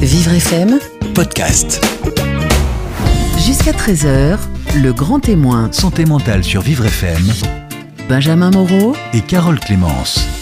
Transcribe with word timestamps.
Vivre 0.00 0.32
FM, 0.32 0.78
podcast. 1.14 1.84
jusqu'à 3.38 3.72
13h, 3.72 4.38
le 4.82 4.92
grand 4.92 5.20
témoin, 5.20 5.70
Santé 5.72 6.06
mentale 6.06 6.42
sur 6.42 6.62
Vivre 6.62 6.86
FM 6.86 7.22
Benjamin 8.08 8.50
Moreau, 8.50 8.96
et 9.12 9.20
Carole 9.20 9.60
Clémence. 9.60 10.39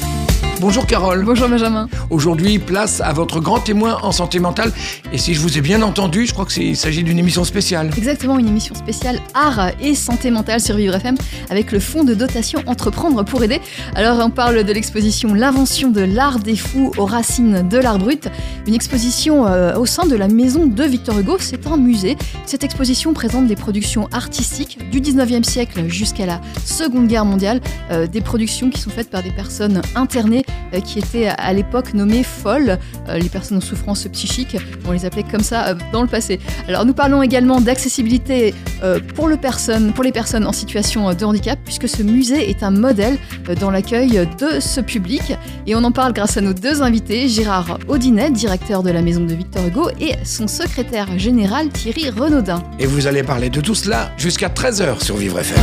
Bonjour 0.61 0.87
Carole. 0.87 1.25
Bonjour 1.25 1.49
Benjamin. 1.49 1.89
Aujourd'hui, 2.11 2.59
place 2.59 3.01
à 3.01 3.12
votre 3.12 3.39
grand 3.39 3.61
témoin 3.61 3.99
en 4.03 4.11
santé 4.11 4.41
mentale. 4.41 4.73
Et 5.12 5.19
si 5.19 5.32
je 5.32 5.41
vous 5.41 5.57
ai 5.57 5.61
bien 5.61 5.82
entendu, 5.82 6.27
je 6.27 6.32
crois 6.32 6.46
qu'il 6.46 6.77
s'agit 6.77 7.05
d'une 7.05 7.19
émission 7.19 7.45
spéciale. 7.45 7.91
Exactement, 7.96 8.41
une 8.41 8.49
émission 8.49 8.75
spéciale 8.75 9.21
art 9.35 9.71
et 9.81 9.95
santé 9.95 10.32
mentale 10.32 10.61
sur 10.61 10.75
Vivre 10.75 10.96
FM 10.96 11.14
avec 11.49 11.71
le 11.71 11.79
fonds 11.79 12.03
de 12.03 12.13
dotation 12.13 12.61
Entreprendre 12.67 13.25
pour 13.25 13.45
aider. 13.45 13.61
Alors 13.95 14.18
on 14.25 14.31
parle 14.31 14.64
de 14.64 14.73
l'exposition 14.73 15.32
L'invention 15.32 15.91
de 15.91 16.00
l'art 16.00 16.41
des 16.41 16.57
fous 16.57 16.90
aux 16.99 17.07
racines 17.07 17.68
de 17.68 17.79
l'art 17.79 17.99
brut. 17.99 18.29
Une 18.67 18.75
exposition 18.75 19.46
euh, 19.46 19.77
au 19.77 19.86
sein 19.86 20.07
de 20.07 20.17
la 20.17 20.27
maison 20.27 20.67
de 20.67 20.82
Victor 20.82 21.21
Hugo, 21.21 21.36
c'est 21.39 21.68
un 21.68 21.77
musée. 21.77 22.17
Cette 22.46 22.64
exposition 22.64 23.13
présente 23.13 23.46
des 23.46 23.57
productions 23.57 24.09
artistiques 24.11 24.90
du 24.90 25.00
19e 25.00 25.45
siècle 25.45 25.85
jusqu'à 25.86 26.27
la 26.27 26.40
Seconde 26.64 27.07
Guerre 27.07 27.25
mondiale. 27.25 27.61
Euh, 27.93 28.09
des 28.09 28.21
productions 28.21 28.71
qui 28.71 28.81
sont 28.81 28.90
faites 28.90 29.11
par 29.11 29.22
des 29.22 29.31
personnes 29.31 29.82
internées 29.95 30.45
qui 30.84 30.98
étaient 30.98 31.29
à 31.29 31.52
l'époque 31.52 31.94
nommées 31.94 32.22
folles, 32.22 32.78
euh, 33.08 33.19
les 33.19 33.28
personnes 33.28 33.58
en 33.58 33.62
souffrance 33.62 34.06
psychique, 34.12 34.56
on 34.86 34.92
les 34.92 35.05
appelait 35.05 35.24
comme 35.24 35.42
ça 35.42 35.69
euh, 35.69 35.74
dans 35.92 36.02
le 36.02 36.08
passé. 36.08 36.41
Alors 36.69 36.84
nous 36.84 36.94
parlons 36.94 37.22
également 37.22 37.61
d'accessibilité 37.61 38.55
euh, 38.83 39.00
pour, 39.14 39.28
le 39.28 39.36
personne, 39.36 39.92
pour 39.92 40.05
les 40.05 40.12
personnes 40.12 40.47
en 40.47 40.52
situation 40.52 41.08
euh, 41.08 41.14
de 41.14 41.24
handicap, 41.24 41.58
puisque 41.64 41.88
ce 41.88 42.02
musée 42.02 42.48
est 42.48 42.62
un 42.62 42.70
modèle 42.70 43.19
euh, 43.48 43.55
dans 43.55 43.70
l'accueil 43.70 44.27
de 44.38 44.61
ce 44.61 44.80
public. 44.80 45.34
Et 45.66 45.74
on 45.74 45.83
en 45.84 45.91
parle 45.91 46.12
grâce 46.12 46.36
à 46.36 46.41
nos 46.41 46.52
deux 46.52 46.83
invités, 46.83 47.28
Gérard 47.28 47.78
Audinet, 47.88 48.30
directeur 48.30 48.83
de 48.83 48.91
la 48.91 49.02
maison 49.02 49.24
de 49.24 49.34
Victor 49.34 49.66
Hugo, 49.66 49.91
et 50.00 50.14
son 50.24 50.46
secrétaire 50.46 51.19
général 51.19 51.69
Thierry 51.70 52.10
Renaudin. 52.10 52.62
Et 52.78 52.86
vous 52.86 53.06
allez 53.06 53.22
parler 53.22 53.50
de 53.50 53.60
tout 53.60 53.74
cela 53.74 54.12
jusqu'à 54.16 54.48
13h 54.48 55.02
sur 55.02 55.16
Vivre 55.16 55.40
FM. 55.40 55.58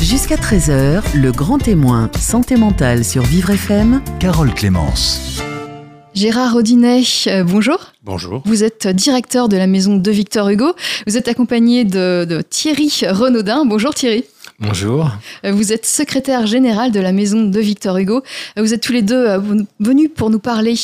jusqu'à 0.00 0.36
13h, 0.36 1.02
le 1.14 1.32
grand 1.32 1.58
témoin, 1.58 2.10
santé 2.18 2.56
mentale 2.56 3.04
sur 3.04 3.22
Vivre 3.22 3.50
FM, 3.50 4.00
Carole 4.24 4.54
Clémence. 4.54 5.42
Gérard 6.14 6.56
Audinet, 6.56 7.02
euh, 7.26 7.44
bonjour. 7.44 7.92
Bonjour. 8.04 8.40
Vous 8.46 8.64
êtes 8.64 8.88
directeur 8.88 9.50
de 9.50 9.58
la 9.58 9.66
maison 9.66 9.96
de 9.96 10.10
Victor 10.10 10.48
Hugo. 10.48 10.72
Vous 11.06 11.18
êtes 11.18 11.28
accompagné 11.28 11.84
de, 11.84 12.24
de 12.26 12.40
Thierry 12.40 12.90
Renaudin. 13.06 13.66
Bonjour 13.66 13.92
Thierry. 13.94 14.24
Bonjour. 14.60 15.10
Euh, 15.44 15.50
Vous 15.50 15.72
êtes 15.72 15.84
secrétaire 15.84 16.46
général 16.46 16.92
de 16.92 17.00
la 17.00 17.10
maison 17.10 17.42
de 17.42 17.58
Victor 17.58 17.96
Hugo. 17.96 18.22
Euh, 18.56 18.62
Vous 18.62 18.72
êtes 18.72 18.82
tous 18.82 18.92
les 18.92 19.02
deux 19.02 19.26
euh, 19.26 19.40
venus 19.80 20.10
pour 20.14 20.30
nous 20.30 20.38
parler 20.38 20.76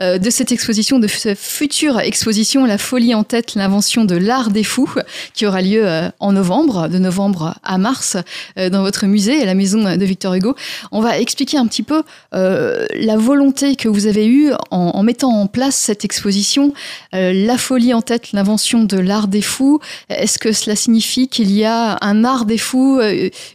de 0.00 0.30
cette 0.30 0.50
exposition, 0.50 0.98
de 0.98 1.06
cette 1.06 1.38
future 1.38 2.00
exposition 2.00 2.66
La 2.66 2.78
folie 2.78 3.14
en 3.14 3.22
tête, 3.22 3.54
l'invention 3.54 4.04
de 4.04 4.16
l'art 4.16 4.50
des 4.50 4.64
fous, 4.64 4.92
qui 5.34 5.46
aura 5.46 5.62
lieu 5.62 5.86
en 6.18 6.32
novembre, 6.32 6.88
de 6.88 6.98
novembre 6.98 7.54
à 7.62 7.78
mars, 7.78 8.16
dans 8.56 8.82
votre 8.82 9.06
musée, 9.06 9.44
la 9.44 9.54
maison 9.54 9.96
de 9.96 10.04
Victor 10.04 10.34
Hugo. 10.34 10.54
On 10.90 11.00
va 11.00 11.18
expliquer 11.18 11.58
un 11.58 11.66
petit 11.66 11.82
peu 11.82 12.02
la 12.32 13.16
volonté 13.16 13.76
que 13.76 13.88
vous 13.88 14.06
avez 14.06 14.26
eue 14.26 14.52
en, 14.70 15.02
mettant 15.02 15.30
en 15.30 15.46
place 15.46 15.76
cette 15.76 16.04
exposition. 16.04 16.72
La 17.12 17.58
folie 17.58 17.94
en 17.94 18.02
tête, 18.02 18.32
l'invention 18.32 18.84
de 18.84 18.98
l'art 18.98 19.28
des 19.28 19.42
fous. 19.42 19.80
Est-ce 20.08 20.38
que 20.38 20.52
cela 20.52 20.76
signifie 20.76 21.28
qu'il 21.28 21.50
y 21.50 21.64
a 21.64 21.98
un 22.00 22.24
art 22.24 22.44
des 22.44 22.58
fous, 22.58 23.00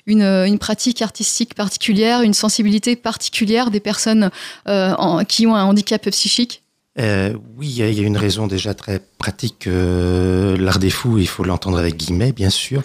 une, 0.06 0.24
une 0.24 0.60
pratique 0.60 1.02
artistique 1.02 1.54
particulière, 1.56 2.22
une 2.22 2.34
sensibilité 2.34 2.96
particulière 2.96 3.72
des 3.72 3.80
personnes 3.80 4.30
euh, 4.68 5.24
qui 5.24 5.48
ont 5.48 5.56
un 5.56 5.64
handicap 5.64 6.10
psychique? 6.10 6.62
Euh, 7.00 7.34
oui, 7.58 7.68
il 7.70 7.78
y, 7.78 7.84
a- 7.84 8.04
une 8.04 8.18
raison 8.18 8.48
déjà 8.48 8.74
très 8.74 9.00
pratique. 9.20 9.68
euh, 9.68 10.58
L'art 10.58 10.80
des 10.80 10.90
fous, 10.90 11.20
il 11.20 11.28
faut 11.28 11.44
l'entendre 11.44 11.78
avec 11.78 11.96
guillemets, 11.96 12.32
bien 12.32 12.50
sûr. 12.50 12.82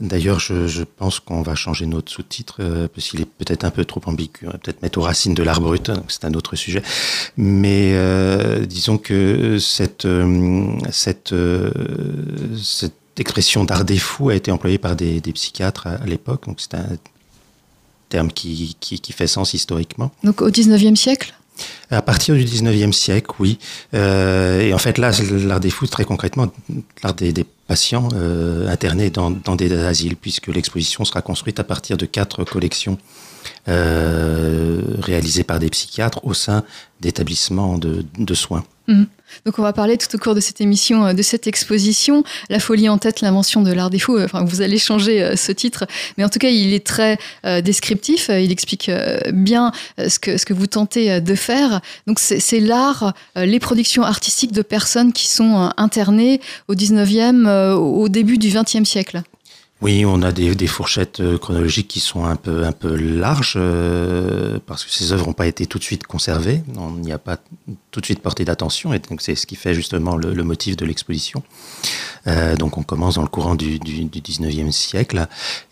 D'ailleurs, 0.00 0.40
je, 0.40 0.82
pense 0.82 1.20
qu'on 1.20 1.42
va 1.42 1.54
changer 1.54 1.86
notre 1.86 2.10
sous-titre 2.10 2.56
euh, 2.58 2.88
parce 2.92 3.08
qu'il 3.08 3.20
est 3.20 3.26
peut-être 3.26 3.64
un 3.64 3.70
peu 3.70 3.84
trop 3.84 4.00
ambigu. 4.06 4.40
On 4.42 4.50
va 4.50 4.58
peut-être 4.58 4.82
mettre 4.82 4.98
aux 4.98 5.02
racines 5.02 5.34
de 5.34 5.42
l'art 5.44 5.60
brut, 5.60 5.92
c'est 6.08 6.24
un 6.24 6.34
autre 6.34 6.56
sujet. 6.56 6.82
Mais 7.36 7.94
disons 8.66 8.98
que 8.98 9.58
cette, 9.60 10.08
cette 10.90 11.34
expression 13.20 13.64
d'art 13.64 13.84
des 13.84 13.98
fous 13.98 14.30
a 14.30 14.34
été 14.34 14.50
employée 14.50 14.78
par 14.78 14.96
des, 14.96 15.20
des 15.20 15.32
psychiatres 15.32 15.86
à, 15.86 15.92
à 15.92 16.06
l'époque, 16.06 16.46
donc 16.46 16.60
c'est 16.60 16.74
un 16.74 16.96
terme 18.08 18.30
qui, 18.30 18.76
qui, 18.80 19.00
qui 19.00 19.12
fait 19.12 19.26
sens 19.26 19.54
historiquement. 19.54 20.10
Donc 20.22 20.42
au 20.42 20.50
19e 20.50 20.96
siècle? 20.96 21.34
À 21.90 22.02
partir 22.02 22.34
du 22.34 22.44
19e 22.44 22.92
siècle, 22.92 23.30
oui. 23.38 23.58
Euh, 23.94 24.60
et 24.60 24.74
en 24.74 24.78
fait, 24.78 24.98
là, 24.98 25.12
l'art 25.30 25.60
des 25.60 25.70
fous, 25.70 25.86
très 25.86 26.04
concrètement, 26.04 26.52
l'art 27.02 27.14
des, 27.14 27.32
des 27.32 27.46
patients 27.66 28.08
euh, 28.14 28.68
internés 28.68 29.10
dans, 29.10 29.30
des 29.30 29.72
asiles, 29.72 30.16
puisque 30.16 30.48
l'exposition 30.48 31.04
sera 31.04 31.22
construite 31.22 31.60
à 31.60 31.64
partir 31.64 31.96
de 31.96 32.06
quatre 32.06 32.44
collections 32.44 32.98
euh, 33.68 34.80
réalisées 35.00 35.44
par 35.44 35.58
des 35.58 35.70
psychiatres 35.70 36.20
au 36.24 36.34
sein 36.34 36.64
d'établissements 37.00 37.76
de, 37.78 38.34
soins. 38.34 38.64
Donc 38.88 39.58
on 39.58 39.62
va 39.62 39.72
parler 39.72 39.96
tout 39.96 40.14
au 40.14 40.18
cours 40.18 40.34
de 40.34 40.40
cette 40.40 40.60
émission, 40.60 41.06
euh, 41.06 41.12
de 41.12 41.22
cette 41.22 41.46
exposition, 41.46 42.22
La 42.50 42.60
folie 42.60 42.88
en 42.88 42.98
tête, 42.98 43.20
l'invention 43.22 43.62
de 43.62 43.72
l'art 43.72 43.90
fous. 43.98 44.18
Enfin, 44.18 44.44
vous 44.44 44.60
allez 44.60 44.78
changer 44.78 45.36
ce 45.36 45.52
titre, 45.52 45.86
mais 46.16 46.24
en 46.24 46.28
tout 46.28 46.38
cas, 46.38 46.48
il 46.48 46.72
est 46.74 46.86
très 46.86 47.18
descriptif. 47.62 48.28
Il 48.28 48.52
explique 48.52 48.90
bien 49.32 49.72
ce 49.96 50.18
que, 50.18 50.36
ce 50.36 50.44
que 50.44 50.54
vous 50.54 50.66
tentez 50.66 51.20
de 51.20 51.34
faire. 51.34 51.80
Donc 52.06 52.18
c'est 52.18 52.60
l'art, 52.60 53.14
les 53.36 53.58
productions 53.58 54.02
artistiques 54.02 54.52
de 54.52 54.62
personnes 54.62 55.12
qui 55.12 55.28
sont 55.28 55.70
internées 55.76 56.40
au 56.68 56.74
19e, 56.74 57.46
euh, 57.54 57.74
au 57.74 58.08
début 58.08 58.38
du 58.38 58.48
20e 58.48 58.84
siècle. 58.84 59.22
Oui, 59.82 60.04
on 60.06 60.22
a 60.22 60.32
des, 60.32 60.54
des 60.54 60.66
fourchettes 60.66 61.20
euh, 61.20 61.36
chronologiques 61.36 61.88
qui 61.88 62.00
sont 62.00 62.24
un 62.24 62.36
peu, 62.36 62.64
un 62.64 62.72
peu 62.72 62.94
larges, 62.94 63.54
euh, 63.56 64.58
parce 64.66 64.84
que 64.84 64.90
ces 64.90 65.12
œuvres 65.12 65.26
n'ont 65.26 65.32
pas 65.34 65.46
été 65.46 65.66
tout 65.66 65.78
de 65.78 65.84
suite 65.84 66.06
conservées. 66.06 66.62
On 66.78 66.92
n'y 66.92 67.12
a 67.12 67.18
pas 67.18 67.38
tout 67.90 68.00
de 68.00 68.06
suite 68.06 68.20
porté 68.20 68.44
d'attention, 68.44 68.94
et 68.94 68.98
donc 68.98 69.20
c'est 69.20 69.34
ce 69.34 69.46
qui 69.46 69.56
fait 69.56 69.74
justement 69.74 70.16
le, 70.16 70.32
le 70.32 70.42
motif 70.44 70.76
de 70.76 70.86
l'exposition. 70.86 71.42
Euh, 72.28 72.56
donc 72.56 72.78
on 72.78 72.82
commence 72.82 73.16
dans 73.16 73.22
le 73.22 73.28
courant 73.28 73.56
du, 73.56 73.78
du, 73.78 74.04
du 74.04 74.20
19e 74.20 74.70
siècle, 74.70 75.26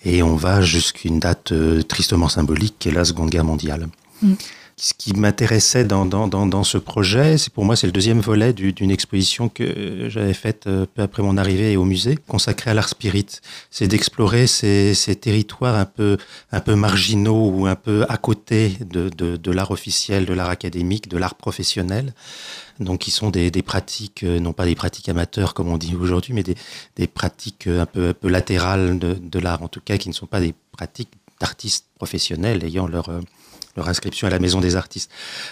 et 0.04 0.22
on 0.22 0.36
va 0.36 0.60
jusqu'à 0.60 1.08
une 1.08 1.20
date 1.20 1.52
euh, 1.52 1.82
tristement 1.82 2.28
symbolique, 2.28 2.74
qui 2.80 2.88
est 2.88 2.92
la 2.92 3.04
Seconde 3.04 3.30
Guerre 3.30 3.44
mondiale. 3.44 3.88
Mm. 4.20 4.34
Ce 4.76 4.94
qui 4.94 5.12
m'intéressait 5.14 5.84
dans, 5.84 6.06
dans, 6.06 6.26
dans, 6.26 6.64
ce 6.64 6.78
projet, 6.78 7.38
c'est 7.38 7.52
pour 7.52 7.64
moi 7.64 7.76
c'est 7.76 7.86
le 7.86 7.92
deuxième 7.92 8.20
volet 8.20 8.52
du- 8.52 8.72
d'une 8.72 8.90
exposition 8.90 9.48
que 9.48 10.08
j'avais 10.08 10.34
faite 10.34 10.66
euh, 10.66 10.86
peu 10.92 11.02
après 11.02 11.22
mon 11.22 11.36
arrivée 11.36 11.76
au 11.76 11.84
musée, 11.84 12.18
consacrée 12.26 12.70
à 12.70 12.74
l'art 12.74 12.88
spirit. 12.88 13.26
C'est 13.70 13.86
d'explorer 13.86 14.46
ces, 14.46 14.94
ces 14.94 15.14
territoires 15.14 15.76
un 15.76 15.84
peu, 15.84 16.16
un 16.50 16.60
peu 16.60 16.74
marginaux 16.74 17.50
ou 17.50 17.66
un 17.66 17.76
peu 17.76 18.04
à 18.08 18.16
côté 18.16 18.76
de, 18.80 19.08
de, 19.10 19.36
de 19.36 19.50
l'art 19.52 19.70
officiel, 19.70 20.26
de 20.26 20.32
l'art 20.32 20.50
académique, 20.50 21.08
de 21.08 21.18
l'art 21.18 21.34
professionnel. 21.36 22.12
Donc, 22.80 23.00
qui 23.00 23.10
sont 23.10 23.30
des, 23.30 23.50
des 23.50 23.62
pratiques, 23.62 24.24
euh, 24.24 24.40
non 24.40 24.52
pas 24.52 24.64
des 24.64 24.74
pratiques 24.74 25.08
amateurs 25.08 25.54
comme 25.54 25.68
on 25.68 25.76
dit 25.76 25.94
aujourd'hui, 25.94 26.32
mais 26.32 26.42
des, 26.42 26.56
des 26.96 27.06
pratiques 27.06 27.66
euh, 27.66 27.82
un 27.82 27.86
peu, 27.86 28.08
un 28.08 28.14
peu 28.14 28.28
latérales 28.28 28.98
de, 28.98 29.14
de 29.14 29.38
l'art, 29.38 29.62
en 29.62 29.68
tout 29.68 29.80
cas, 29.84 29.98
qui 29.98 30.08
ne 30.08 30.14
sont 30.14 30.26
pas 30.26 30.40
des 30.40 30.54
pratiques 30.72 31.10
d'artistes 31.40 31.86
professionnels 31.96 32.64
ayant 32.64 32.86
leur, 32.88 33.10
leur 33.76 33.88
inscription 33.88 34.26
à 34.26 34.30
la 34.30 34.38
maison 34.38 34.60
des 34.60 34.76
artistes. 34.76 35.10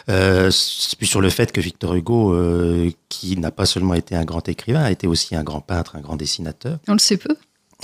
Euh, 0.08 0.50
c'est 0.50 0.96
plus 0.98 1.06
sur 1.06 1.20
le 1.20 1.30
fait 1.30 1.52
que 1.52 1.60
Victor 1.60 1.94
Hugo, 1.94 2.34
euh, 2.34 2.90
qui 3.08 3.36
n'a 3.36 3.50
pas 3.50 3.66
seulement 3.66 3.94
été 3.94 4.14
un 4.14 4.24
grand 4.24 4.48
écrivain, 4.48 4.82
a 4.82 4.90
été 4.90 5.06
aussi 5.06 5.34
un 5.34 5.42
grand 5.42 5.60
peintre, 5.60 5.96
un 5.96 6.00
grand 6.00 6.16
dessinateur. 6.16 6.78
On 6.88 6.92
le 6.92 6.98
sait 6.98 7.16
peu. 7.16 7.34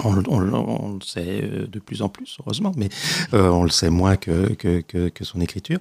On, 0.05 0.13
le- 0.13 0.23
on 0.29 0.39
le- 0.39 0.53
on 0.55 0.93
le 0.97 1.01
sait 1.03 1.41
euh, 1.43 1.67
de 1.67 1.79
plus 1.79 2.03
en 2.03 2.11
plus, 2.11 2.37
heureusement, 2.41 2.73
mais 2.77 2.91
euh, 3.33 3.49
on 3.49 3.63
le 3.65 3.71
sait 3.71 3.89
moins 3.89 4.17
que, 4.17 4.53
que, 4.53 4.83
que, 4.83 5.09
que 5.09 5.25
son 5.25 5.41
écriture. 5.41 5.79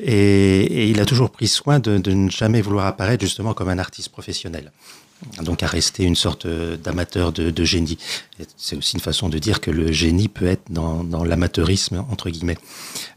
Et, 0.00 0.62
et 0.62 0.86
il 0.88 0.98
a 0.98 1.04
toujours 1.06 1.30
pris 1.30 1.46
soin 1.46 1.78
de, 1.78 1.98
de 1.98 2.10
ne 2.10 2.28
jamais 2.28 2.60
vouloir 2.60 2.86
apparaître 2.86 3.22
justement 3.24 3.54
comme 3.54 3.68
un 3.68 3.78
artiste 3.78 4.08
professionnel. 4.08 4.72
Donc 5.42 5.62
à 5.62 5.66
rester 5.66 6.04
une 6.04 6.16
sorte 6.16 6.46
euh, 6.46 6.76
d'amateur 6.76 7.32
de, 7.32 7.64
génie. 7.64 7.98
C'est 8.56 8.76
aussi 8.76 8.94
une 8.94 9.00
façon 9.00 9.28
de 9.28 9.38
dire 9.38 9.60
que 9.60 9.70
le 9.70 9.92
génie 9.92 10.28
peut 10.28 10.46
être 10.46 10.64
dans, 10.70 11.24
l'amateurisme, 11.24 12.04
entre 12.10 12.28
guillemets. 12.30 12.58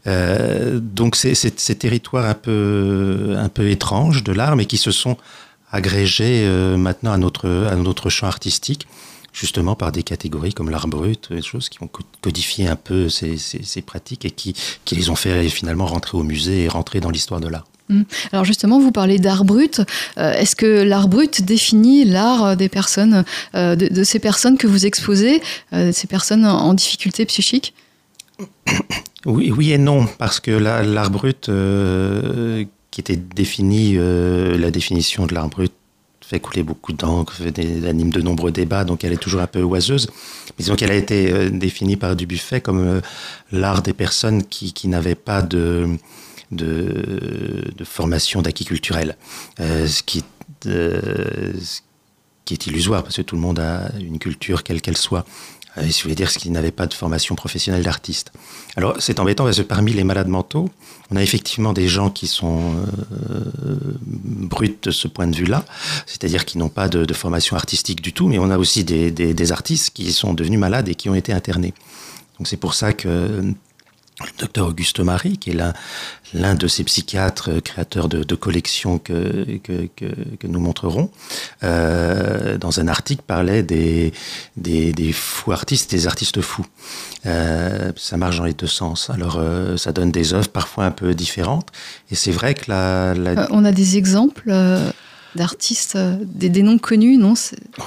Euh, 0.06 0.78
donc 0.80 1.16
c'est 1.16 1.34
ces 1.34 1.76
territoires 1.76 2.26
un 2.26 2.34
peu, 2.34 3.36
étranges 3.58 4.22
de 4.22 4.32
l'art, 4.32 4.56
mais 4.56 4.66
qui 4.66 4.76
se 4.76 4.90
sont 4.90 5.16
agrégés 5.70 6.44
euh, 6.44 6.76
maintenant 6.76 7.12
à 7.12 7.18
notre, 7.18 8.08
champ 8.08 8.26
artistique 8.28 8.86
justement 9.32 9.74
par 9.74 9.92
des 9.92 10.02
catégories 10.02 10.54
comme 10.54 10.70
l'art 10.70 10.88
brut, 10.88 11.30
des 11.30 11.42
choses 11.42 11.68
qui 11.68 11.82
ont 11.82 11.88
co- 11.88 12.04
codifié 12.22 12.68
un 12.68 12.76
peu 12.76 13.10
ces, 13.10 13.36
pratiques 13.84 14.24
et 14.24 14.30
qui 14.30 14.54
les 14.92 15.10
ont 15.10 15.16
fait 15.16 15.48
finalement 15.50 15.86
rentrer 15.86 16.16
au 16.16 16.22
musée 16.22 16.64
et 16.64 16.68
rentrer 16.68 17.00
dans 17.00 17.10
l'histoire 17.10 17.40
de 17.40 17.48
l'art. 17.48 17.66
Alors 18.32 18.44
justement, 18.44 18.80
vous 18.80 18.92
parlez 18.92 19.18
d'art 19.18 19.44
brut. 19.44 19.80
Euh, 20.18 20.32
Est-ce 20.32 20.56
que 20.56 20.82
l'art 20.82 21.08
brut 21.08 21.42
définit 21.42 22.04
l'art 22.04 22.44
euh, 22.44 22.54
des 22.54 22.68
personnes, 22.68 23.24
euh, 23.54 23.76
de, 23.76 24.04
ces 24.04 24.18
personnes 24.18 24.58
que 24.58 24.66
vous 24.66 24.86
exposez, 24.86 25.42
ces 25.72 26.06
personnes 26.06 26.44
en 26.44 26.74
difficulté 26.74 27.24
psychique 27.26 27.74
Oui, 29.26 29.50
oui 29.50 29.72
et 29.72 29.78
non, 29.78 30.06
parce 30.18 30.40
que 30.40 30.50
la- 30.50 30.82
l'art 30.82 31.10
brut, 31.10 31.50
qui 32.90 33.00
était 33.00 33.16
défini, 33.16 33.96
la 33.96 34.70
définition 34.70 35.26
de 35.26 35.34
l'art 35.34 35.48
brut 35.48 35.72
fait 36.20 36.40
couler 36.40 36.62
beaucoup 36.62 36.92
d'encre, 36.92 37.34
elle 37.56 37.86
anime 37.86 38.10
de 38.10 38.20
nombreux 38.20 38.50
débats, 38.50 38.84
donc 38.84 39.04
elle 39.04 39.12
est 39.12 39.16
toujours 39.16 39.40
un 39.40 39.46
peu 39.46 39.62
oiseuse. 39.62 40.08
Mais 40.50 40.54
disons 40.64 40.74
qu'elle 40.76 40.90
a 40.90 40.96
été 40.96 41.50
définie 41.50 41.96
par 41.96 42.16
Dubuffet 42.16 42.60
comme 42.60 43.00
l'art 43.52 43.82
des 43.82 43.92
personnes 43.92 44.44
qui 44.44 44.88
n'avaient 44.88 45.14
pas 45.14 45.42
de, 45.42 45.88
de, 46.50 47.84
formation 47.84 48.42
d'acquis 48.42 48.64
culturel, 48.64 49.16
euh, 49.60 49.86
ce, 49.86 50.02
qui, 50.02 50.24
euh, 50.66 51.52
ce 51.60 51.80
qui 52.44 52.54
est 52.54 52.66
illusoire, 52.66 53.02
parce 53.02 53.16
que 53.16 53.22
tout 53.22 53.36
le 53.36 53.42
monde 53.42 53.58
a 53.58 53.90
une 53.98 54.18
culture 54.18 54.62
quelle 54.62 54.80
qu'elle 54.80 54.96
soit. 54.96 55.24
Euh, 55.78 55.82
si 55.88 56.00
vous 56.00 56.04
voulez 56.04 56.14
dire, 56.14 56.30
ce 56.30 56.48
n'avait 56.48 56.70
pas 56.70 56.86
de 56.86 56.94
formation 56.94 57.34
professionnelle 57.34 57.82
d'artiste. 57.82 58.32
Alors, 58.76 58.96
c'est 58.98 59.20
embêtant 59.20 59.44
parce 59.44 59.58
que 59.58 59.62
parmi 59.62 59.92
les 59.92 60.04
malades 60.04 60.28
mentaux, 60.28 60.70
on 61.10 61.16
a 61.16 61.22
effectivement 61.22 61.72
des 61.72 61.88
gens 61.88 62.10
qui 62.10 62.26
sont 62.26 62.74
euh, 62.74 63.44
bruts 64.06 64.78
de 64.82 64.90
ce 64.90 65.08
point 65.08 65.26
de 65.26 65.36
vue-là, 65.36 65.64
c'est-à-dire 66.06 66.44
qui 66.44 66.58
n'ont 66.58 66.68
pas 66.68 66.88
de, 66.88 67.12
formation 67.14 67.56
artistique 67.56 68.02
du 68.02 68.12
tout, 68.12 68.28
mais 68.28 68.38
on 68.38 68.50
a 68.50 68.58
aussi 68.58 68.84
des, 68.84 69.10
des, 69.10 69.52
artistes 69.52 69.90
qui 69.94 70.12
sont 70.12 70.34
devenus 70.34 70.58
malades 70.58 70.88
et 70.88 70.94
qui 70.94 71.08
ont 71.08 71.14
été 71.14 71.32
internés. 71.32 71.72
Donc 72.38 72.46
c'est 72.48 72.58
pour 72.58 72.74
ça 72.74 72.92
que 72.92 73.54
le 74.24 74.30
docteur 74.38 74.68
Auguste 74.68 75.00
Marie, 75.00 75.36
qui 75.36 75.50
est 75.50 75.58
l'un 76.32 76.54
de 76.54 76.66
ces 76.68 76.84
psychiatres 76.84 77.50
euh, 77.50 77.60
créateurs 77.60 78.08
de, 78.08 78.22
de 78.22 78.34
collections 78.34 78.98
que, 78.98 79.58
que, 79.62 79.88
que, 79.94 80.06
que, 80.40 80.46
nous 80.46 80.60
montrerons, 80.60 81.10
euh, 81.64 82.56
dans 82.56 82.80
un 82.80 82.88
article 82.88 83.22
parlait 83.26 83.62
des, 83.62 84.12
des, 84.56 84.92
des, 84.92 85.12
fous 85.12 85.52
artistes, 85.52 85.90
des 85.90 86.06
artistes 86.06 86.40
fous. 86.40 86.66
Euh, 87.26 87.92
ça 87.96 88.16
marche 88.16 88.38
dans 88.38 88.44
les 88.44 88.54
deux 88.54 88.66
sens. 88.66 89.10
Alors 89.10 89.36
euh, 89.38 89.76
ça 89.76 89.92
donne 89.92 90.12
des 90.12 90.32
œuvres 90.32 90.48
parfois 90.48 90.84
un 90.86 90.92
peu 90.92 91.14
différentes. 91.14 91.68
Et 92.10 92.14
c'est 92.14 92.32
vrai 92.32 92.54
que 92.54 92.70
la, 92.70 93.14
la... 93.14 93.30
Euh, 93.32 93.46
On 93.50 93.64
a 93.66 93.72
des 93.72 93.98
exemples 93.98 94.50
d'artistes, 95.36 95.96
des, 95.96 96.48
des, 96.48 96.62
noms 96.62 96.78
connus, 96.78 97.16
non 97.16 97.34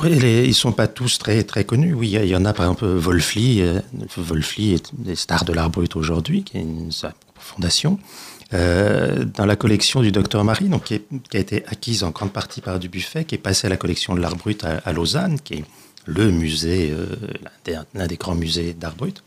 Oui, 0.01 0.12
ils 0.46 0.56
sont 0.56 0.72
pas 0.72 0.88
tous 0.88 1.18
très 1.18 1.44
très 1.44 1.66
connus. 1.66 1.94
Oui, 1.94 2.18
il 2.22 2.28
y 2.28 2.36
en 2.36 2.46
a 2.46 2.54
par 2.54 2.66
exemple 2.66 2.86
Wolfli. 2.86 3.62
Euh, 3.62 3.80
Wolfli 4.18 4.74
est 4.74 4.92
des 4.94 5.16
stars 5.16 5.46
de 5.46 5.54
l'art 5.54 5.69
brut 5.69 5.96
aujourd'hui, 5.96 6.44
qui 6.44 6.57
est 6.57 6.62
une 6.62 6.92
fondation. 7.38 8.00
Euh, 8.51 9.25
dans 9.25 9.46
la 9.46 9.56
collection 9.56 10.01
du 10.01 10.12
docteur 10.12 10.44
Marie, 10.44 10.69
donc 10.69 10.86
qui, 10.86 10.96
a 10.96 11.38
été 11.38 11.63
acquise 11.68 12.04
en 12.04 12.10
grande 12.10 12.31
partie 12.31 12.62
par 12.62 12.80
Dubuffet, 12.80 13.24
qui 13.24 13.36
est 13.36 13.40
passée 13.40 13.68
à 13.68 13.69
la 13.69 13.78
collection 13.78 14.16
de 14.16 14.22
l'art 14.22 14.36
brut 14.36 14.63
à, 14.63 14.92
Lausanne, 14.92 15.40
qui 15.40 15.56
est 15.56 15.63
le 16.06 16.31
musée, 16.31 16.92
euh, 16.92 17.06
l'un 17.94 18.07
des, 18.07 18.18
grands 18.18 18.34
musées 18.34 18.74
d'art 18.74 18.95
brut. 18.95 19.24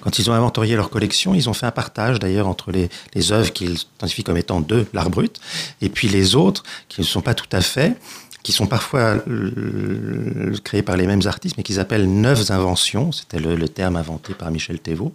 Quand 0.00 0.18
ils 0.18 0.30
ont 0.30 0.32
inventorié 0.32 0.76
leur 0.76 0.90
collection, 0.90 1.34
ils 1.34 1.48
ont 1.48 1.52
fait 1.52 1.66
un 1.66 1.70
partage 1.70 2.18
d'ailleurs 2.18 2.48
entre 2.48 2.72
les, 2.72 3.32
œuvres 3.32 3.52
qu'ils 3.52 3.78
identifient 3.96 4.24
comme 4.24 4.36
étant 4.36 4.60
de 4.60 4.86
l'art 4.92 5.10
brut 5.10 5.40
et 5.80 5.88
puis 5.88 6.08
les 6.08 6.34
autres 6.34 6.62
qui 6.88 7.00
ne 7.00 7.06
sont 7.06 7.20
pas 7.20 7.34
tout 7.34 7.48
à 7.52 7.60
fait, 7.60 7.96
qui 8.42 8.52
sont 8.52 8.66
parfois 8.66 9.16
euh, 9.28 10.54
créées 10.64 10.82
par 10.82 10.96
les 10.96 11.06
mêmes 11.06 11.22
artistes, 11.26 11.56
mais 11.56 11.62
qu'ils 11.62 11.80
appellent 11.80 12.08
neuves 12.08 12.50
inventions. 12.50 13.10
C'était 13.10 13.38
le, 13.38 13.56
le, 13.56 13.68
terme 13.68 13.96
inventé 13.96 14.34
par 14.34 14.50
Michel 14.50 14.78
Thévaux. 14.78 15.14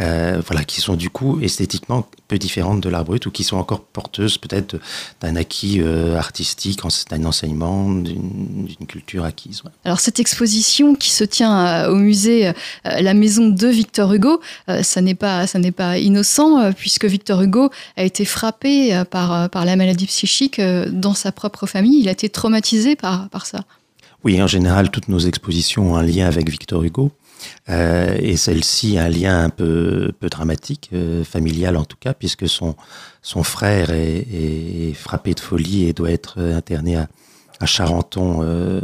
Euh, 0.00 0.42
voilà, 0.46 0.62
qui 0.64 0.82
sont 0.82 0.94
du 0.94 1.08
coup 1.08 1.40
esthétiquement 1.40 2.06
peu 2.28 2.36
différentes 2.36 2.82
de 2.82 2.90
l'art 2.90 3.04
brut 3.04 3.24
ou 3.24 3.30
qui 3.30 3.44
sont 3.44 3.56
encore 3.56 3.80
porteuses 3.80 4.36
peut-être 4.36 4.76
d'un 5.22 5.36
acquis 5.36 5.80
euh, 5.80 6.18
artistique, 6.18 6.80
d'un 7.08 7.24
enseignement, 7.24 7.90
d'une 7.90 8.86
culture 8.86 9.24
acquise. 9.24 9.62
Ouais. 9.64 9.70
Alors 9.86 10.00
cette 10.00 10.20
exposition 10.20 10.94
qui 10.96 11.10
se 11.10 11.24
tient 11.24 11.66
euh, 11.66 11.92
au 11.92 11.94
musée 11.94 12.52
La 12.84 13.14
Maison 13.14 13.48
de 13.48 13.66
Victor 13.68 14.12
Hugo, 14.12 14.40
ça 14.82 15.00
n'est 15.00 15.14
pas 15.14 15.46
ça 15.46 15.58
n'est 15.58 15.72
pas 15.72 15.98
innocent 15.98 16.72
puisque 16.72 17.06
Victor 17.06 17.40
Hugo 17.40 17.70
a 17.96 18.02
été 18.02 18.26
frappé 18.26 19.02
par 19.10 19.48
par 19.48 19.64
la 19.64 19.76
maladie 19.76 20.06
psychique 20.06 20.60
dans 20.60 21.14
sa 21.14 21.32
propre 21.32 21.66
famille. 21.66 22.00
Il 22.00 22.08
a 22.08 22.12
été 22.12 22.28
traumatisé 22.28 22.96
par 22.96 23.30
par 23.30 23.46
ça. 23.46 23.64
Oui, 24.24 24.42
en 24.42 24.46
général, 24.46 24.90
toutes 24.90 25.08
nos 25.08 25.20
expositions 25.20 25.92
ont 25.92 25.96
un 25.96 26.02
lien 26.02 26.26
avec 26.26 26.50
Victor 26.50 26.82
Hugo. 26.82 27.12
Euh, 27.68 28.16
et 28.20 28.36
celle-ci 28.36 28.98
a 28.98 29.04
un 29.04 29.08
lien 29.08 29.44
un 29.44 29.50
peu, 29.50 30.12
peu 30.18 30.28
dramatique, 30.28 30.90
euh, 30.92 31.24
familial 31.24 31.76
en 31.76 31.84
tout 31.84 31.96
cas, 31.98 32.14
puisque 32.14 32.48
son, 32.48 32.76
son 33.22 33.42
frère 33.42 33.90
est, 33.90 34.92
frappé 34.94 35.34
de 35.34 35.40
folie 35.40 35.84
et 35.84 35.92
doit 35.92 36.10
être 36.10 36.40
interné 36.40 36.96
à, 36.96 37.08
à 37.60 37.66
Charenton 37.66 38.40
euh, 38.42 38.80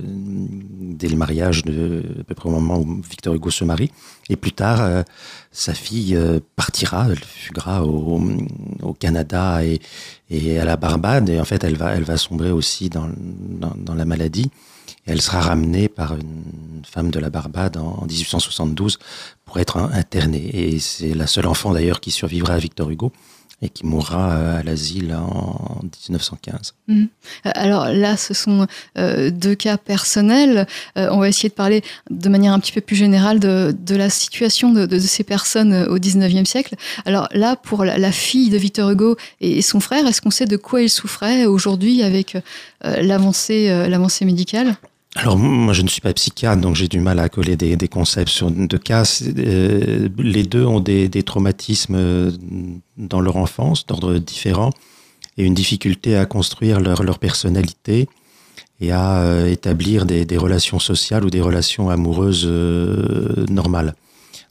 dès 0.00 1.08
le 1.08 1.16
mariage, 1.16 1.64
de, 1.64 2.02
à 2.20 2.24
peu 2.24 2.34
près 2.34 2.48
au 2.48 2.52
moment 2.52 2.78
où 2.78 3.02
Victor 3.08 3.34
Hugo 3.34 3.50
se 3.50 3.64
marie. 3.64 3.90
Et 4.30 4.36
plus 4.36 4.52
tard, 4.52 5.04
sa 5.50 5.74
fille 5.74 6.18
partira, 6.56 7.08
elle 7.10 7.18
fugera 7.18 7.84
au, 7.84 8.20
Canada 8.98 9.64
et, 9.64 9.80
et, 10.30 10.58
à 10.58 10.64
la 10.64 10.76
Barbade. 10.76 11.28
Et 11.28 11.40
en 11.40 11.44
fait, 11.44 11.64
elle 11.64 11.76
va, 11.76 11.94
elle 11.94 12.04
va 12.04 12.16
sombrer 12.16 12.50
aussi 12.50 12.88
dans, 12.88 13.10
dans 13.18 13.94
la 13.94 14.04
maladie. 14.04 14.50
Elle 15.06 15.20
sera 15.20 15.40
ramenée 15.40 15.88
par 15.88 16.14
une 16.14 16.82
femme 16.84 17.10
de 17.10 17.18
la 17.18 17.30
Barbade 17.30 17.76
en, 17.76 17.98
en 18.02 18.06
1872 18.06 18.98
pour 19.44 19.58
être 19.58 19.76
internée. 19.76 20.50
Et 20.52 20.78
c'est 20.78 21.14
la 21.14 21.26
seule 21.26 21.46
enfant 21.46 21.72
d'ailleurs 21.72 22.00
qui 22.00 22.10
survivra 22.10 22.54
à 22.54 22.58
Victor 22.58 22.90
Hugo 22.90 23.12
et 23.62 23.68
qui 23.68 23.86
mourra 23.86 24.56
à 24.58 24.62
l'asile 24.64 25.14
en 25.14 25.80
1915. 25.82 26.74
Mmh. 26.88 27.04
Alors 27.44 27.88
là, 27.88 28.16
ce 28.16 28.34
sont 28.34 28.66
euh, 28.98 29.30
deux 29.30 29.54
cas 29.54 29.78
personnels. 29.78 30.66
Euh, 30.98 31.08
on 31.12 31.20
va 31.20 31.28
essayer 31.28 31.48
de 31.48 31.54
parler 31.54 31.82
de 32.10 32.28
manière 32.28 32.52
un 32.52 32.58
petit 32.58 32.72
peu 32.72 32.80
plus 32.80 32.96
générale 32.96 33.38
de, 33.38 33.94
la 33.94 34.10
situation 34.10 34.72
de, 34.72 34.98
ces 34.98 35.22
personnes 35.22 35.86
au 35.88 35.98
19e 35.98 36.44
siècle. 36.44 36.74
Alors 37.04 37.28
là, 37.30 37.54
pour 37.54 37.84
la, 37.84 38.12
fille 38.12 38.50
de 38.50 38.58
Victor 38.58 38.90
Hugo 38.90 39.16
et, 39.40 39.62
son 39.62 39.78
frère, 39.78 40.06
est-ce 40.06 40.20
qu'on 40.20 40.30
sait 40.30 40.46
de 40.46 40.56
quoi 40.56 40.82
ils 40.82 40.90
souffraient 40.90 41.46
aujourd'hui 41.46 42.02
avec 42.02 42.36
euh, 42.84 43.00
l'avancée 43.00 44.24
médicale? 44.24 44.76
Alors 45.14 45.36
moi 45.36 45.74
je 45.74 45.82
ne 45.82 45.88
suis 45.88 46.00
pas 46.00 46.12
psychiatre 46.14 46.60
donc 46.60 46.74
j'ai 46.74 46.88
du 46.88 47.00
mal 47.00 47.18
à 47.18 47.28
coller 47.28 47.56
des, 47.56 47.88
concepts 47.88 48.30
sur 48.30 48.50
de 48.50 48.76
cas. 48.78 49.20
Euh, 49.38 50.08
les 50.18 50.42
deux 50.42 50.64
ont 50.64 50.80
des, 50.80 51.10
traumatismes 51.22 52.32
dans 52.96 53.20
leur 53.20 53.36
enfance 53.36 53.86
d'ordre 53.86 54.18
différent 54.18 54.70
et 55.36 55.44
une 55.44 55.54
difficulté 55.54 56.16
à 56.16 56.26
construire 56.26 56.80
leur, 56.80 57.18
personnalité 57.18 58.08
et 58.80 58.90
à 58.90 59.22
euh, 59.22 59.50
établir 59.50 60.06
des, 60.06 60.36
relations 60.36 60.78
sociales 60.78 61.24
ou 61.24 61.30
des 61.30 61.40
relations 61.40 61.90
amoureuses 61.90 62.46
euh, 62.46 63.46
normales. 63.50 63.94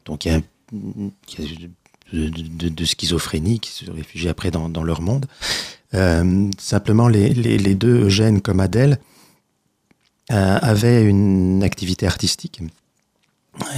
Donc 0.05 0.25
il 0.25 0.31
y 0.31 0.35
a, 0.35 0.41
il 0.73 1.51
y 1.57 1.69
de, 2.13 2.85
schizophrénie 2.85 3.59
qui 3.59 3.71
se 3.71 3.89
réfugie 3.89 4.29
après 4.29 4.51
dans, 4.51 4.83
leur 4.83 5.01
monde. 5.01 5.25
Euh, 5.93 6.49
simplement 6.57 7.07
les, 7.07 7.75
deux 7.75 8.09
gènes 8.09 8.41
comme 8.41 8.59
Adèle 8.59 8.93
euh, 8.93 9.10
avaient 10.31 11.03
une 11.03 11.63
activité 11.63 12.07
artistique. 12.07 12.61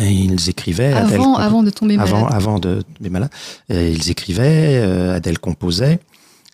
Et 0.02 0.10
ils 0.10 0.50
écrivaient. 0.50 0.94
Avant, 0.94 1.36
Adèle, 1.36 1.46
avant 1.46 1.64
de 1.64 1.70
tomber 1.70 1.98
malade. 1.98 2.14
Avant, 2.14 2.28
avant 2.28 2.60
de 2.60 2.82
tomber 2.98 3.10
malade. 3.10 3.32
Et 3.70 3.92
ils 3.92 4.12
écrivaient, 4.12 4.80
euh, 4.82 5.16
Adèle 5.16 5.40
composait. 5.40 6.00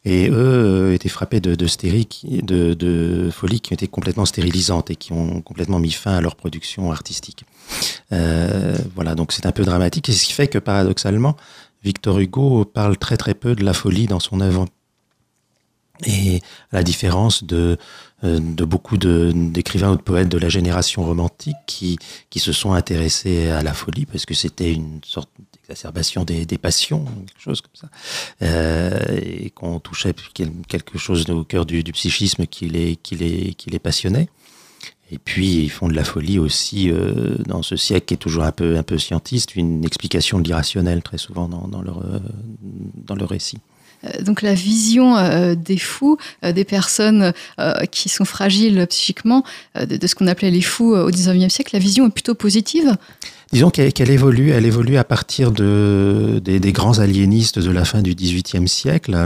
Et 0.05 0.29
eux 0.29 0.33
euh, 0.33 0.93
étaient 0.93 1.09
frappés 1.09 1.41
de, 1.41 1.55
de, 1.55 1.67
stérique, 1.67 2.25
de, 2.29 2.73
de 2.73 3.29
folie 3.31 3.59
qui 3.59 3.73
ont 3.73 3.75
été 3.75 3.87
complètement 3.87 4.25
stérilisantes 4.25 4.89
et 4.91 4.95
qui 4.95 5.11
ont 5.11 5.41
complètement 5.41 5.79
mis 5.79 5.91
fin 5.91 6.15
à 6.15 6.21
leur 6.21 6.37
production 6.37 6.91
artistique. 6.91 7.43
Euh, 8.13 8.77
voilà, 8.95 9.15
donc 9.15 9.33
c'est 9.33 9.45
un 9.45 9.51
peu 9.51 9.65
dramatique. 9.65 10.07
Et 10.07 10.13
ce 10.13 10.25
qui 10.25 10.31
fait 10.31 10.47
que 10.47 10.57
paradoxalement, 10.57 11.35
Victor 11.83 12.17
Hugo 12.19 12.63
parle 12.63 12.97
très 12.97 13.17
très 13.17 13.33
peu 13.33 13.55
de 13.55 13.63
la 13.63 13.73
folie 13.73 14.07
dans 14.07 14.21
son 14.21 14.39
œuvre. 14.39 14.65
Et 16.05 16.41
à 16.71 16.77
la 16.77 16.83
différence 16.83 17.43
de, 17.43 17.77
euh, 18.23 18.39
de 18.39 18.65
beaucoup 18.65 18.97
d'écrivains 18.97 19.91
ou 19.91 19.95
de 19.97 20.01
poètes 20.01 20.29
de 20.29 20.37
la 20.37 20.49
génération 20.49 21.03
romantique 21.03 21.57
qui, 21.67 21.97
qui 22.29 22.39
se 22.39 22.53
sont 22.53 22.73
intéressés 22.73 23.49
à 23.49 23.63
la 23.63 23.73
folie 23.73 24.05
parce 24.05 24.25
que 24.25 24.33
c'était 24.33 24.71
une 24.71 25.01
sorte 25.03 25.29
d'exacerbation 25.53 26.23
des, 26.23 26.45
des, 26.45 26.57
passions, 26.57 27.05
quelque 27.05 27.41
chose 27.41 27.61
comme 27.61 27.75
ça, 27.75 27.89
euh, 28.43 29.19
et 29.21 29.49
qu'on 29.49 29.79
touchait 29.79 30.13
quelque 30.67 30.97
chose 30.97 31.29
au 31.29 31.43
cœur 31.43 31.65
du, 31.65 31.83
du 31.83 31.91
psychisme 31.91 32.45
qui 32.45 32.69
les, 32.69 32.95
qui, 32.95 33.15
les, 33.15 33.53
qui 33.55 33.69
les 33.69 33.79
passionnait. 33.79 34.29
Et 35.11 35.17
puis 35.17 35.63
ils 35.63 35.69
font 35.71 35.87
de 35.87 35.93
la 35.93 36.03
folie 36.03 36.37
aussi 36.37 36.91
euh, 36.91 37.35
dans 37.47 37.63
ce 37.63 37.75
siècle 37.75 38.05
qui 38.07 38.13
est 38.13 38.17
toujours 38.17 38.43
un 38.43 38.51
peu 38.51 38.77
un 38.77 38.83
peu 38.83 38.97
scientiste, 38.97 39.55
une 39.55 39.83
explication 39.83 40.39
de 40.39 40.43
l'irrationnel 40.43 41.01
très 41.01 41.17
souvent 41.17 41.47
dans, 41.47 41.67
dans 41.67 41.81
leur 41.81 41.99
euh, 42.05 42.19
dans 43.05 43.15
leur 43.15 43.29
récit. 43.29 43.59
Euh, 44.05 44.21
donc 44.21 44.41
la 44.41 44.53
vision 44.53 45.17
euh, 45.17 45.55
des 45.55 45.77
fous, 45.77 46.17
euh, 46.43 46.51
des 46.51 46.65
personnes 46.65 47.33
qui 47.91 48.09
sont 48.09 48.25
fragiles 48.25 48.85
psychiquement, 48.89 49.43
de, 49.75 50.07
ce 50.07 50.15
qu'on 50.15 50.27
appelait 50.27 50.51
les 50.51 50.61
fous 50.61 50.93
au 50.93 51.11
19e 51.11 51.49
siècle, 51.49 51.71
la 51.73 51.79
vision 51.79 52.07
est 52.07 52.11
plutôt 52.11 52.35
positive. 52.35 52.95
Disons 53.51 53.69
qu'elle 53.69 53.91
qu 53.93 54.03
évolue, 54.03 54.51
elle 54.51 54.65
évolue 54.65 54.97
à 54.97 55.03
partir 55.03 55.51
de, 55.51 56.39
des, 56.43 56.71
grands 56.71 56.99
aliénistes 56.99 57.59
de 57.59 57.71
la 57.71 57.85
fin 57.85 58.01
du 58.01 58.15
XVIIIe 58.15 58.67
siècle, 58.67 59.17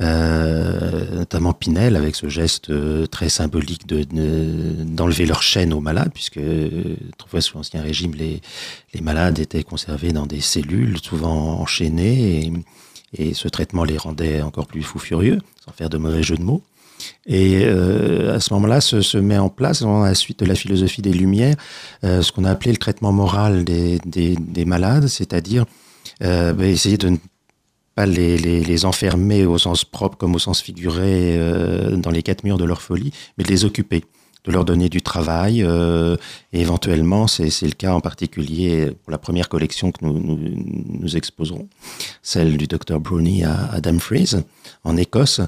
notamment 0.00 1.52
Pinel 1.52 1.96
avec 1.96 2.16
ce 2.16 2.28
geste 2.28 2.70
très 3.10 3.28
symbolique 3.28 3.86
d'enlever 3.86 4.84
de, 4.84 5.24
de, 5.24 5.28
leur 5.28 5.42
chaîne 5.42 5.72
aux 5.72 5.80
malades, 5.80 6.10
puisque 6.12 6.40
sous 7.40 7.56
l'Ancien 7.56 7.82
Régime, 7.82 8.12
les, 8.14 8.40
malades 9.00 9.38
étaient 9.38 9.62
conservés 9.62 10.12
dans 10.12 10.26
des 10.26 10.40
cellules, 10.40 10.98
souvent 11.02 11.60
enchaînées, 11.60 12.52
et 13.12 13.34
ce 13.34 13.48
traitement 13.48 13.84
les 13.84 13.96
rendait 13.96 14.42
encore 14.42 14.66
plus 14.66 14.82
fous 14.82 14.98
furieux, 14.98 15.40
sans 15.64 15.72
faire 15.72 15.90
de 15.90 15.98
mauvais 15.98 16.22
jeu 16.22 16.36
de 16.36 16.42
mots. 16.42 16.62
Et 17.26 17.62
euh, 17.64 18.36
à 18.36 18.40
ce 18.40 18.52
moment-là, 18.54 18.80
se, 18.80 19.18
met 19.18 19.38
en 19.38 19.48
place, 19.48 19.82
dans 19.82 20.02
la 20.02 20.14
suite 20.14 20.40
de 20.40 20.46
la 20.46 20.54
philosophie 20.54 21.02
des 21.02 21.12
Lumières, 21.12 21.56
euh, 22.04 22.22
ce 22.22 22.32
qu'on 22.32 22.44
a 22.44 22.50
appelé 22.50 22.70
le 22.72 22.78
traitement 22.78 23.12
moral 23.12 23.64
des, 23.64 23.98
des, 24.06 24.36
des 24.36 24.64
malades, 24.64 25.06
c'est-à-dire 25.06 25.66
euh, 26.22 26.52
bah, 26.52 26.66
essayer 26.66 26.96
de 26.96 27.10
ne 27.10 27.16
pas 27.94 28.06
les, 28.06 28.84
enfermer 28.84 29.44
au 29.46 29.58
sens 29.58 29.84
propre 29.84 30.18
comme 30.18 30.34
au 30.34 30.38
sens 30.38 30.60
figuré 30.60 31.38
dans 31.96 32.10
les 32.10 32.22
quatre 32.22 32.44
murs 32.44 32.58
de 32.58 32.64
leur 32.64 32.82
folie, 32.82 33.10
mais 33.38 33.44
de 33.44 33.48
les 33.48 33.64
occuper 33.64 34.04
de 34.46 34.52
leur 34.52 34.64
donner 34.64 34.88
du 34.88 35.02
travail. 35.02 35.62
Euh, 35.62 36.16
éventuellement, 36.52 37.26
c'est 37.26 37.62
le 37.62 37.72
cas 37.72 37.92
en 37.92 38.00
particulier 38.00 38.92
pour 39.02 39.10
la 39.10 39.18
première 39.18 39.48
collection 39.48 39.92
que 39.92 40.04
nous, 40.04 40.18
nous, 40.18 40.38
nous 40.88 41.16
exposerons, 41.16 41.68
celle 42.22 42.56
du 42.56 42.66
docteur 42.66 43.00
Brownie 43.00 43.44
à, 43.44 43.80
Dumfries, 43.80 44.34
en 44.84 44.96
Écosse. 44.96 45.40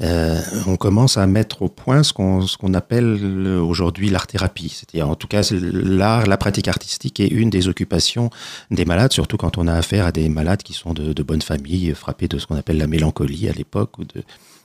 Euh, 0.00 0.40
on 0.66 0.76
commence 0.76 1.16
à 1.16 1.26
mettre 1.26 1.62
au 1.62 1.68
point 1.68 2.02
ce 2.02 2.12
qu'on 2.12 2.40
qu 2.40 2.74
appelle 2.74 3.46
aujourd'hui 3.58 4.10
l'art-thérapie. 4.10 4.68
C'est-à-dire, 4.68 5.08
en 5.08 5.14
tout 5.14 5.28
cas, 5.28 5.42
l'art, 5.52 6.26
la 6.26 6.36
pratique 6.36 6.68
artistique 6.68 7.20
est 7.20 7.28
une 7.28 7.50
des 7.50 7.68
occupations 7.68 8.30
des 8.70 8.84
malades, 8.84 9.12
surtout 9.12 9.36
quand 9.36 9.58
on 9.58 9.66
a 9.66 9.74
affaire 9.74 10.06
à 10.06 10.12
des 10.12 10.28
malades 10.28 10.62
qui 10.62 10.72
sont 10.72 10.92
de, 10.92 11.12
de 11.12 11.22
bonne 11.22 11.42
famille, 11.42 11.94
frappés 11.94 12.28
de 12.28 12.38
ce 12.38 12.46
qu'on 12.46 12.56
appelle 12.56 12.78
la 12.78 12.86
mélancolie 12.86 13.48
à 13.48 13.52
l'époque, 13.52 13.98
ou 13.98 14.04
de, 14.04 14.22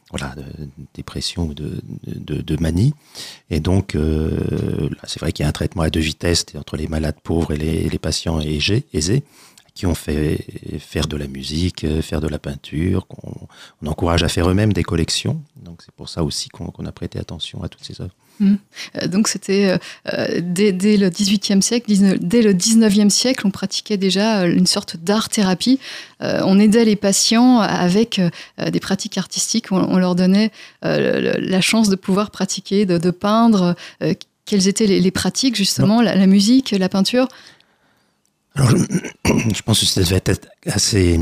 voilà, 0.09 0.35
de 0.35 0.43
dépression 0.93 1.47
ou 1.47 1.53
de, 1.53 1.81
de, 2.05 2.41
de, 2.41 2.61
manie. 2.61 2.93
Et 3.49 3.59
donc, 3.59 3.95
euh, 3.95 4.89
c'est 5.03 5.19
vrai 5.19 5.31
qu'il 5.31 5.43
y 5.43 5.45
a 5.45 5.49
un 5.49 5.53
traitement 5.53 5.83
à 5.83 5.89
deux 5.89 5.99
vitesses 5.99 6.45
entre 6.55 6.77
les 6.77 6.87
malades 6.87 7.19
pauvres 7.21 7.53
et 7.53 7.57
les, 7.57 7.89
les 7.89 7.99
patients 7.99 8.39
aisés, 8.39 8.85
aisés 8.93 9.23
qui 9.73 9.85
ont 9.85 9.93
fait 9.93 10.43
faire 10.79 11.07
de 11.07 11.15
la 11.17 11.27
musique, 11.27 11.85
faire 12.01 12.19
de 12.19 12.27
la 12.27 12.39
peinture, 12.39 13.05
qu'on 13.05 13.47
on 13.83 13.87
encourage 13.87 14.23
à 14.23 14.27
faire 14.27 14.49
eux-mêmes 14.49 14.73
des 14.73 14.81
collections. 14.81 15.39
Donc 15.55 15.83
c'est 15.83 15.93
pour 15.93 16.09
ça 16.09 16.23
aussi 16.23 16.49
qu'on 16.49 16.71
qu 16.71 16.83
a 16.83 16.91
prêté 16.91 17.19
attention 17.19 17.61
à 17.61 17.69
toutes 17.69 17.83
ces 17.83 18.01
œuvres. 18.01 18.15
Mmh. 18.39 18.55
Donc 19.07 19.27
c'était 19.27 19.77
euh, 20.13 20.39
dès, 20.41 20.71
dès, 20.71 20.97
le 20.97 21.09
XVIIIe 21.09 21.61
siècle, 21.61 21.87
19, 21.87 22.19
dès 22.21 22.41
le 22.41 22.53
XIXe 22.53 23.13
siècle, 23.13 23.47
on 23.47 23.51
pratiquait 23.51 23.97
déjà 23.97 24.45
une 24.45 24.67
sorte 24.67 24.97
d'art-thérapie. 24.97 25.79
Euh, 26.21 26.41
on 26.45 26.59
aidait 26.59 26.85
les 26.85 26.95
patients 26.95 27.59
avec 27.59 28.19
euh, 28.19 28.29
des 28.69 28.79
pratiques 28.79 29.17
artistiques. 29.17 29.71
On, 29.71 29.77
on 29.77 29.97
leur 29.97 30.15
donnait 30.15 30.51
la 30.83 31.61
chance 31.61 31.89
de 31.89 31.95
pouvoir 31.95 32.31
pratiquer, 32.31 32.85
de, 32.85 32.97
de 32.97 33.11
peindre. 33.11 33.75
quelles 34.45 34.67
étaient 34.67 34.87
les, 34.87 35.01
les 35.01 35.11
pratiques 35.11 35.55
justement, 35.55 36.01
la, 36.01 36.15
la, 36.15 36.27
musique, 36.27 36.71
la 36.71 36.89
peinture 36.89 37.27
alors, 38.55 38.69
je, 38.71 38.75
je, 39.55 39.61
pense 39.61 39.79
que 39.79 39.85
ça 39.85 40.01
devait 40.01 40.21
être 40.25 40.47
assez, 40.65 41.19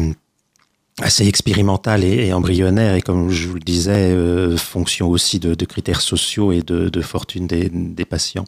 assez 1.01 1.27
expérimental 1.27 2.03
et, 2.03 2.31
embryonnaire, 2.31 2.95
et 2.95 3.01
comme 3.01 3.29
je 3.29 3.47
vous 3.49 3.55
le 3.55 3.59
disais, 3.59 4.11
euh, 4.11 4.55
fonction 4.55 5.09
aussi 5.09 5.39
de, 5.39 5.53
de, 5.53 5.65
critères 5.65 6.01
sociaux 6.01 6.51
et 6.51 6.61
de, 6.61 6.89
de 6.89 7.01
fortune 7.01 7.47
des, 7.47 7.69
des 7.69 8.05
patients. 8.05 8.45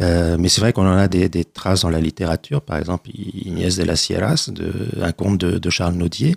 Euh, 0.00 0.36
mais 0.38 0.48
c'est 0.48 0.60
vrai 0.60 0.72
qu'on 0.72 0.86
en 0.86 0.96
a 0.96 1.08
des, 1.08 1.28
des, 1.28 1.44
traces 1.44 1.82
dans 1.82 1.90
la 1.90 2.00
littérature, 2.00 2.60
par 2.60 2.76
exemple 2.76 3.10
Inès 3.14 3.76
de 3.76 3.84
la 3.84 3.96
Sierras, 3.96 4.50
de, 4.52 4.72
un 5.00 5.12
conte 5.12 5.38
de, 5.38 5.58
de 5.58 5.70
Charles 5.70 5.94
Naudier. 5.94 6.36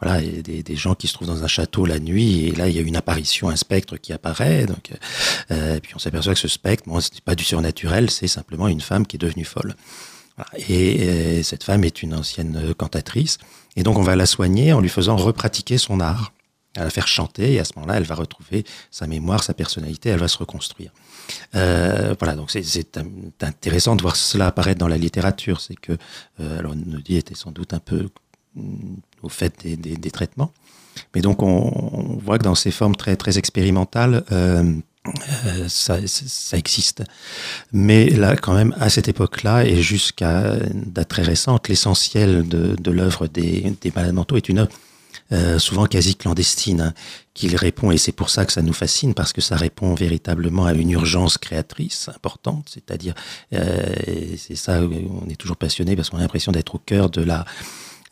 Voilà, 0.00 0.22
des, 0.22 0.62
des, 0.62 0.76
gens 0.76 0.94
qui 0.94 1.06
se 1.06 1.12
trouvent 1.12 1.28
dans 1.28 1.44
un 1.44 1.48
château 1.48 1.84
la 1.84 1.98
nuit, 1.98 2.46
et 2.46 2.52
là 2.52 2.66
il 2.68 2.74
y 2.74 2.78
a 2.78 2.82
une 2.82 2.96
apparition, 2.96 3.50
un 3.50 3.56
spectre 3.56 3.98
qui 3.98 4.12
apparaît. 4.12 4.64
Donc, 4.64 4.90
euh, 5.50 5.76
et 5.76 5.80
puis 5.80 5.92
on 5.94 5.98
s'aperçoit 5.98 6.32
que 6.32 6.40
ce 6.40 6.48
spectre, 6.48 6.84
bon, 6.86 6.98
ce 7.00 7.10
n'est 7.12 7.20
pas 7.22 7.34
du 7.34 7.44
surnaturel, 7.44 8.10
c'est 8.10 8.26
simplement 8.26 8.68
une 8.68 8.80
femme 8.80 9.06
qui 9.06 9.16
est 9.16 9.18
devenue 9.18 9.44
folle. 9.44 9.74
Et, 10.68 11.42
cette 11.42 11.64
femme 11.64 11.84
est 11.84 12.02
une 12.02 12.14
ancienne 12.14 12.74
cantatrice. 12.74 13.38
Et 13.76 13.82
donc, 13.82 13.98
on 13.98 14.02
va 14.02 14.16
la 14.16 14.26
soigner 14.26 14.72
en 14.72 14.80
lui 14.80 14.88
faisant 14.88 15.16
repratiquer 15.16 15.78
son 15.78 16.00
art, 16.00 16.32
à 16.76 16.84
la 16.84 16.90
faire 16.90 17.08
chanter. 17.08 17.54
Et 17.54 17.60
à 17.60 17.64
ce 17.64 17.72
moment-là, 17.76 17.96
elle 17.96 18.04
va 18.04 18.14
retrouver 18.14 18.64
sa 18.90 19.06
mémoire, 19.06 19.42
sa 19.42 19.54
personnalité, 19.54 20.10
elle 20.10 20.20
va 20.20 20.28
se 20.28 20.38
reconstruire. 20.38 20.92
Euh, 21.54 22.14
voilà, 22.18 22.34
donc 22.36 22.50
c'est 22.50 22.98
intéressant 23.42 23.96
de 23.96 24.02
voir 24.02 24.16
cela 24.16 24.46
apparaître 24.46 24.78
dans 24.78 24.88
la 24.88 24.98
littérature. 24.98 25.60
C'est 25.60 25.76
que, 25.76 25.96
euh, 26.40 26.58
alors, 26.58 26.74
Nodi 26.74 27.16
était 27.16 27.34
sans 27.34 27.52
doute 27.52 27.74
un 27.74 27.80
peu 27.80 28.08
au 29.22 29.28
fait 29.28 29.66
des, 29.66 30.10
traitements. 30.10 30.52
Mais 31.14 31.20
donc, 31.20 31.42
on, 31.42 32.18
voit 32.22 32.38
que 32.38 32.44
dans 32.44 32.54
ces 32.54 32.70
formes 32.70 32.96
très, 32.96 33.16
très 33.16 33.38
expérimentales, 33.38 34.24
euh, 34.32 34.72
euh, 35.46 35.68
ça, 35.68 35.98
ça, 36.06 36.56
existe. 36.56 37.02
Mais 37.72 38.10
là, 38.10 38.36
quand 38.36 38.54
même, 38.54 38.74
à 38.78 38.88
cette 38.88 39.08
époque-là, 39.08 39.64
et 39.64 39.82
jusqu'à 39.82 40.56
date 40.72 41.08
très 41.08 41.22
récente, 41.22 41.68
l'essentiel 41.68 42.46
de, 42.48 42.76
de 42.76 42.90
l'œuvre 42.90 43.26
des, 43.26 43.72
des 43.80 43.92
malades 43.94 44.14
mentaux 44.14 44.36
est 44.36 44.48
une 44.48 44.58
œuvre 44.58 44.70
euh, 45.32 45.58
souvent 45.58 45.86
quasi 45.86 46.14
clandestine, 46.14 46.80
hein, 46.80 46.94
qu'il 47.34 47.56
répond, 47.56 47.90
et 47.90 47.98
c'est 47.98 48.12
pour 48.12 48.30
ça 48.30 48.46
que 48.46 48.52
ça 48.52 48.62
nous 48.62 48.72
fascine, 48.72 49.12
parce 49.12 49.32
que 49.32 49.40
ça 49.40 49.56
répond 49.56 49.92
véritablement 49.94 50.66
à 50.66 50.72
une 50.72 50.90
urgence 50.90 51.36
créatrice 51.36 52.08
importante, 52.08 52.68
c'est-à-dire, 52.72 53.14
euh, 53.52 53.92
c'est 54.38 54.54
ça, 54.54 54.82
on 54.82 55.28
est 55.28 55.34
toujours 55.34 55.56
passionné 55.56 55.96
parce 55.96 56.10
qu'on 56.10 56.18
a 56.18 56.20
l'impression 56.20 56.52
d'être 56.52 56.76
au 56.76 56.78
cœur 56.78 57.10
de 57.10 57.22
la 57.22 57.44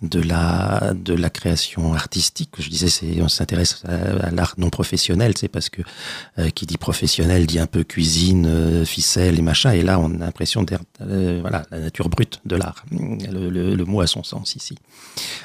de 0.09 0.21
la 0.21 0.93
de 0.95 1.15
la 1.15 1.31
création 1.31 1.95
artistique. 1.95 2.51
Je 2.59 2.69
disais, 2.69 2.89
on 3.21 3.29
s'intéresse 3.29 3.83
à, 3.87 4.31
l'art 4.31 4.55
non 4.59 4.71
professionnel, 4.71 5.35
c'est 5.37 5.49
parce 5.49 5.69
que 5.69 5.83
euh, 6.39 6.51
qui 6.51 6.67
dit 6.67 6.77
professionnel 6.77 7.47
dit 7.47 7.59
un 7.59 7.67
peu 7.67 7.85
cuisine, 7.85 8.47
euh, 8.47 8.85
ficelle 8.85 9.39
et 9.39 9.43
machin. 9.43 9.73
Et 9.73 9.83
là, 9.83 9.99
on 9.99 10.15
a 10.15 10.19
l'impression 10.19 10.63
d'être 10.63 10.83
euh, 11.01 11.39
voilà 11.41 11.65
la 11.71 11.81
nature 11.81 12.09
brute 12.09 12.41
de 12.45 12.57
l'art. 12.57 12.85
Le, 12.91 13.51
le, 13.51 13.75
le, 13.75 13.85
mot 13.85 14.01
a 14.01 14.07
son 14.07 14.23
sens 14.23 14.57
ici. 14.57 14.77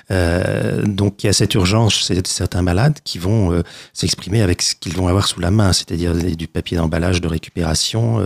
Donc 0.10 1.24
il 1.24 1.28
y 1.28 1.30
a 1.30 1.34
cette 1.34 1.54
urgence, 1.54 2.04
c'est 2.06 2.26
certains 2.28 2.62
malades 2.62 3.00
qui 3.04 3.18
vont 3.18 3.64
s'exprimer 3.94 4.42
avec 4.42 4.62
ce 4.62 4.76
qu'ils 4.76 4.96
vont 4.96 5.08
avoir 5.08 5.28
sous 5.28 5.40
la 5.40 5.52
main, 5.52 5.74
c'est-à-dire 5.74 6.14
du 6.14 6.48
papier 6.48 6.78
d'emballage 6.78 7.22
de 7.22 7.28
récupération. 7.28 8.20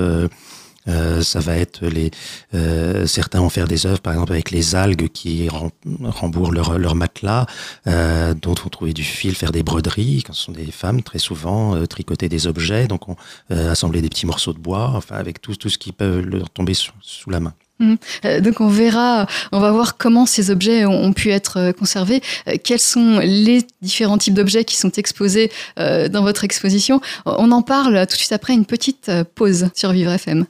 Euh, 0.87 1.21
ça 1.21 1.39
va 1.39 1.55
être 1.57 1.85
les 1.85 2.11
euh, 2.53 3.07
certains 3.07 3.39
vont 3.39 3.49
faire 3.49 3.67
des 3.67 3.85
œuvres 3.85 4.01
par 4.01 4.13
exemple 4.13 4.33
avec 4.33 4.51
les 4.51 4.75
algues 4.75 5.09
qui 5.09 5.47
rembourrent 5.49 6.51
leur, 6.51 6.95
matelas, 6.95 7.45
euh, 7.87 8.33
d'autres 8.33 8.63
vont 8.63 8.69
trouver 8.69 8.93
du 8.93 9.03
fil, 9.03 9.35
faire 9.35 9.51
des 9.51 9.63
broderies. 9.63 10.23
Quand 10.25 10.33
ce 10.33 10.43
sont 10.43 10.51
des 10.51 10.71
femmes, 10.71 11.01
très 11.01 11.19
souvent 11.19 11.75
euh, 11.75 11.85
tricoter 11.85 12.29
des 12.29 12.47
objets, 12.47 12.87
donc 12.87 13.09
on, 13.09 13.15
assembler 13.49 14.01
des 14.01 14.09
petits 14.09 14.25
morceaux 14.25 14.53
de 14.53 14.59
bois, 14.59 14.91
enfin 14.95 15.15
avec 15.15 15.41
tout 15.41 15.55
tout 15.55 15.69
ce 15.69 15.77
qui 15.77 15.91
peut 15.91 16.21
leur 16.21 16.49
tomber 16.49 16.73
sous 16.73 17.29
la 17.29 17.39
main. 17.39 17.53
Mmh. 17.79 17.95
Donc 18.41 18.61
on 18.61 18.67
verra, 18.67 19.25
on 19.51 19.59
va 19.59 19.71
voir 19.71 19.97
comment 19.97 20.25
ces 20.25 20.51
objets 20.51 20.85
ont, 20.85 21.11
pu 21.13 21.31
être 21.31 21.71
conservés, 21.71 22.21
quels 22.63 22.79
sont 22.79 23.19
les 23.19 23.65
différents 23.81 24.17
types 24.17 24.33
d'objets 24.33 24.63
qui 24.63 24.77
sont 24.77 24.91
exposés 24.91 25.51
dans 25.77 26.21
votre 26.21 26.43
exposition? 26.43 27.01
On 27.25 27.51
en 27.51 27.61
parle 27.61 28.05
tout 28.07 28.13
de 28.13 28.19
suite 28.19 28.31
après 28.31 28.53
une 28.53 28.65
petite 28.65 29.11
pause 29.35 29.69
sur 29.73 29.91
Vivre 29.91 30.11
FM. 30.11 30.45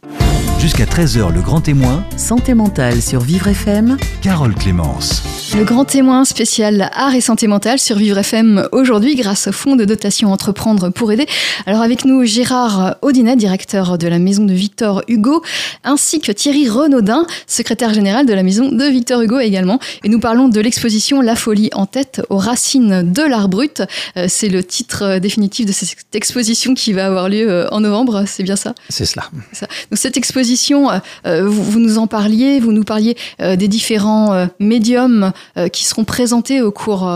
Jusqu'à 0.64 0.86
13h, 0.86 1.34
le 1.34 1.42
grand 1.42 1.60
témoin. 1.60 2.06
Santé 2.16 2.54
mentale 2.54 3.02
sur 3.02 3.20
Vivre 3.20 3.50
FM. 3.50 3.98
Carole 4.22 4.56
Clémence. 4.56 5.22
Le 5.58 5.66
grand 5.66 5.84
témoin 5.84 6.24
spécial 6.24 6.90
art 6.94 7.14
et 7.14 7.20
santé 7.20 7.48
mentale 7.48 7.80
sur 7.80 7.98
Vivre 7.98 8.18
FM 8.18 8.70
aujourd'hui 8.72 9.16
grâce 9.16 9.50
au 9.50 9.52
fonds 9.52 9.76
de 9.76 9.84
dotation 9.84 10.32
Entreprendre 10.32 10.90
pour 10.90 11.12
aider. 11.12 11.28
Alors 11.66 11.82
avec 11.82 12.06
nous 12.06 12.24
Gérard 12.24 12.96
Audinet, 13.02 13.36
directeur 13.36 13.98
de 13.98 14.08
la 14.08 14.20
maison 14.20 14.46
de 14.46 14.54
Victor 14.54 15.04
Hugo, 15.10 15.44
ainsi 15.84 16.22
que 16.22 16.32
Thierry 16.32 16.70
Renaudin, 16.70 17.28
secrétaire 17.46 17.94
général 17.94 18.26
de 18.26 18.34
la 18.34 18.42
maison 18.42 18.72
de 18.72 18.86
Victor 18.86 19.22
Hugo 19.22 19.40
également. 19.40 19.80
Et 20.06 20.10
nous 20.10 20.22
parlons 20.22 20.48
de 20.48 20.62
l'exposition 20.62 21.20
La 21.20 21.36
folie 21.36 21.72
en 21.74 21.88
tête 21.88 22.22
aux 22.30 22.38
racines 22.38 23.12
de 23.12 23.22
l'art 23.22 23.50
brut. 23.50 23.84
C'est 24.30 24.50
le 24.50 24.64
titre 24.64 25.20
définitif 25.20 25.66
de 25.66 25.74
cette 25.74 26.16
exposition 26.16 26.74
qui 26.74 26.94
va 26.94 27.08
avoir 27.08 27.28
lieu 27.28 27.68
en 27.72 27.82
novembre, 27.82 28.24
c'est 28.28 28.44
bien 28.44 28.56
ça? 28.56 28.74
C'est 28.88 29.06
cela. 29.06 29.26
ça. 29.52 29.68
Donc 29.92 30.00
cette 30.00 30.16
exposition, 30.16 30.53
euh, 31.26 31.48
vous, 31.48 31.64
vous, 31.64 31.80
nous 31.80 31.98
en 31.98 32.08
parliez, 32.08 32.60
vous 32.60 32.72
nous 32.72 32.84
parliez 32.84 33.16
euh, 33.42 33.56
des 33.56 33.68
différents 33.68 34.34
euh, 34.34 34.46
médiums 34.60 35.32
qui 35.72 35.84
seront 35.84 36.04
présentés 36.04 36.62
au 36.62 36.72
cours 36.72 37.10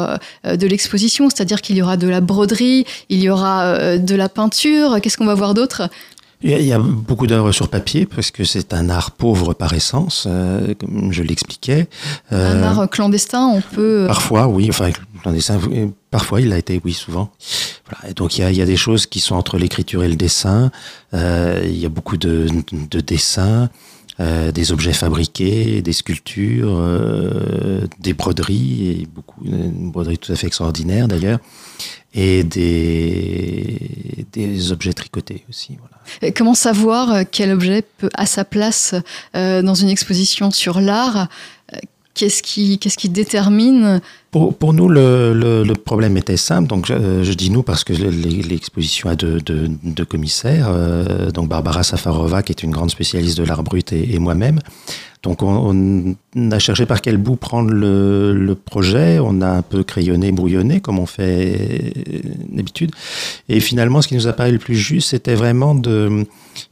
de 0.43 0.67
l'exposition, 0.67 1.29
c'est-à-dire 1.29 1.61
qu'il 1.61 1.75
y 1.77 1.81
aura 1.81 1.97
de 1.97 2.07
la 2.07 2.21
broderie, 2.21 2.85
il 3.09 3.19
y 3.21 3.29
aura 3.29 3.97
de 3.97 4.15
la 4.15 4.29
peinture, 4.29 4.99
qu'est-ce 5.01 5.17
qu'on 5.17 5.25
va 5.25 5.33
voir 5.33 5.53
d'autre? 5.53 5.89
Il 6.41 6.61
y 6.61 6.73
a 6.73 6.79
beaucoup 6.79 7.25
d'œuvres 7.25 7.51
sur 7.51 7.67
papier 7.67 8.05
parce 8.05 8.31
que 8.31 8.43
c'est 8.43 8.73
un 8.73 8.89
art 8.89 9.11
pauvre 9.11 9.53
par 9.53 9.73
essence, 9.73 10.25
euh, 10.27 10.73
comme 10.79 11.11
je 11.11 11.23
l'expliquais. 11.23 11.87
Euh, 12.31 12.61
un 12.61 12.63
art 12.63 12.89
clandestin, 12.89 13.47
on 13.47 13.61
peut. 13.61 14.05
Parfois, 14.07 14.47
oui. 14.47 14.67
Enfin, 14.69 14.91
clandestin. 15.21 15.59
Parfois, 16.11 16.41
il 16.41 16.53
a 16.53 16.57
été, 16.57 16.79
oui, 16.85 16.93
souvent. 16.93 17.31
Voilà. 17.89 18.11
Et 18.11 18.13
donc, 18.13 18.37
il 18.37 18.41
y, 18.41 18.43
a, 18.43 18.51
il 18.51 18.57
y 18.57 18.61
a 18.61 18.65
des 18.65 18.77
choses 18.77 19.07
qui 19.07 19.19
sont 19.19 19.35
entre 19.35 19.57
l'écriture 19.57 20.03
et 20.03 20.07
le 20.07 20.15
dessin. 20.15 20.71
Euh, 21.13 21.61
il 21.65 21.77
y 21.77 21.85
a 21.85 21.89
beaucoup 21.89 22.17
de, 22.17 22.47
de 22.71 22.99
dessins. 22.99 23.69
Euh, 24.19 24.51
des 24.51 24.71
objets 24.71 24.93
fabriqués, 24.93 25.83
des 25.83 25.93
sculptures, 25.93 26.75
euh, 26.79 27.85
des 27.99 28.13
broderies, 28.13 29.01
et 29.01 29.07
beaucoup, 29.13 29.45
une 29.45 29.91
broderie 29.91 30.17
tout 30.17 30.31
à 30.31 30.35
fait 30.35 30.47
extraordinaire 30.47 31.07
d'ailleurs, 31.07 31.37
et 32.13 32.43
des, 32.43 34.25
des 34.33 34.71
objets 34.71 34.93
tricotés 34.93 35.43
aussi. 35.49 35.77
Voilà. 35.79 36.33
Comment 36.33 36.55
savoir 36.55 37.23
quel 37.31 37.51
objet 37.51 37.83
peut, 37.97 38.09
à 38.13 38.25
sa 38.25 38.45
place 38.45 38.95
euh, 39.35 39.61
dans 39.61 39.75
une 39.75 39.89
exposition 39.89 40.51
sur 40.51 40.79
l'art? 40.79 41.27
Qu'est-ce 42.17 42.41
qui, 42.41 42.79
qu'est-ce 42.79 42.97
qui 42.97 43.09
détermine? 43.09 44.01
Pour, 44.31 44.57
pour, 44.57 44.73
nous, 44.73 44.89
le, 44.89 45.33
le, 45.33 45.63
le, 45.63 45.73
problème 45.75 46.17
était 46.17 46.35
simple. 46.35 46.67
Donc, 46.67 46.87
je, 46.87 47.21
je 47.21 47.33
dis 47.33 47.51
nous 47.51 47.61
parce 47.61 47.83
que 47.83 47.93
l'exposition 47.93 49.09
a 49.09 49.15
deux, 49.15 49.39
deux, 49.39 49.69
deux 49.83 50.05
commissaires. 50.05 50.65
Euh, 50.69 51.29
donc, 51.29 51.47
Barbara 51.47 51.83
Safarova, 51.83 52.41
qui 52.41 52.53
est 52.53 52.63
une 52.63 52.71
grande 52.71 52.89
spécialiste 52.89 53.37
de 53.37 53.43
l'art 53.43 53.61
brut, 53.61 53.93
et, 53.93 54.15
et 54.15 54.17
moi-même. 54.17 54.61
Donc, 55.23 55.41
on, 55.41 56.15
a 56.51 56.59
cherché 56.59 56.85
par 56.85 57.01
quel 57.01 57.17
bout 57.17 57.35
prendre 57.35 57.71
le, 57.71 58.55
projet. 58.55 59.19
On 59.19 59.41
a 59.41 59.49
un 59.49 59.61
peu 59.61 59.83
crayonné, 59.83 60.31
brouillonné, 60.31 60.79
comme 60.79 60.99
on 60.99 61.05
fait 61.05 61.93
d'habitude. 62.49 62.91
Et 63.49 63.59
finalement, 63.59 64.01
ce 64.01 64.07
qui 64.07 64.15
nous 64.15 64.27
a 64.27 64.33
paru 64.33 64.51
le 64.51 64.59
plus 64.59 64.75
juste, 64.75 65.09
c'était 65.09 65.35
vraiment 65.35 65.75
de 65.75 66.25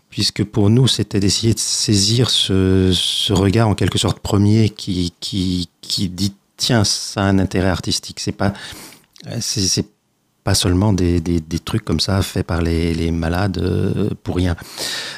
puisque 0.10 0.46
pour 0.46 0.70
nous, 0.70 0.88
c'était 0.88 1.20
d'essayer 1.20 1.54
de 1.54 1.60
saisir 1.60 2.30
ce, 2.30 3.34
regard 3.34 3.68
en 3.68 3.76
quelque 3.76 3.98
sorte 3.98 4.20
premier 4.20 4.70
qui, 4.70 5.14
qui, 5.20 5.68
qui 5.82 6.08
dit 6.08 6.34
tiens, 6.56 6.86
ça 6.86 7.22
a 7.22 7.26
un 7.26 7.38
intérêt 7.38 7.68
artistique. 7.68 8.22
C'est 8.22 8.32
pas, 8.32 8.54
pas 10.46 10.54
seulement 10.54 10.94
des, 10.94 11.20
des, 11.20 11.60
trucs 11.60 11.84
comme 11.84 12.00
ça 12.00 12.22
faits 12.22 12.46
par 12.46 12.62
les, 12.62 12.94
les 12.94 13.10
malades 13.10 13.58
euh, 13.58 14.12
pour 14.22 14.36
rien. 14.36 14.56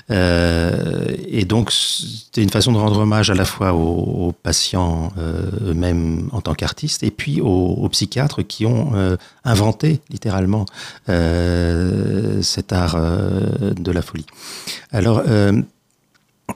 Euh, 0.10 1.06
et 1.28 1.44
donc, 1.44 1.70
c'était 1.74 2.42
une 2.42 2.50
façon 2.50 2.72
de 2.72 2.78
rendre 2.78 3.00
hommage 3.00 3.30
à 3.30 3.34
la 3.34 3.44
fois 3.44 3.74
aux, 3.74 4.32
patients 4.32 5.12
euh, 5.18 5.52
eux-mêmes 5.72 6.30
en 6.32 6.40
tant 6.40 6.54
qu'artistes 6.54 7.04
et 7.04 7.12
puis 7.12 7.42
aux, 7.42 7.46
aux, 7.48 7.90
psychiatres 7.90 8.42
qui 8.42 8.66
ont 8.66 8.94
inventé 9.44 10.00
littéralement 10.10 10.66
cet 11.08 12.72
art 12.72 12.98
de 12.98 13.92
la 13.92 14.02
folie. 14.02 14.26
Alors, 14.92 15.24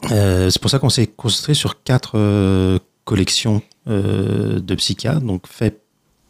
c'est 0.09 0.61
pour 0.61 0.71
ça 0.71 0.79
qu'on 0.79 0.89
s'est 0.89 1.07
concentré 1.07 1.55
sur 1.55 1.83
quatre 1.83 2.79
collections 3.03 3.61
de 3.87 4.75
psychiatres, 4.75 5.21
donc 5.21 5.47
faites 5.47 5.80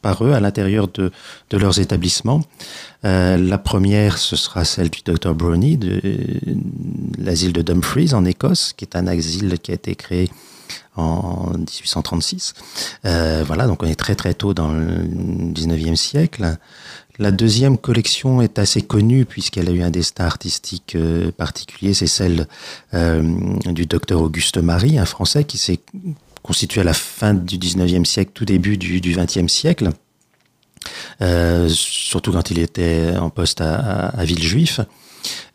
par 0.02 0.24
eux 0.24 0.34
à 0.34 0.40
l'intérieur 0.40 0.88
de, 0.88 1.12
de, 1.50 1.58
leurs 1.58 1.80
établissements. 1.80 2.42
Euh, 3.06 3.38
la 3.38 3.58
première, 3.58 4.18
ce 4.18 4.36
sera 4.36 4.66
celle 4.66 4.90
du 4.90 5.02
Dr 5.06 5.34
Brownie, 5.34 5.78
de, 5.78 6.00
de 6.04 7.24
l'asile 7.24 7.54
de 7.54 7.62
Dumfries 7.62 8.14
en 8.14 8.26
Écosse, 8.26 8.74
qui 8.76 8.86
est 8.86 8.96
un 8.96 9.08
asile 9.08 9.60
qui 9.60 9.72
a 9.72 9.76
été 9.76 9.96
créé 9.96 10.30
en 10.96 11.52
1836. 11.58 12.54
Euh, 13.06 13.44
voilà, 13.46 13.68
donc 13.68 13.84
on 13.84 13.88
est 13.88 13.96
très 13.96 14.16
très 14.16 14.34
tôt 14.34 14.54
dans 14.54 14.72
le 14.74 15.04
19e 15.54 15.96
siècle. 15.96 16.58
La 17.20 17.32
deuxième 17.32 17.78
collection 17.78 18.42
est 18.42 18.58
assez 18.58 18.82
connue 18.82 19.26
puisqu'elle 19.26 19.70
a 19.70 19.72
eu 19.72 19.84
un 19.84 19.92
destin 19.92 20.26
artistique 20.26 20.96
euh, 20.96 21.32
particulier, 21.32 21.94
c'est 21.94 22.08
celle 22.08 22.48
euh, 22.94 23.22
du 23.66 23.86
docteur 23.86 24.22
Auguste 24.22 24.58
Marie, 24.58 24.98
un 24.98 25.06
Français 25.06 25.44
qui 25.44 25.58
s'est 25.58 25.80
constitué 26.44 26.82
à 26.82 26.84
la 26.84 26.94
fin 26.94 27.34
du 27.34 27.58
19e 27.58 28.06
siècle, 28.06 28.32
tout 28.34 28.46
début 28.46 28.78
du, 28.78 29.02
du 29.02 29.16
20e 29.16 29.48
siècle. 29.48 29.90
Euh, 31.22 31.70
surtout 31.70 32.32
quand 32.32 32.50
il 32.50 32.60
était 32.60 33.14
en 33.18 33.30
poste 33.30 33.62
à 33.62 34.12
Villejuif. 34.24 34.82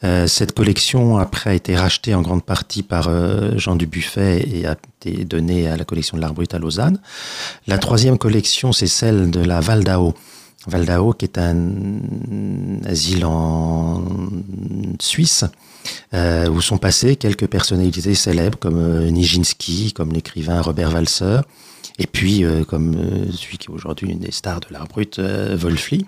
Euh, 0.05 0.27
cette 0.27 0.53
collection 0.53 1.17
après 1.19 1.51
a 1.51 1.55
été 1.55 1.77
rachetée 1.77 2.15
en 2.15 2.23
grande 2.23 2.45
partie 2.45 2.83
par 2.83 3.09
euh, 3.09 3.57
Jean 3.57 3.77
Dubuffet 3.77 4.47
et 4.49 4.67
a 4.67 4.77
été 5.01 5.25
donnée 5.25 5.69
à 5.69 5.77
la 5.77 5.85
collection 5.85 6.17
de 6.17 6.23
l'art 6.23 6.35
brut 6.35 6.53
à 6.55 6.59
Lausanne. 6.59 7.01
La 7.67 7.79
troisième 7.79 8.19
collection, 8.19 8.73
c'est 8.73 8.87
celle 8.87 9.31
de 9.31 9.41
la 9.41 9.61
Val 9.61 9.85
d'Ao. 9.85 10.15
Val 10.67 10.85
d'Ao, 10.85 11.13
qui 11.13 11.25
est 11.25 11.39
un 11.39 11.57
asile 12.85 13.25
en 13.25 14.05
Suisse, 15.01 15.45
euh, 16.15 16.49
où 16.49 16.61
sont 16.61 16.79
passées 16.79 17.17
quelques 17.17 17.47
personnalités 17.47 18.15
célèbres 18.15 18.59
comme 18.59 18.79
euh, 18.79 19.11
Nijinsky, 19.11 19.93
comme 19.93 20.13
l'écrivain 20.13 20.61
Robert 20.61 20.93
Walser, 20.93 21.41
et 21.99 22.07
puis 22.07 22.45
euh, 22.45 22.65
comme 22.65 22.95
celui 23.33 23.59
qui 23.59 23.69
est 23.69 23.75
aujourd'hui 23.75 24.11
une 24.11 24.21
des 24.21 24.33
stars 24.33 24.61
de 24.61 24.67
l'art 24.71 24.87
brut, 24.87 25.19
Wolfli. 25.19 26.07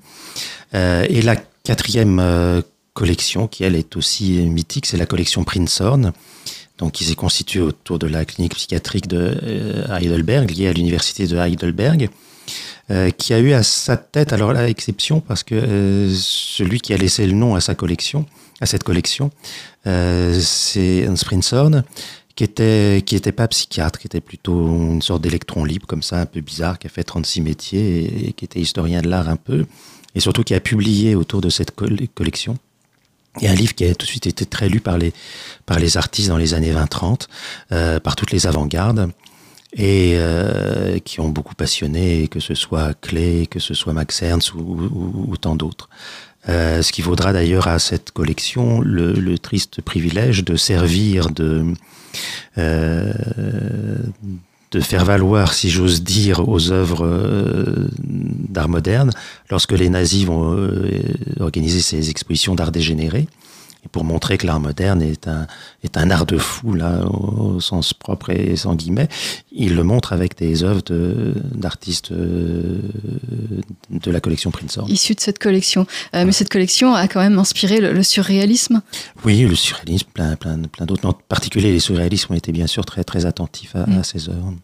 et 0.75 1.23
la 1.23 1.37
quatrième 1.65 2.63
collection, 2.95 3.47
qui 3.47 3.65
elle 3.65 3.77
est 3.77 3.97
aussi 3.97 4.33
mythique, 4.49 4.87
c'est 4.87 4.97
la 4.97 5.07
collection 5.07 5.45
Prinzhorn, 5.45 6.13
donc 6.79 6.93
qui 6.93 7.05
s'est 7.05 7.15
constituée 7.15 7.61
autour 7.61 7.99
de 7.99 8.07
la 8.07 8.25
clinique 8.25 8.55
psychiatrique 8.55 9.09
de 9.09 9.37
Heidelberg, 9.91 10.51
liée 10.51 10.69
à 10.69 10.73
l'université 10.73 11.27
de 11.27 11.37
Heidelberg. 11.37 12.09
Qui 13.19 13.35
a 13.35 13.39
eu 13.39 13.53
à 13.53 13.63
sa 13.63 13.99
tête, 13.99 14.33
alors 14.33 14.55
là, 14.55 14.67
exception, 14.67 15.21
parce 15.21 15.43
que 15.43 16.11
celui 16.15 16.81
qui 16.81 16.95
a 16.95 16.97
laissé 16.97 17.27
le 17.27 17.35
nom 17.35 17.55
à 17.55 17.61
sa 17.61 17.75
collection, 17.75 18.25
à 18.61 18.67
cette 18.67 18.83
collection, 18.83 19.31
euh, 19.87 20.39
c'est 20.41 21.07
Hans 21.09 21.15
Prinzhorn, 21.15 21.85
qui 22.35 22.45
était, 22.45 23.03
qui 23.05 23.17
était 23.17 23.33
pas 23.33 23.49
psychiatre, 23.49 23.99
qui 23.99 24.07
était 24.07 24.21
plutôt 24.21 24.67
une 24.67 25.03
sorte 25.03 25.23
d'électron 25.23 25.65
libre, 25.65 25.87
comme 25.87 26.03
ça, 26.03 26.21
un 26.21 26.27
peu 26.27 26.41
bizarre, 26.41 26.79
qui 26.79 26.87
a 26.87 26.91
fait 26.91 27.05
36 27.05 27.41
métiers 27.41 28.05
et, 28.05 28.29
et 28.29 28.33
qui 28.33 28.45
était 28.45 28.61
historien 28.61 29.03
de 29.03 29.09
l'art 29.09 29.29
un 29.29 29.37
peu, 29.37 29.67
et 30.15 30.21
surtout 30.21 30.43
qui 30.43 30.55
a 30.55 30.61
publié 30.61 31.15
autour 31.15 31.41
de 31.41 31.51
cette 31.51 31.73
collection. 32.15 32.59
A 33.43 33.51
un 33.51 33.55
livre 33.55 33.75
qui 33.75 33.85
a 33.85 33.95
tout 33.95 34.07
de 34.07 34.11
suite 34.11 34.27
été 34.27 34.47
très 34.47 34.69
lu 34.69 34.81
par 34.81 34.99
les, 34.99 35.13
par 35.65 35.79
les 35.79 35.97
artistes 35.97 36.29
dans 36.29 36.39
les 36.39 36.55
années 36.55 36.73
20-30, 36.73 37.29
euh, 37.73 38.01
par 38.01 38.17
toutes 38.17 38.33
les 38.33 38.47
avant-gardes 38.47 39.11
et 39.75 40.13
euh, 40.15 40.99
qui 40.99 41.21
ont 41.21 41.29
beaucoup 41.29 41.55
passionné, 41.55 42.27
que 42.29 42.41
ce 42.41 42.55
soit 42.55 42.95
Klee, 43.01 43.47
que 43.49 43.61
ce 43.61 43.75
soit 43.75 43.93
Max 43.93 44.23
Ernst 44.23 44.55
ou 44.55 45.37
tant 45.41 45.55
d'autres. 45.55 45.89
Euh, 46.49 46.83
ce 46.83 46.93
qui 46.93 47.03
vaudra 47.03 47.33
d'ailleurs 47.33 47.67
à 47.67 47.79
cette 47.79 48.13
collection 48.13 48.81
le, 48.81 49.39
triste 49.39 49.83
privilège 49.83 50.45
de 50.45 50.57
servir 50.57 51.31
de, 51.31 51.65
euh, 52.57 53.13
de 54.71 54.81
faire 54.81 55.05
valoir, 55.05 55.53
si 55.53 55.69
j'ose 55.69 56.03
dire, 56.03 56.49
aux 56.49 56.71
œuvres 56.71 57.05
euh, 57.05 57.89
d'art 57.99 58.69
moderne 58.69 59.11
lorsque 59.51 59.73
les 59.73 59.89
nazis 59.89 60.25
vont 60.25 60.57
organiser 61.41 61.81
ces 61.81 62.09
expositions 62.11 62.55
d'art 62.55 62.73
dégénéré 62.73 63.27
et 63.89 63.91
pour 63.91 64.05
montrer 64.05 64.39
que 64.39 64.47
l'art 64.47 64.61
moderne 64.61 65.03
est 65.03 65.29
un, 65.29 65.47
est 65.83 65.97
un 65.97 66.11
art 66.11 66.27
de 66.27 66.39
fou, 66.39 66.75
là, 66.75 67.05
au, 67.07 67.57
au 67.57 67.61
sens 67.61 67.95
propre 67.95 68.31
et 68.31 68.57
sans 68.57 68.75
guillemets, 68.75 69.09
il 69.53 69.75
le 69.75 69.83
montre 69.83 70.13
avec 70.13 70.37
des 70.37 70.63
œuvres 70.63 70.83
d'artistes 71.55 72.13
de, 72.13 72.81
de, 73.91 74.11
la 74.11 74.21
collection 74.21 74.51
Prinzhorn. 74.51 74.91
Issu 74.91 75.15
de 75.15 75.21
cette 75.21 75.39
collection. 75.39 75.87
Euh, 76.15 76.25
mais 76.25 76.33
cette 76.33 76.51
collection 76.51 76.95
a 76.95 77.09
quand 77.09 77.21
même 77.21 77.39
inspiré 77.39 77.81
le, 77.81 77.93
le 77.93 78.03
surréalisme 78.03 78.83
Oui, 79.25 79.41
le 79.41 79.55
surréalisme, 79.55 80.09
plein, 80.13 80.37
plein, 80.37 80.59
plein 80.63 80.87
d'autres. 80.87 81.07
En 81.07 81.13
particulier, 81.13 81.73
les 81.73 81.81
surréalistes 81.81 82.31
ont 82.31 82.35
été 82.35 82.53
bien 82.53 82.67
sûr 82.67 82.85
très, 82.85 83.05
très 83.05 83.27
attentifs 83.27 83.75
à, 83.75 83.87
mmh. 83.87 83.99
à 83.99 84.05
ces 84.05 84.29
œuvres. 84.29 84.55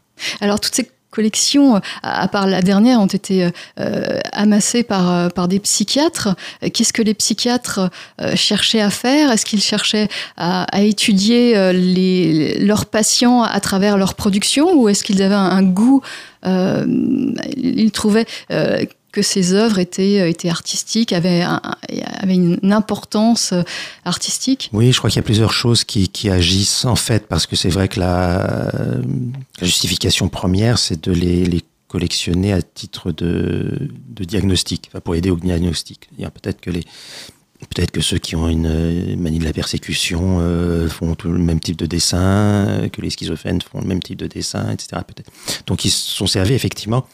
Alors, 0.41 0.61
toutes 0.61 0.75
ces 0.75 0.91
collections, 1.15 1.81
à 2.03 2.29
part 2.29 2.47
la 2.47 2.61
dernière, 2.61 3.01
ont 3.01 3.07
été 3.07 3.49
euh, 3.81 4.19
amassées 4.33 4.83
par, 4.83 5.13
euh, 5.13 5.29
par 5.29 5.49
des 5.49 5.61
psychiatres. 5.61 6.35
Qu'est-ce 6.73 6.93
que 6.93 7.03
les 7.03 7.15
psychiatres 7.15 7.91
euh, 8.21 8.35
cherchaient 8.35 8.81
à 8.81 8.91
faire? 8.91 9.31
Est-ce 9.31 9.47
qu'ils 9.47 9.63
cherchaient 9.63 10.09
à, 10.37 10.67
étudier 10.83 11.57
euh, 11.57 11.73
leurs 12.59 12.87
patients 12.87 13.43
à 13.43 13.61
travers 13.61 13.97
leur 13.97 14.15
production 14.15 14.75
ou 14.75 14.89
est-ce 14.89 15.05
qu'ils 15.05 15.23
avaient 15.23 15.35
un, 15.35 15.63
goût 15.63 16.03
euh, 16.47 16.85
Ils 17.57 17.93
trouvaient 17.93 18.27
euh, 18.51 18.85
que 19.15 19.23
ces 19.23 19.55
œuvres 19.55 19.79
étaient, 19.79 20.29
étaient 20.29 20.49
artistiques, 20.49 21.13
avaient, 21.13 21.43
avaient 21.43 22.35
une 22.35 22.73
importance 22.73 23.53
euh, 23.53 23.63
artistique 24.05 24.71
Oui, 24.73 24.91
je 24.91 24.99
crois 24.99 25.09
qu'il 25.09 25.19
y 25.19 25.21
a 25.21 25.23
plusieurs 25.23 25.53
choses 25.53 25.85
qui, 25.85 26.09
qui, 26.09 26.29
agissent 26.31 26.85
en 26.85 26.97
fait, 26.97 27.29
parce 27.29 27.47
que 27.47 27.55
c'est 27.55 27.69
vrai 27.69 27.87
que 27.87 28.01
la, 28.01 28.73
la, 29.61 29.67
justification 29.67 30.29
première, 30.29 30.79
c'est 30.79 31.05
de 31.05 31.13
les, 31.13 31.45
les, 31.45 31.63
collectionner 31.87 32.53
à 32.53 32.61
titre 32.61 33.13
de, 33.13 33.89
de 34.09 34.25
diagnostic, 34.25 34.91
pour 35.05 35.15
aider 35.15 35.31
au 35.31 35.37
diagnostic. 35.37 36.09
Peut-être 36.19 36.61
que 36.61 36.71
les, 36.71 36.83
Peut-être 37.71 37.91
que 37.91 38.01
ceux 38.01 38.19
qui 38.19 38.37
ont 38.37 38.49
une 38.49 39.17
manie 39.21 39.39
de 39.39 39.45
la 39.45 39.53
persécution 39.53 40.39
euh, 40.41 40.89
font 40.89 41.15
tout 41.15 41.31
le 41.31 41.39
même 41.39 41.61
type 41.61 41.77
de 41.77 41.87
dessin, 41.87 42.89
que 42.93 43.01
les 43.01 43.11
schizophrènes 43.11 43.61
font 43.63 43.81
le 43.81 43.87
même 43.87 44.03
type 44.03 44.19
de 44.19 44.27
dessin, 44.27 44.71
etc. 44.71 45.03
Donc 45.67 45.85
ils 45.85 45.91
sont 45.91 46.27
servis 46.27 46.55
effectivement 46.55 47.07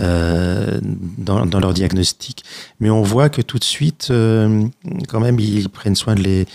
euh, 0.00 0.78
dans, 0.82 1.44
leur 1.44 1.74
diagnostic, 1.74 2.44
mais 2.80 2.90
on 2.90 3.02
voit 3.02 3.28
que 3.28 3.42
tout 3.42 3.58
de 3.58 3.64
suite, 3.64 4.08
euh, 4.10 4.64
quand 5.08 5.20
même, 5.20 5.38
ils 5.40 5.68
prennent 5.68 5.96
soin 5.96 6.14
de 6.14 6.22
les, 6.22 6.46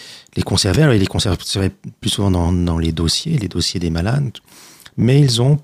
conserver. 0.43 0.83
Alors 0.83 0.95
ils 0.95 0.99
les 0.99 1.07
conservent 1.07 1.37
plus 1.99 2.09
souvent 2.09 2.31
dans, 2.31 2.77
les 2.77 2.91
dossiers, 2.91 3.37
les 3.37 3.47
dossiers 3.47 3.79
des 3.79 3.89
malades, 3.89 4.31
mais 4.97 5.19
ils 5.19 5.41
ont 5.41 5.59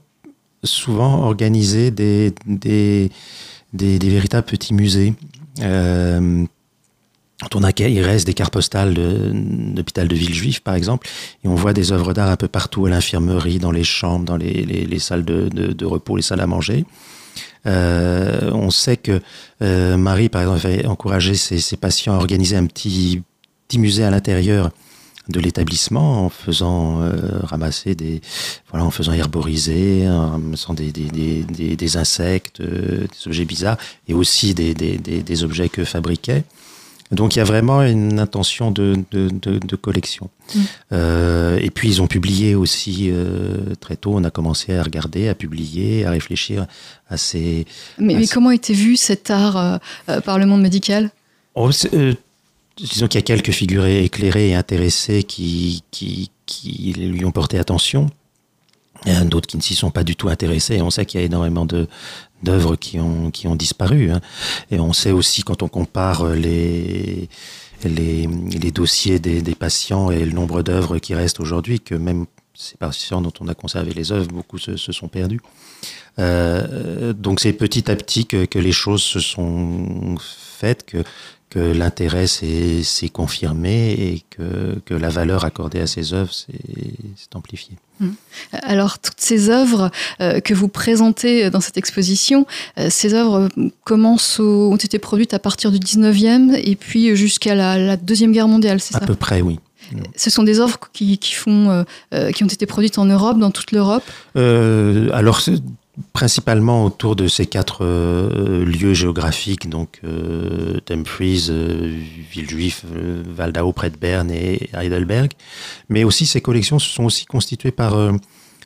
souvent 0.64 1.24
organisé 1.24 1.92
des, 1.92 2.34
véritables 3.74 4.48
petits 4.48 4.74
musées. 4.74 5.14
Euh, 5.62 6.46
on 7.54 7.64
a, 7.64 7.72
il 7.78 8.02
reste 8.02 8.26
des 8.26 8.34
cartes 8.34 8.54
postales 8.54 8.94
de, 8.94 9.32
de 9.32 10.16
Villejuif, 10.16 10.62
par 10.62 10.76
exemple, 10.76 11.08
et 11.44 11.48
on 11.48 11.56
voit 11.56 11.74
des 11.74 11.92
œuvres 11.92 12.14
d'art 12.14 12.30
un 12.30 12.36
peu 12.36 12.48
partout, 12.48 12.86
à 12.88 12.90
l'infirmerie, 12.90 13.60
dans 13.60 13.72
les 13.72 13.84
chambres, 13.84 14.26
dans 14.26 14.38
les, 14.38 14.66
les, 14.66 14.86
les 14.86 15.00
salles 15.00 15.24
de, 15.24 15.48
de, 15.50 15.72
de, 15.72 15.86
repos, 15.86 16.16
les 16.16 16.24
salles 16.24 16.42
à 16.42 16.48
manger. 16.48 16.86
Euh, 17.68 18.52
on 18.54 18.72
sait 18.72 18.98
que 18.98 19.22
euh, 19.62 19.98
Marie, 19.98 20.30
par 20.30 20.42
exemple, 20.42 20.66
avait 20.66 20.86
encouragé 20.88 21.36
ses, 21.36 21.78
patients 21.78 22.14
à 22.14 22.18
organiser 22.18 22.56
un 22.56 22.66
petit, 22.66 23.22
musée 23.76 24.04
à 24.04 24.10
l'intérieur 24.10 24.72
de 25.28 25.42
l'établissement 25.42 26.26
en 26.26 26.30
faisant 26.30 27.02
ramasser 27.44 27.94
des, 27.94 28.22
voilà, 28.72 28.86
en 28.86 28.92
faisant 28.92 29.12
herboriser, 29.12 30.08
en 30.08 30.40
faisant 30.52 30.74
des, 30.74 30.92
des, 30.92 31.98
insectes, 31.98 32.62
des 32.62 33.28
objets 33.28 33.44
bizarres 33.44 33.78
et 34.08 34.14
aussi 34.14 34.54
des, 34.54 35.44
objets 35.44 35.68
que 35.68 35.84
fabriquait. 35.84 36.46
Donc 37.12 37.36
il 37.36 37.40
y 37.40 37.42
a 37.42 37.46
vraiment 37.46 37.82
une 37.84 38.20
intention 38.20 38.72
de, 38.72 38.98
de, 39.12 39.30
de, 39.30 39.60
de 39.60 39.76
collection. 39.76 40.30
Mm. 40.54 40.60
Euh, 40.92 41.60
et 41.62 41.70
puis 41.70 41.88
ils 41.90 42.02
ont 42.02 42.08
publié 42.08 42.56
aussi 42.56 43.10
euh, 43.10 43.76
très 43.80 43.96
tôt, 43.96 44.14
on 44.16 44.24
a 44.24 44.30
commencé 44.30 44.76
à 44.76 44.84
regarder, 44.84 45.30
à 45.30 45.36
publier, 45.36 46.06
à 46.06 46.12
réfléchir 46.12 46.68
à 47.10 47.18
ces... 47.18 47.66
Mais, 47.98 48.16
mais 48.16 48.28
comment 48.28 48.52
était 48.52 48.74
vu 48.74 48.98
cet 48.98 49.32
art 49.32 49.58
euh, 50.10 50.22
par 50.22 50.38
le 50.38 50.46
monde 50.46 50.62
médical? 50.62 51.12
Oh, 51.56 51.72
Disons 52.78 53.08
qu'il 53.08 53.18
y 53.18 53.24
a 53.24 53.26
quelques 53.26 53.52
figures 53.52 53.88
éclairées 53.88 54.50
et 54.50 54.56
intéressées 54.56 55.24
qui, 55.24 55.84
qui, 55.90 56.30
qui 56.46 56.94
lui 56.94 57.26
ont 57.26 57.32
porté 57.32 57.58
attention. 57.58 58.08
Il 59.06 59.14
y 59.14 59.18
en 59.18 59.22
a 59.22 59.26
d'autres 59.26 59.48
qui 59.48 59.58
ne 59.58 59.62
s'y 59.62 59.74
sont 59.74 59.90
pas 59.90 60.04
du 60.04 60.16
tout 60.16 60.30
intéressés. 60.30 60.82
On 60.82 60.90
sait 60.90 61.06
qu'il 61.06 61.20
y 61.20 61.24
a 61.24 61.26
énormément 61.26 61.66
de, 61.66 61.88
d'œuvres 62.44 62.76
qui 62.76 63.00
ont, 63.00 63.32
qui 63.32 63.48
ont 63.48 63.56
disparu. 63.56 64.12
Hein. 64.12 64.22
Et 64.72 64.80
on 64.80 64.94
sait 64.94 65.12
aussi, 65.12 65.44
quand 65.44 65.64
on 65.64 65.68
compare 65.68 66.26
les, 66.28 67.30
les, 67.84 68.28
les 68.28 68.72
dossiers 68.72 69.20
des, 69.20 69.42
des, 69.42 69.56
patients 69.56 70.12
et 70.12 70.24
le 70.24 70.32
nombre 70.32 70.62
d'œuvres 70.62 71.00
qui 71.00 71.16
restent 71.16 71.40
aujourd'hui, 71.40 71.80
que 71.80 71.96
même 71.96 72.26
ces 72.54 72.76
patients 72.78 73.22
dont 73.22 73.34
on 73.40 73.48
a 73.48 73.54
conservé 73.54 73.94
les 73.94 74.12
œuvres, 74.12 74.28
beaucoup 74.28 74.58
se, 74.58 74.78
se 74.78 74.92
sont 74.92 75.08
perdus. 75.08 75.42
Euh, 76.20 77.14
donc 77.14 77.40
c'est 77.40 77.54
petit 77.54 77.90
à 77.92 77.96
petit 77.96 78.26
que, 78.26 78.46
que, 78.46 78.58
les 78.58 78.72
choses 78.72 79.04
se 79.04 79.20
sont 79.20 80.16
faites, 80.20 80.84
que, 80.86 81.04
que 81.50 81.60
l'intérêt 81.60 82.28
s'est 82.28 83.10
confirmé 83.12 83.92
et 83.92 84.24
que, 84.30 84.80
que, 84.86 84.94
la 84.94 85.10
valeur 85.10 85.46
accordée 85.46 85.80
à 85.80 85.88
ces 85.88 86.14
œuvres 86.14 86.34
s'est 86.34 87.36
amplifiée. 87.36 87.78
Mmh. 88.00 88.10
Alors, 88.64 89.00
toutes 89.00 89.20
ces 89.20 89.50
œuvres 89.50 89.90
euh, 90.20 90.40
que 90.40 90.54
vous 90.54 90.68
présentez 90.68 91.50
dans 91.50 91.62
cette 91.62 91.78
exposition, 91.78 92.46
euh, 92.78 92.90
ces 92.90 93.14
œuvres 93.14 93.50
commencent 93.86 94.40
au, 94.40 94.72
ont 94.72 94.76
été 94.76 95.00
produites 95.00 95.34
à 95.34 95.40
partir 95.40 95.72
du 95.72 95.80
19e 95.80 96.54
et 96.54 96.76
puis 96.76 97.16
jusqu'à 97.16 97.56
la, 97.56 97.78
la, 97.78 97.98
Deuxième 97.98 98.34
Guerre 98.34 98.48
mondiale, 98.48 98.80
c'est 98.80 98.94
ça 98.94 99.00
À 99.02 99.08
peu 99.08 99.16
près, 99.16 99.42
oui. 99.42 99.60
Ce 100.16 100.30
sont 100.30 100.44
des 100.44 100.60
œuvres 100.60 100.80
qui, 100.94 101.18
qui 101.18 101.34
font, 101.34 101.86
euh, 102.14 102.32
qui 102.32 102.44
ont 102.44 102.48
été 102.48 102.66
produites 102.66 102.98
en 102.98 103.06
Europe, 103.06 103.38
dans 103.38 103.52
toute 103.52 103.72
l'Europe? 103.72 104.04
Euh, 104.36 105.10
Alors, 105.14 105.42
principalement 106.14 106.86
autour 106.86 107.16
de 107.16 107.28
ces 107.28 107.46
quatre 107.46 107.84
euh, 107.84 108.64
lieux 108.66 108.94
géographiques, 108.94 109.70
donc 109.70 110.00
euh, 110.04 110.80
Dumfries, 110.86 111.48
euh, 111.50 112.00
Villejuif, 112.32 112.84
euh, 112.94 113.24
Waldau 113.38 113.72
près 113.72 113.90
de 113.90 113.98
Berne 113.98 114.32
et 114.32 114.70
Heidelberg. 114.74 115.32
Mais 115.90 116.04
aussi 116.04 116.26
ces 116.26 116.42
collections 116.42 116.80
se 116.80 116.90
sont 116.90 117.06
aussi 117.06 117.26
constituées 117.26 117.72
par, 117.72 117.96
euh, 117.96 118.14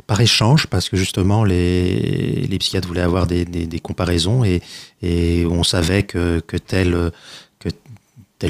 par 0.08 0.20
échange, 0.20 0.68
parce 0.68 0.90
que 0.90 0.98
justement 0.98 1.44
les, 1.44 2.48
les 2.48 2.58
psychiatres 2.58 2.88
voulaient 2.88 3.02
avoir 3.02 3.28
des, 3.28 3.46
des, 3.46 3.80
comparaisons 3.80 4.44
et, 4.44 4.62
et, 5.02 5.46
on 5.46 5.64
savait 5.64 6.04
que, 6.04 6.42
que 6.46 6.58
tel 6.58 7.12
que 7.60 7.70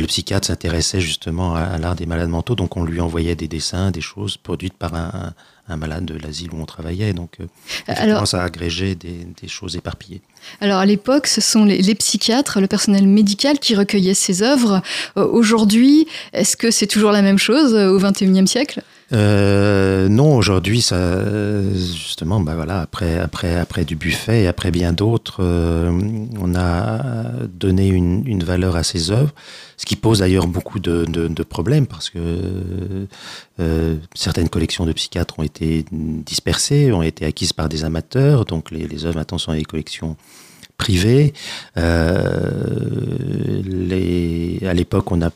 psychiatre 0.05 0.47
s'intéressait 0.47 1.01
justement 1.01 1.55
à, 1.55 1.77
l'art 1.77 1.95
des 1.95 2.05
malades 2.05 2.29
mentaux, 2.29 2.55
donc 2.55 2.77
on 2.77 2.83
lui 2.83 3.01
envoyait 3.01 3.35
des 3.35 3.47
dessins, 3.47 3.91
des 3.91 4.01
choses 4.01 4.37
produites 4.37 4.73
par 4.73 4.95
un 4.95 5.33
malade 5.77 6.05
de 6.05 6.17
l'asile 6.17 6.49
où 6.53 6.61
on 6.61 6.65
travaillait. 6.65 7.13
Donc, 7.13 7.37
euh, 7.39 7.45
alors, 7.87 8.27
ça 8.27 8.41
a 8.41 8.45
agrégé 8.45 8.95
des, 8.95 9.27
des, 9.41 9.47
choses 9.47 9.75
éparpillées. 9.75 10.21
Alors, 10.59 10.79
à 10.79 10.85
l'époque, 10.85 11.27
ce 11.27 11.41
sont 11.41 11.65
les, 11.65 11.81
les, 11.81 11.95
psychiatres, 11.95 12.59
le 12.59 12.67
personnel 12.67 13.07
médical 13.07 13.59
qui 13.59 13.75
recueillait 13.75 14.13
ces 14.13 14.43
œuvres. 14.43 14.81
Euh, 15.17 15.25
Aujourd'hui, 15.25 16.07
est-ce 16.33 16.57
que 16.57 16.71
c'est 16.71 16.87
toujours 16.87 17.11
la 17.11 17.21
même 17.21 17.37
chose 17.37 17.73
euh, 17.73 17.89
au 17.89 17.99
XXIe 17.99 18.47
siècle? 18.47 18.81
Euh, 19.13 20.07
non, 20.07 20.35
aujourd'hui, 20.35 20.81
ça, 20.81 21.21
justement, 21.73 22.39
bah 22.39 22.55
voilà, 22.55 22.79
après, 22.79 23.17
après, 23.17 23.85
du 23.85 23.95
buffet 23.95 24.43
et 24.43 24.47
après 24.47 24.71
bien 24.71 24.93
d'autres, 24.93 25.43
euh, 25.43 25.91
on 26.39 26.55
a 26.55 27.23
donné 27.47 27.87
une, 27.87 28.43
valeur 28.43 28.75
à 28.75 28.83
ces 28.83 29.11
œuvres, 29.11 29.33
ce 29.77 29.85
qui 29.85 29.95
pose 29.95 30.19
d'ailleurs 30.19 30.47
beaucoup 30.47 30.79
de, 30.79 31.43
problèmes 31.43 31.87
parce 31.87 32.09
que 32.09 33.07
euh, 33.59 33.97
certaines 34.13 34.49
collections 34.49 34.85
de 34.85 34.93
psychiatres 34.93 35.39
ont 35.39 35.43
été 35.43 35.85
dispersées, 35.91 36.91
ont 36.91 37.01
été 37.03 37.25
acquises 37.25 37.53
par 37.53 37.67
des 37.67 37.83
amateurs, 37.83 38.45
donc 38.45 38.71
les, 38.71 39.05
œuvres 39.05 39.17
maintenant 39.17 39.37
sont 39.37 39.53
des 39.53 39.65
collections 39.65 40.15
privées. 40.77 41.33
À 41.75 42.23
l'époque, 44.73 45.11
on 45.11 45.21
a 45.21 45.29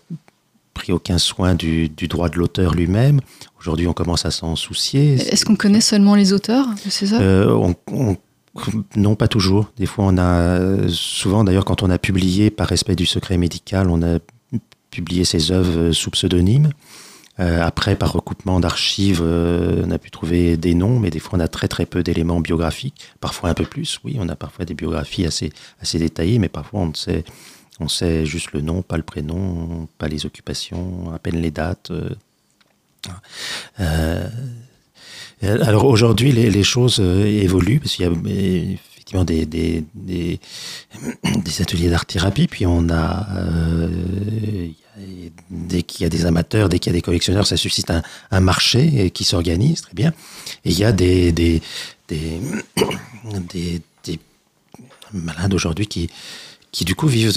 pris 0.73 0.91
aucun 0.93 1.17
soin 1.17 1.55
du 1.55 1.89
droit 2.07 2.29
de 2.29 2.37
l'auteur 2.37 2.73
lui-même. 2.73 3.19
Aujourd'hui, 3.65 3.87
on 3.87 3.93
commence 3.93 4.27
à 4.27 4.31
s'en 4.31 4.55
soucier. 4.55 5.15
Est-ce 5.15 5.43
qu'on 5.43 5.55
connaît 5.55 5.81
seulement 5.81 6.13
les 6.13 6.33
auteurs 6.33 6.67
de 6.85 6.89
ces 6.91 7.13
œuvres? 7.13 7.23
Euh, 7.23 7.51
on, 7.51 7.75
on, 7.91 8.15
Non, 8.95 9.15
pas 9.15 9.27
toujours. 9.27 9.71
Des 9.77 9.87
fois, 9.87 10.05
on 10.07 10.19
a 10.19 10.87
souvent, 10.87 11.43
d'ailleurs, 11.43 11.65
quand 11.65 11.81
on 11.81 11.89
a 11.89 11.97
publié 11.97 12.51
par 12.51 12.67
respect 12.67 12.95
du 12.95 13.07
secret 13.07 13.37
médical, 13.37 13.89
on 13.89 14.03
a 14.03 14.19
publié 14.91 15.25
ces 15.25 15.51
œuvres 15.51 15.93
sous 15.93 16.11
pseudonyme. 16.11 16.69
Euh, 17.39 17.59
après, 17.63 17.95
par 17.95 18.13
recoupement 18.13 18.59
d'archives, 18.59 19.23
euh, 19.23 19.83
on 19.83 19.89
a 19.89 19.97
pu 19.97 20.11
trouver 20.11 20.57
des 20.57 20.75
noms, 20.75 20.99
mais 20.99 21.09
des 21.09 21.17
fois, 21.17 21.39
on 21.39 21.41
a 21.41 21.47
très 21.47 21.67
très 21.67 21.87
peu 21.87 22.03
d'éléments 22.03 22.41
biographiques. 22.41 23.13
Parfois 23.19 23.49
un 23.49 23.55
peu 23.55 23.65
plus, 23.65 23.99
oui, 24.03 24.17
on 24.19 24.29
a 24.29 24.35
parfois 24.35 24.65
des 24.65 24.75
biographies 24.75 25.25
assez, 25.25 25.51
assez 25.81 25.97
détaillées, 25.97 26.37
mais 26.37 26.49
parfois 26.49 26.81
on 26.81 26.89
ne 26.89 26.93
sait 26.93 27.23
on 27.79 27.87
sait 27.89 28.25
juste 28.25 28.53
le 28.53 28.61
nom, 28.61 28.81
pas 28.81 28.97
le 28.97 29.03
prénom, 29.03 29.87
pas 29.97 30.07
les 30.07 30.25
occupations, 30.25 31.11
à 31.13 31.19
peine 31.19 31.41
les 31.41 31.51
dates. 31.51 31.91
Euh, 31.91 32.09
alors 35.41 35.85
aujourd'hui, 35.85 36.31
les, 36.31 36.63
choses 36.63 36.99
évoluent 36.99 37.79
parce 37.79 37.95
qu'il 37.95 38.05
y 38.05 38.09
a 38.09 38.11
effectivement 39.05 39.23
des, 39.23 39.45
des, 39.45 39.83
des, 41.23 41.61
ateliers 41.61 41.89
d'art-thérapie, 41.89 42.47
puis 42.47 42.65
on 42.65 42.89
a, 42.89 43.27
euh, 43.37 44.67
dès 45.49 45.83
qu'il 45.83 46.03
y 46.03 46.05
a 46.05 46.09
des 46.09 46.25
amateurs, 46.25 46.69
dès 46.69 46.79
qu'il 46.79 46.91
y 46.91 46.95
a 46.95 46.97
des 46.97 47.03
collectionneurs, 47.03 47.45
ça 47.45 47.57
suscite 47.57 47.91
un, 47.91 48.39
marché 48.39 49.11
qui 49.11 49.23
s'organise 49.23 49.81
très 49.81 49.93
bien. 49.93 50.11
Et 50.63 50.71
il 50.71 50.79
y 50.79 50.83
a 50.83 50.91
des, 50.91 51.31
des, 51.31 51.61
des, 52.07 52.39
des 54.03 54.19
malades 55.13 55.53
aujourd'hui 55.53 55.87
qui, 55.87 56.09
qui 56.75 56.83
du 56.83 56.93
coup 56.93 57.07
vivent 57.07 57.31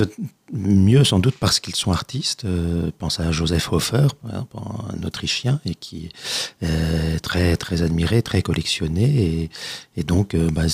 mieux 0.52 1.04
sans 1.04 1.20
doute 1.20 1.36
parce 1.38 1.60
qu'ils 1.60 1.76
sont 1.76 1.92
artistes. 1.92 2.44
Euh, 2.44 2.90
pense 2.98 3.20
à 3.20 3.30
Joseph 3.30 3.72
Hofer, 3.72 4.08
un 4.32 5.02
Autrichien, 5.04 5.60
et 5.64 5.76
qui 5.76 6.10
est 6.60 7.20
très 7.20 7.56
très 7.56 7.82
admiré, 7.82 8.20
très 8.22 8.42
collectionné, 8.42 9.48
et, 9.96 10.02
donc 10.02 10.34
euh, 10.34 10.50
bah, 10.50 10.64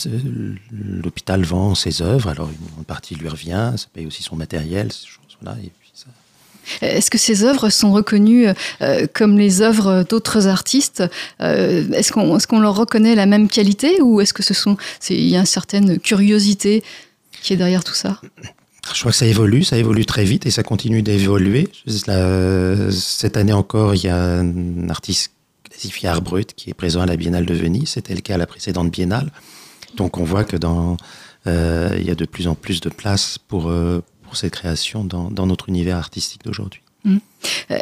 l'hôpital 0.73 1.45
vend 1.45 1.75
ses 1.75 2.01
œuvres. 2.01 2.31
Alors 2.31 2.49
une 2.79 2.85
partie 2.87 3.15
lui 3.17 3.29
revient, 3.29 3.75
ça 3.77 3.87
paye 3.93 4.07
aussi 4.07 4.23
son 4.23 4.37
matériel, 4.37 4.91
ça... 4.93 6.07
Est-ce 6.81 7.11
que 7.11 7.19
ces 7.19 7.45
œuvres 7.45 7.69
sont 7.69 7.93
reconnues 7.93 8.47
euh, 8.81 9.07
comme 9.13 9.37
les 9.37 9.61
œuvres 9.61 10.07
d'autres 10.09 10.47
artistes? 10.47 11.03
Euh, 11.43 11.91
Est-ce 11.93 12.47
qu'on 12.47 12.61
leur 12.61 12.77
reconnaît 12.77 13.15
la 13.15 13.27
même 13.27 13.49
qualité 13.49 14.01
ou 14.01 14.23
est-ce 14.23 14.33
que 14.33 14.43
ce 14.43 14.55
sont 14.55 14.79
il 15.11 15.29
y 15.29 15.37
a 15.37 15.41
une 15.41 15.47
certaine 15.47 15.99
curiosité 15.99 16.83
qui 17.45 17.53
est 17.53 17.57
derrière 17.57 17.85
tout 17.85 17.95
ça 17.95 18.21
je 18.93 19.01
crois 19.01 19.13
que 19.13 19.17
ça 19.17 19.27
évolue, 19.27 19.65
ça 19.65 19.79
évolue 19.79 20.05
très 20.05 20.25
vite 20.25 20.45
et 20.47 20.51
ça 20.51 20.63
continue 20.63 21.03
d'évoluer. 21.03 21.69
Cette 21.87 23.37
année 23.37 23.53
encore, 23.53 23.95
il 23.95 24.05
y 24.05 24.09
a 24.09 24.17
un 24.17 24.91
artiste 24.91 25.33
classifié 25.65 26.09
art 26.09 26.21
brut 26.21 26.53
qui 26.55 26.71
est 26.71 26.75
présent 26.75 27.01
à 27.01 27.07
la 27.07 27.17
Biennale 27.17 27.47
de 27.47 27.55
Venise. 27.55 27.89
C'était 27.89 28.15
le 28.15 28.21
cas 28.21 28.35
à 28.35 28.39
la 28.39 28.47
précédente 28.47 28.91
Biennale. 28.91 29.33
Donc 29.97 30.19
on 30.19 30.25
voit 30.25 30.45
que 30.45 30.57
dans, 30.57 30.97
euh, 31.47 31.97
il 31.99 32.05
y 32.05 32.11
a 32.11 32.15
de 32.15 32.27
plus 32.27 32.47
en 32.47 32.55
plus 32.55 32.81
de 32.81 32.91
place 32.91 33.39
pour, 33.39 33.69
euh, 33.69 34.03
pour 34.23 34.37
cette 34.37 34.53
création 34.53 35.03
dans, 35.03 35.31
dans 35.31 35.47
notre 35.47 35.69
univers 35.71 35.97
artistique 35.97 36.45
d'aujourd'hui. 36.45 36.83
Mmh. 37.05 37.19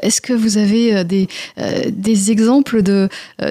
Est-ce 0.03 0.21
que 0.21 0.33
vous 0.33 0.59
avez 0.59 0.95
euh, 0.95 1.05
des, 1.05 1.29
euh, 1.59 1.85
des 1.91 2.31
exemples 2.31 2.83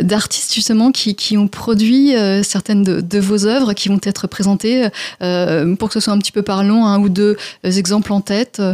d'artistes 0.01 0.53
justement 0.53 0.91
qui, 0.91 1.15
qui, 1.15 1.37
ont 1.37 1.47
produit 1.47 2.15
euh, 2.15 2.43
certaines 2.43 2.83
de, 2.83 2.99
de, 3.01 3.19
vos 3.19 3.45
œuvres 3.45 3.73
qui 3.73 3.89
vont 3.89 3.99
être 4.03 4.27
présentées 4.27 4.87
euh, 5.21 5.75
pour 5.75 5.87
que 5.87 5.93
ce 5.93 5.99
soit 6.01 6.13
un 6.13 6.19
petit 6.19 6.31
peu 6.31 6.41
parlant, 6.41 6.85
un 6.85 6.99
ou 6.99 7.09
deux 7.09 7.37
exemples 7.63 8.11
en 8.11 8.21
tête 8.21 8.59
euh, 8.59 8.73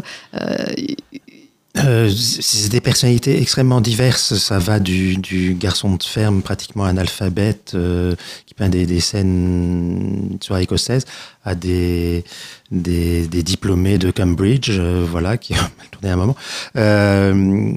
euh, 1.85 2.09
c'est 2.09 2.69
des 2.69 2.81
personnalités 2.81 3.39
extrêmement 3.41 3.81
diverses. 3.81 4.35
Ça 4.35 4.57
va 4.57 4.79
du, 4.79 5.55
garçon 5.59 5.95
de 5.95 6.03
ferme 6.03 6.41
pratiquement 6.41 6.85
analphabète 6.85 7.73
euh, 7.75 8.15
qui 8.45 8.53
peint 8.53 8.69
des, 8.69 8.85
des 8.85 8.99
scènes 8.99 10.37
sur 10.41 10.57
écossaise 10.57 11.05
à 11.47 11.55
des, 11.55 12.25
des, 12.71 13.25
des, 13.27 13.41
diplômés 13.41 13.97
de 13.97 14.11
Cambridge, 14.11 14.69
euh, 14.71 15.05
voilà, 15.09 15.37
qui 15.37 15.53
ont 15.53 15.69
tourné 15.91 16.09
un 16.09 16.17
moment. 16.17 16.35
Euh, 16.75 17.73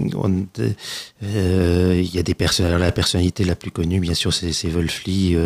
euh, 1.23 2.03
il 2.03 2.15
y 2.15 2.19
a 2.19 2.23
des 2.25 2.35
personnes. 2.35 2.77
La 2.77 2.91
personnalité 2.91 3.45
la 3.45 3.55
plus 3.55 3.71
connue, 3.71 4.01
bien 4.01 4.15
sûr, 4.15 4.35
c'est 4.35 4.69
Wolfli, 4.69 5.37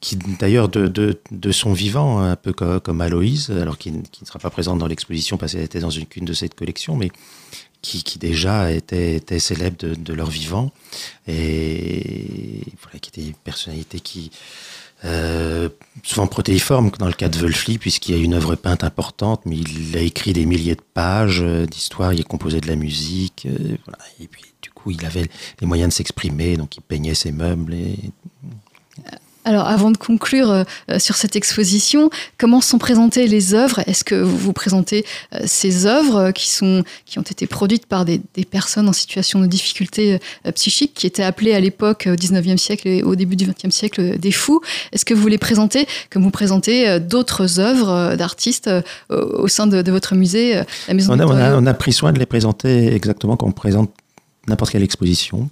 qui 0.00 0.16
d'ailleurs 0.40 0.68
de, 0.68 0.88
de, 1.30 1.52
son 1.52 1.72
vivant, 1.72 2.18
un 2.18 2.36
peu 2.36 2.52
comme, 2.52 2.80
comme 2.80 3.00
Aloïse, 3.00 3.50
alors 3.50 3.78
qui, 3.78 3.92
qui 4.10 4.24
ne 4.24 4.26
sera 4.26 4.40
pas 4.40 4.50
présente 4.50 4.78
dans 4.80 4.88
l'exposition 4.88 5.36
parce 5.36 5.52
qu'elle 5.52 5.62
était 5.62 5.80
dans 5.80 5.90
une, 5.90 6.06
une 6.16 6.24
de 6.24 6.32
cette 6.32 6.54
collection, 6.54 6.96
mais 6.96 7.10
qui, 7.80 8.02
qui, 8.02 8.18
déjà 8.18 8.72
étaient, 8.72 9.16
étaient 9.16 9.38
de, 9.38 9.94
de, 9.94 10.12
leur 10.14 10.30
vivant 10.30 10.72
et 11.28 12.62
voilà, 12.82 12.98
qui 12.98 13.10
étaient 13.10 13.28
des 13.28 13.36
personnalités 13.44 14.00
qui 14.00 14.30
euh, 15.04 15.68
souvent 16.02 16.26
protéiformes 16.26 16.90
dans 16.98 17.06
le 17.06 17.12
cas 17.12 17.28
de 17.28 17.38
Wölfli 17.38 17.78
puisqu'il 17.78 18.16
y 18.16 18.18
a 18.18 18.22
une 18.22 18.34
œuvre 18.34 18.54
peinte 18.54 18.84
importante 18.84 19.42
mais 19.44 19.56
il 19.56 19.96
a 19.96 20.00
écrit 20.00 20.32
des 20.32 20.46
milliers 20.46 20.76
de 20.76 20.82
pages 20.94 21.42
euh, 21.42 21.66
d'histoire 21.66 22.12
il 22.12 22.20
a 22.20 22.24
composé 22.24 22.60
de 22.60 22.68
la 22.68 22.76
musique 22.76 23.46
euh, 23.46 23.76
voilà. 23.84 23.98
et 24.20 24.28
puis 24.28 24.44
du 24.62 24.70
coup 24.70 24.92
il 24.92 25.04
avait 25.04 25.28
les 25.60 25.66
moyens 25.66 25.90
de 25.90 25.94
s'exprimer 25.94 26.56
donc 26.56 26.76
il 26.76 26.80
peignait 26.80 27.14
ses 27.14 27.32
meubles 27.32 27.74
et 27.74 27.98
alors, 29.44 29.66
avant 29.66 29.90
de 29.90 29.96
conclure 29.96 30.50
euh, 30.50 30.64
sur 30.98 31.16
cette 31.16 31.36
exposition, 31.36 32.10
comment 32.38 32.60
sont 32.60 32.78
présentées 32.78 33.26
les 33.26 33.54
œuvres? 33.54 33.80
Est-ce 33.86 34.02
que 34.02 34.14
vous, 34.14 34.36
vous 34.36 34.52
présentez 34.54 35.04
euh, 35.34 35.40
ces 35.44 35.86
œuvres 35.86 36.30
qui, 36.30 36.48
sont, 36.48 36.82
qui 37.04 37.18
ont 37.18 37.22
été 37.22 37.46
produites 37.46 37.86
par 37.86 38.06
des, 38.06 38.20
des 38.34 38.44
personnes 38.44 38.88
en 38.88 38.94
situation 38.94 39.40
de 39.40 39.46
difficulté 39.46 40.18
euh, 40.46 40.52
psychique, 40.52 40.94
qui 40.94 41.06
étaient 41.06 41.22
appelées 41.22 41.54
à 41.54 41.60
l'époque, 41.60 42.08
au 42.10 42.14
19e 42.14 42.56
siècle 42.56 42.88
et 42.88 43.02
au 43.02 43.16
début 43.16 43.36
du 43.36 43.46
20e 43.46 43.70
siècle, 43.70 44.18
des 44.18 44.32
fous? 44.32 44.62
Est-ce 44.92 45.04
que 45.04 45.14
vous 45.14 45.28
les 45.28 45.38
présentez 45.38 45.86
comme 46.10 46.22
vous 46.22 46.30
présentez 46.30 47.00
d'autres 47.00 47.60
œuvres 47.60 48.16
d'artistes 48.16 48.70
au 49.10 49.48
sein 49.48 49.66
de, 49.66 49.82
de, 49.82 49.90
votre 49.90 50.14
musée, 50.14 50.60
la 50.88 50.94
Maison 50.94 51.14
on 51.14 51.20
a, 51.20 51.26
on, 51.26 51.36
a, 51.36 51.56
on 51.56 51.66
a 51.66 51.74
pris 51.74 51.92
soin 51.92 52.12
de 52.12 52.18
les 52.18 52.26
présenter 52.26 52.94
exactement 52.94 53.36
comme 53.36 53.50
on 53.50 53.52
présente 53.52 53.90
n'importe 54.48 54.72
quelle 54.72 54.82
exposition 54.82 55.48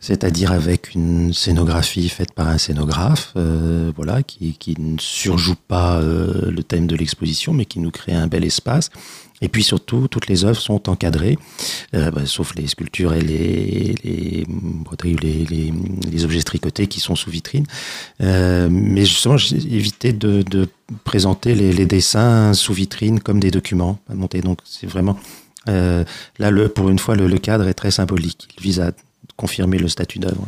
c'est-à-dire 0.00 0.50
avec 0.50 0.94
une 0.94 1.34
scénographie 1.34 2.08
faite 2.08 2.32
par 2.32 2.48
un 2.48 2.56
scénographe, 2.56 3.34
euh, 3.36 3.92
voilà, 3.94 4.22
qui, 4.22 4.74
ne 4.78 4.96
surjoue 4.98 5.56
pas 5.68 5.98
euh, 5.98 6.50
le 6.50 6.62
thème 6.62 6.86
de 6.86 6.96
l'exposition, 6.96 7.52
mais 7.52 7.66
qui 7.66 7.80
nous 7.80 7.90
crée 7.90 8.14
un 8.14 8.26
bel 8.26 8.44
espace. 8.44 8.88
Et 9.42 9.48
puis 9.48 9.62
surtout, 9.62 10.08
toutes 10.08 10.26
les 10.26 10.44
œuvres 10.44 10.60
sont 10.60 10.88
encadrées, 10.88 11.38
euh, 11.94 12.10
bah, 12.10 12.24
sauf 12.24 12.54
les 12.54 12.66
sculptures 12.66 13.12
et 13.12 13.20
les, 13.20 13.94
les 14.02 14.46
les, 16.10 16.24
objets 16.24 16.42
tricotés 16.42 16.86
qui 16.86 17.00
sont 17.00 17.14
sous 17.14 17.30
vitrine. 17.30 17.66
Mais 18.20 19.04
justement, 19.04 19.36
j'ai 19.36 19.56
évité 19.56 20.12
de, 20.12 20.68
présenter 21.04 21.54
les, 21.54 21.86
dessins 21.86 22.54
sous 22.54 22.72
vitrine 22.72 23.20
comme 23.20 23.40
des 23.40 23.50
documents 23.50 23.98
à 24.10 24.14
monter. 24.14 24.40
Donc 24.40 24.58
c'est 24.64 24.86
vraiment 24.86 25.18
là, 25.66 26.68
pour 26.74 26.88
une 26.88 26.98
fois, 26.98 27.16
le, 27.16 27.26
le 27.26 27.38
cadre 27.38 27.68
est 27.68 27.74
très 27.74 27.90
symbolique. 27.90 28.48
Il 28.58 28.62
vise 28.62 28.80
à 28.80 28.92
confirmer 29.36 29.78
le 29.78 29.88
statut 29.88 30.18
d'œuvre. 30.18 30.46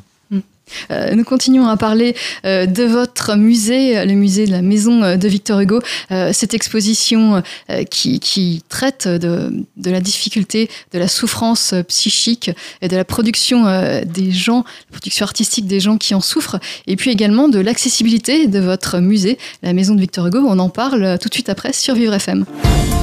Euh, 0.90 1.14
nous 1.14 1.25
continuons 1.25 1.66
à 1.66 1.77
parler 1.77 2.14
euh, 2.44 2.66
de 2.66 2.85
votre 2.85 3.37
musée, 3.37 4.05
le 4.05 4.14
musée 4.14 4.46
de 4.46 4.53
la 4.53 4.62
Maison 4.62 5.03
euh, 5.03 5.16
de 5.16 5.29
Victor 5.29 5.61
Hugo, 5.61 5.81
euh, 6.11 6.31
cette 6.33 6.55
exposition 6.55 7.42
euh, 7.70 7.85
qui, 7.85 8.20
qui, 8.20 8.62
traite 8.68 9.09
de, 9.09 9.53
de, 9.77 9.90
la 9.90 10.01
difficulté, 10.01 10.70
de 10.92 10.98
la 10.98 11.09
souffrance 11.09 11.75
psychique 11.88 12.51
et 12.81 12.88
de 12.88 12.96
la 12.96 13.05
production 13.05 13.66
euh, 13.66 14.03
des 14.05 14.31
gens, 14.31 14.64
la 14.90 14.98
production 14.98 15.25
artistique 15.25 15.66
des 15.66 15.81
gens 15.81 15.96
qui 15.96 16.14
en 16.14 16.20
souffrent, 16.20 16.59
et 16.87 16.96
puis 16.96 17.11
également 17.11 17.48
de 17.48 17.59
l'accessibilité 17.59 18.46
de 18.46 18.61
votre 18.61 18.98
musée, 18.98 19.38
la 19.62 19.72
Maison 19.72 19.94
de 19.94 20.01
Victor 20.01 20.27
Hugo. 20.27 20.44
On 20.46 20.59
en 20.59 20.68
parle 20.68 21.18
tout 21.20 21.29
de 21.29 21.35
suite 21.35 21.48
après 21.48 21.72
sur 21.72 21.94
Vivre 21.94 22.14
FM. 22.14 22.44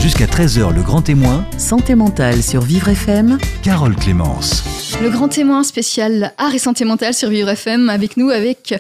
Jusqu'à 0.02 0.26
13h, 0.26 0.74
le 0.74 0.82
grand 0.82 1.02
témoin. 1.02 1.46
Santé 1.58 1.94
mentale 1.94 2.42
sur 2.42 2.62
Vivre 2.62 2.90
FM. 2.90 3.38
Carole 3.64 3.96
Clémence. 3.96 4.64
Le 5.04 5.10
grand 5.10 5.28
témoin 5.28 5.64
spécial 5.64 6.34
art 6.38 6.54
et 6.56 6.60
santé 6.60 6.86
mentale 6.86 7.14
sur 7.14 7.30
Vivre 7.30 7.49
FM 7.50 7.90
avec 7.90 8.18
nous, 8.18 8.30
avec 8.30 8.74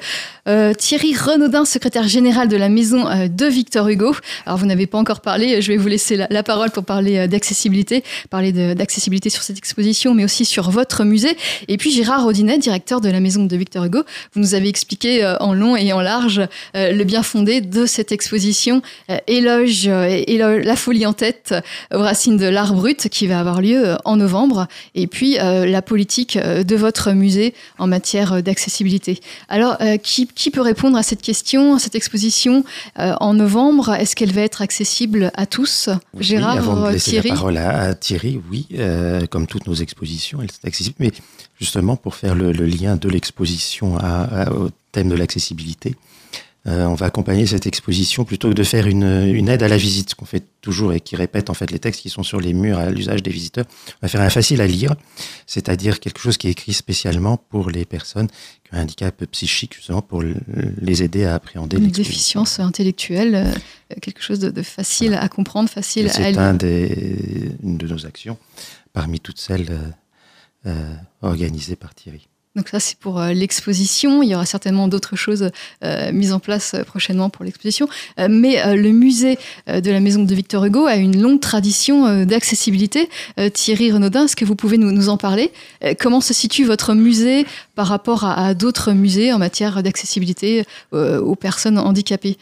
euh, 0.49 0.73
Thierry 0.73 1.15
Renaudin, 1.15 1.63
secrétaire 1.63 2.07
général 2.07 2.47
de 2.47 2.57
la 2.57 2.69
maison 2.69 3.07
euh, 3.07 3.27
de 3.27 3.45
Victor 3.45 3.87
Hugo. 3.87 4.15
Alors 4.45 4.57
vous 4.57 4.65
n'avez 4.65 4.87
pas 4.87 4.97
encore 4.97 5.21
parlé, 5.21 5.61
je 5.61 5.71
vais 5.71 5.77
vous 5.77 5.87
laisser 5.87 6.17
la, 6.17 6.43
parole 6.43 6.71
pour 6.71 6.83
parler 6.83 7.17
euh, 7.17 7.27
d'accessibilité, 7.27 8.03
parler 8.29 8.51
d'accessibilité 8.51 9.29
sur 9.29 9.43
cette 9.43 9.57
exposition, 9.57 10.13
mais 10.13 10.23
aussi 10.23 10.45
sur 10.45 10.71
votre 10.71 11.03
musée. 11.03 11.37
Et 11.67 11.77
puis 11.77 11.91
Gérard 11.91 12.23
Rodinet, 12.23 12.57
directeur 12.57 12.99
de 13.01 13.09
la 13.09 13.19
maison 13.19 13.45
de 13.45 13.55
Victor 13.55 13.85
Hugo, 13.85 14.03
vous 14.33 14.41
nous 14.41 14.55
avez 14.55 14.67
expliqué 14.67 15.23
euh, 15.23 15.37
en 15.39 15.53
long 15.53 15.75
et 15.75 15.93
en 15.93 16.01
large 16.01 16.41
euh, 16.75 16.91
le 16.91 17.03
bien 17.03 17.23
fondé 17.23 17.61
de 17.61 17.85
cette 17.85 18.11
exposition 18.11 18.81
euh, 19.09 19.17
Éloge 19.27 19.87
et 19.87 20.37
la 20.37 20.75
folie 20.75 21.05
en 21.05 21.13
tête 21.13 21.53
aux 21.93 21.99
racines 21.99 22.37
de 22.37 22.47
l'art 22.47 22.73
brut 22.73 23.09
qui 23.09 23.27
va 23.27 23.39
avoir 23.39 23.61
lieu 23.61 23.95
en 24.05 24.17
novembre. 24.17 24.67
Et 24.95 25.07
puis 25.07 25.35
la 25.35 25.81
politique 25.81 26.37
de 26.37 26.75
votre 26.75 27.11
musée 27.11 27.53
en 27.77 27.87
matière 27.87 28.41
d'accessibilité. 28.41 29.19
Alors, 29.47 29.77
qui, 30.01 30.27
qui, 30.39 30.51
peut 30.51 30.61
répondre 30.61 30.97
à 30.97 31.03
cette 31.03 31.21
question, 31.21 31.75
à 31.75 31.79
cette 31.79 31.95
exposition 31.95 32.63
euh, 32.97 33.13
en 33.19 33.33
novembre? 33.33 33.93
Est-ce 33.93 34.15
qu'elle 34.15 34.31
va 34.31 34.41
être 34.41 34.61
accessible 34.61 35.31
à 35.35 35.45
tous? 35.45 35.89
Oui, 36.13 36.23
Gérard, 36.23 36.57
avant 36.57 36.91
de 36.91 36.97
Thierry 36.97 37.29
la 37.29 37.35
parole 37.35 37.57
à, 37.57 37.79
à 37.79 37.93
Thierry, 37.93 38.41
oui, 38.49 38.67
euh, 38.73 39.25
comme 39.27 39.47
toutes 39.47 39.67
nos 39.67 39.75
expositions, 39.75 40.39
elle 40.41 40.47
est 40.47 40.67
accessible. 40.67 40.95
Mais 40.99 41.11
justement, 41.59 41.95
pour 41.95 42.15
faire 42.15 42.35
le, 42.35 42.51
le 42.51 42.65
lien 42.65 42.95
de 42.95 43.09
l'exposition 43.09 43.95
au 43.95 44.69
thème 44.91 45.09
de 45.09 45.15
l'accessibilité, 45.15 45.95
euh, 46.67 46.85
on 46.85 46.93
va 46.93 47.05
accompagner 47.05 47.45
cette 47.45 47.67
exposition 47.67 48.25
plutôt 48.25 48.49
que 48.49 48.53
de 48.53 48.63
faire 48.63 48.85
une, 48.85 49.25
une 49.33 49.47
aide 49.47 49.63
à 49.63 49.69
la 49.69 49.77
visite, 49.77 50.15
qu'on 50.15 50.25
fait 50.25 50.43
toujours 50.59 50.91
et 50.91 50.99
qui 50.99 51.15
répète 51.15 51.49
en 51.49 51.53
fait 51.53 51.71
les 51.71 51.79
textes 51.79 52.01
qui 52.01 52.09
sont 52.09 52.23
sur 52.23 52.41
les 52.41 52.53
murs 52.53 52.77
à 52.77 52.89
l'usage 52.89 53.23
des 53.23 53.31
visiteurs. 53.31 53.65
On 53.87 53.97
va 54.01 54.07
faire 54.09 54.21
un 54.21 54.29
facile 54.29 54.59
à 54.59 54.67
lire, 54.67 54.93
c'est-à-dire 55.47 56.01
quelque 56.01 56.19
chose 56.19 56.37
qui 56.37 56.47
est 56.47 56.51
écrit 56.51 56.73
spécialement 56.73 57.37
pour 57.37 57.69
les 57.69 57.85
personnes 57.85 58.27
qui 58.27 58.73
ont 58.73 58.77
un 58.77 58.83
handicap 58.83 59.23
psychique, 59.31 59.75
justement 59.75 60.01
pour 60.01 60.21
les 60.21 61.03
aider 61.03 61.23
à 61.23 61.35
appréhender 61.35 61.77
une 61.77 61.87
déficience 61.87 62.59
intellectuelle, 62.59 63.35
euh, 63.35 63.95
quelque 64.01 64.21
chose 64.21 64.39
de, 64.39 64.49
de 64.49 64.61
facile 64.61 65.09
voilà. 65.09 65.23
à 65.23 65.29
comprendre, 65.29 65.69
facile 65.69 66.07
à 66.07 66.13
C'est 66.13 66.37
un 66.37 66.53
des, 66.53 67.51
une 67.63 67.77
de 67.77 67.87
nos 67.87 68.05
actions 68.05 68.37
parmi 68.91 69.21
toutes 69.21 69.39
celles 69.39 69.95
euh, 70.65 70.93
organisées 71.21 71.77
par 71.77 71.95
Thierry. 71.95 72.27
Donc 72.59 72.67
ça, 72.67 72.81
c'est 72.81 72.97
pour 72.97 73.21
euh, 73.21 73.31
l'exposition. 73.31 74.21
Il 74.21 74.27
y 74.27 74.35
aura 74.35 74.45
certainement 74.45 74.89
d'autres 74.89 75.15
choses 75.15 75.49
euh, 75.85 76.11
mises 76.11 76.33
en 76.33 76.41
place 76.41 76.73
euh, 76.73 76.83
prochainement 76.83 77.29
pour 77.29 77.45
l'exposition. 77.45 77.87
Mais 78.17 78.75
le 78.75 78.91
musée 78.91 79.37
de 79.67 79.91
la 79.91 80.01
Maison 80.01 80.23
de 80.23 80.35
Victor 80.35 80.65
Hugo 80.65 80.85
a 80.85 80.97
une 80.97 81.21
longue 81.21 81.39
tradition 81.39 82.25
d'accessibilité. 82.25 83.09
Thierry 83.53 83.91
Renaudin, 83.91 84.25
est-ce 84.25 84.35
que 84.35 84.43
vous 84.43 84.55
pouvez 84.55 84.77
nous, 84.77 85.09
en 85.09 85.17
parler? 85.17 85.51
Comment 85.99 86.19
se 86.19 86.33
situe 86.33 86.65
votre 86.65 86.93
musée 86.95 87.45
par 87.75 87.87
rapport 87.87 88.25
à 88.25 88.53
d'autres 88.53 88.91
musées 88.91 89.31
en 89.31 89.39
matière 89.39 89.81
d'accessibilité 89.83 90.65
aux 90.91 91.35
personnes 91.35 91.77
handicapées? 91.77 92.37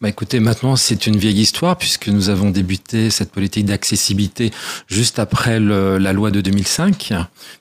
Bah 0.00 0.08
écoutez, 0.08 0.38
maintenant 0.38 0.76
c'est 0.76 1.08
une 1.08 1.16
vieille 1.16 1.40
histoire 1.40 1.76
puisque 1.76 2.06
nous 2.06 2.28
avons 2.28 2.50
débuté 2.50 3.10
cette 3.10 3.32
politique 3.32 3.66
d'accessibilité 3.66 4.52
juste 4.86 5.18
après 5.18 5.58
la 5.58 6.12
loi 6.12 6.30
de 6.30 6.40
2005, 6.40 7.12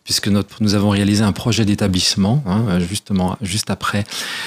puisque 0.03 0.27
nous 0.27 0.75
avons 0.75 0.89
réalisé 0.89 1.23
un 1.23 1.31
projet 1.31 1.65
d'établissement 1.65 2.43
hein, 2.45 2.79
justement 2.79 3.37
juste 3.41 3.71
après 3.71 4.03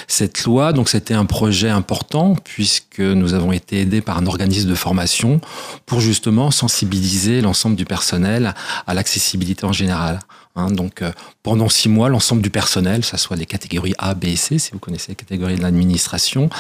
cette 0.07 0.44
loi. 0.44 0.73
Donc 0.73 0.88
c'était 0.88 1.14
un 1.14 1.25
projet 1.25 1.68
important 1.68 2.37
puisque 2.44 3.01
nous 3.01 3.35
avons 3.35 3.51
été 3.51 3.81
aidés 3.81 4.01
par 4.03 4.18
un 4.18 4.27
organisme 4.27 4.68
de 4.68 4.75
formation 4.77 5.40
pour 5.85 6.01
justement 6.01 6.53
sensibiliser 6.53 7.40
l'ensemble 7.40 7.75
du 7.75 7.85
personnel 7.85 8.55
à 8.87 8.94
l'accessibilité 8.94 9.64
en 9.66 9.73
général. 9.73 10.20
Hein, 10.56 10.70
donc 10.72 11.02
euh, 11.02 11.12
pendant 11.44 11.68
six 11.68 11.88
mois, 11.88 12.08
l'ensemble 12.08 12.42
du 12.42 12.50
personnel, 12.50 13.04
ça 13.04 13.18
soit 13.18 13.36
les 13.36 13.46
catégories 13.46 13.94
A, 13.98 14.14
B 14.14 14.24
et 14.24 14.36
C, 14.36 14.58
si 14.58 14.72
vous 14.72 14.80
connaissez 14.80 15.12
les 15.12 15.16
catégories 15.16 15.54
de 15.54 15.62
l'administration, 15.62 16.50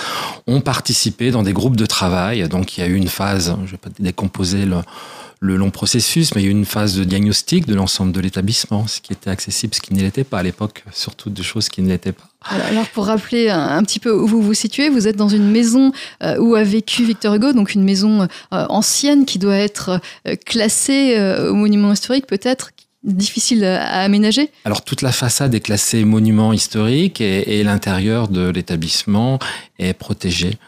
ont 0.46 0.60
participé 0.60 1.32
dans 1.32 1.42
des 1.42 1.52
groupes 1.52 1.76
de 1.76 1.86
travail. 1.86 2.48
Donc 2.48 2.76
il 2.76 2.80
y 2.80 2.84
a 2.84 2.86
eu 2.86 2.94
une 2.94 3.08
phase, 3.08 3.56
je 3.66 3.72
vais 3.72 3.78
pas 3.78 3.90
décomposer 3.98 4.64
le, 4.64 4.82
long 5.56 5.70
processus, 5.70 6.34
mais 6.34 6.42
il 6.42 6.44
y 6.44 6.48
a 6.48 6.50
eu 6.50 6.54
une 6.54 6.66
phase 6.66 6.94
de 6.94 7.02
diagnostic 7.02 7.66
de 7.66 7.74
l'ensemble 7.74 8.12
de 8.12 8.20
l'établissement, 8.20 8.86
ce 8.86 9.00
qui 9.00 9.12
était 9.12 9.30
accessible, 9.30 9.74
ce 9.74 9.80
qui 9.80 9.92
ne 9.94 10.02
l'était 10.02 10.22
pas 10.22 10.38
à 10.38 10.42
l'époque, 10.44 10.84
surtout 10.92 11.30
des 11.30 11.42
choses 11.42 11.68
qui 11.68 11.82
ne 11.82 11.88
l'étaient 11.88 12.12
pas. 12.12 12.28
Alors 12.48 12.86
pour 12.88 13.06
rappeler 13.06 13.50
un, 13.50 13.82
petit 13.82 13.98
peu 13.98 14.12
où 14.12 14.26
vous 14.26 14.40
vous 14.40 14.54
situez, 14.54 14.88
vous 14.88 15.08
êtes 15.08 15.16
dans 15.16 15.28
une 15.28 15.50
maison 15.50 15.92
euh, 16.22 16.38
où 16.38 16.54
a 16.54 16.62
vécu 16.62 17.04
Victor 17.04 17.34
Hugo, 17.34 17.52
donc 17.52 17.74
une 17.74 17.84
maison 17.84 18.22
euh, 18.22 18.26
ancienne 18.68 19.24
qui 19.24 19.38
doit 19.38 19.56
être 19.56 20.00
classée 20.46 21.18
au 21.48 21.54
monument 21.54 21.92
historique 21.92 22.26
peut-être, 22.26 22.70
difficile 23.02 23.64
à 23.64 24.02
aménager 24.02 24.50
Alors 24.64 24.84
toute 24.84 25.02
la 25.02 25.12
façade 25.12 25.54
est 25.54 25.60
classée 25.60 26.04
monument 26.04 26.52
historique 26.52 27.20
et, 27.20 27.58
et 27.58 27.64
l'intérieur 27.64 28.28
de 28.28 28.48
l'établissement 28.48 29.38
est 29.78 29.94
protégé. 29.94 30.58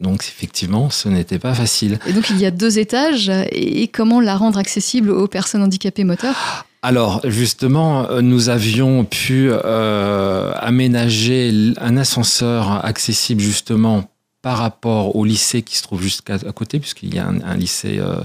Donc 0.00 0.22
effectivement, 0.22 0.90
ce 0.90 1.08
n'était 1.08 1.38
pas 1.38 1.54
facile. 1.54 1.98
Et 2.06 2.12
donc 2.12 2.30
il 2.30 2.38
y 2.38 2.46
a 2.46 2.50
deux 2.50 2.78
étages 2.78 3.30
et 3.50 3.88
comment 3.88 4.20
la 4.20 4.36
rendre 4.36 4.58
accessible 4.58 5.10
aux 5.10 5.26
personnes 5.26 5.62
handicapées 5.62 6.04
moteurs? 6.04 6.66
Alors 6.82 7.20
justement, 7.24 8.20
nous 8.20 8.48
avions 8.48 9.04
pu 9.04 9.48
euh, 9.50 10.52
aménager 10.56 11.72
un 11.80 11.96
ascenseur 11.96 12.84
accessible 12.84 13.40
justement 13.40 14.04
par 14.42 14.58
rapport 14.58 15.14
au 15.14 15.24
lycée 15.24 15.62
qui 15.62 15.76
se 15.76 15.82
trouve 15.84 16.02
juste 16.02 16.28
à, 16.28 16.52
côté, 16.52 16.80
puisqu'il 16.80 17.14
y 17.14 17.18
a 17.20 17.28
un, 17.28 17.56
lycée 17.56 17.98
euh, 18.00 18.16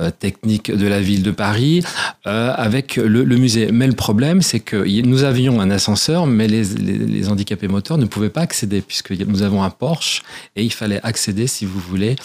euh, 0.00 0.10
technique 0.10 0.74
de 0.74 0.86
la 0.86 0.98
ville 0.98 1.22
de 1.22 1.30
Paris, 1.30 1.84
euh, 2.26 2.54
avec 2.56 2.96
le, 2.96 3.24
musée. 3.36 3.70
Mais 3.70 3.86
le 3.86 3.92
problème, 3.92 4.40
c'est 4.40 4.60
que 4.60 4.76
nous 5.02 5.24
avions 5.24 5.60
un 5.60 5.70
ascenseur, 5.70 6.26
mais 6.26 6.48
les, 6.48 7.28
handicapés 7.28 7.68
moteurs 7.68 7.98
ne 7.98 8.06
pouvaient 8.06 8.30
pas 8.30 8.40
accéder, 8.40 8.80
puisque 8.80 9.12
nous 9.12 9.42
avons 9.42 9.62
un 9.62 9.68
Porsche, 9.68 10.22
et 10.56 10.64
il 10.64 10.72
fallait 10.72 11.00
accéder, 11.02 11.46
si 11.46 11.66
vous 11.66 11.80
voulez, 11.80 12.16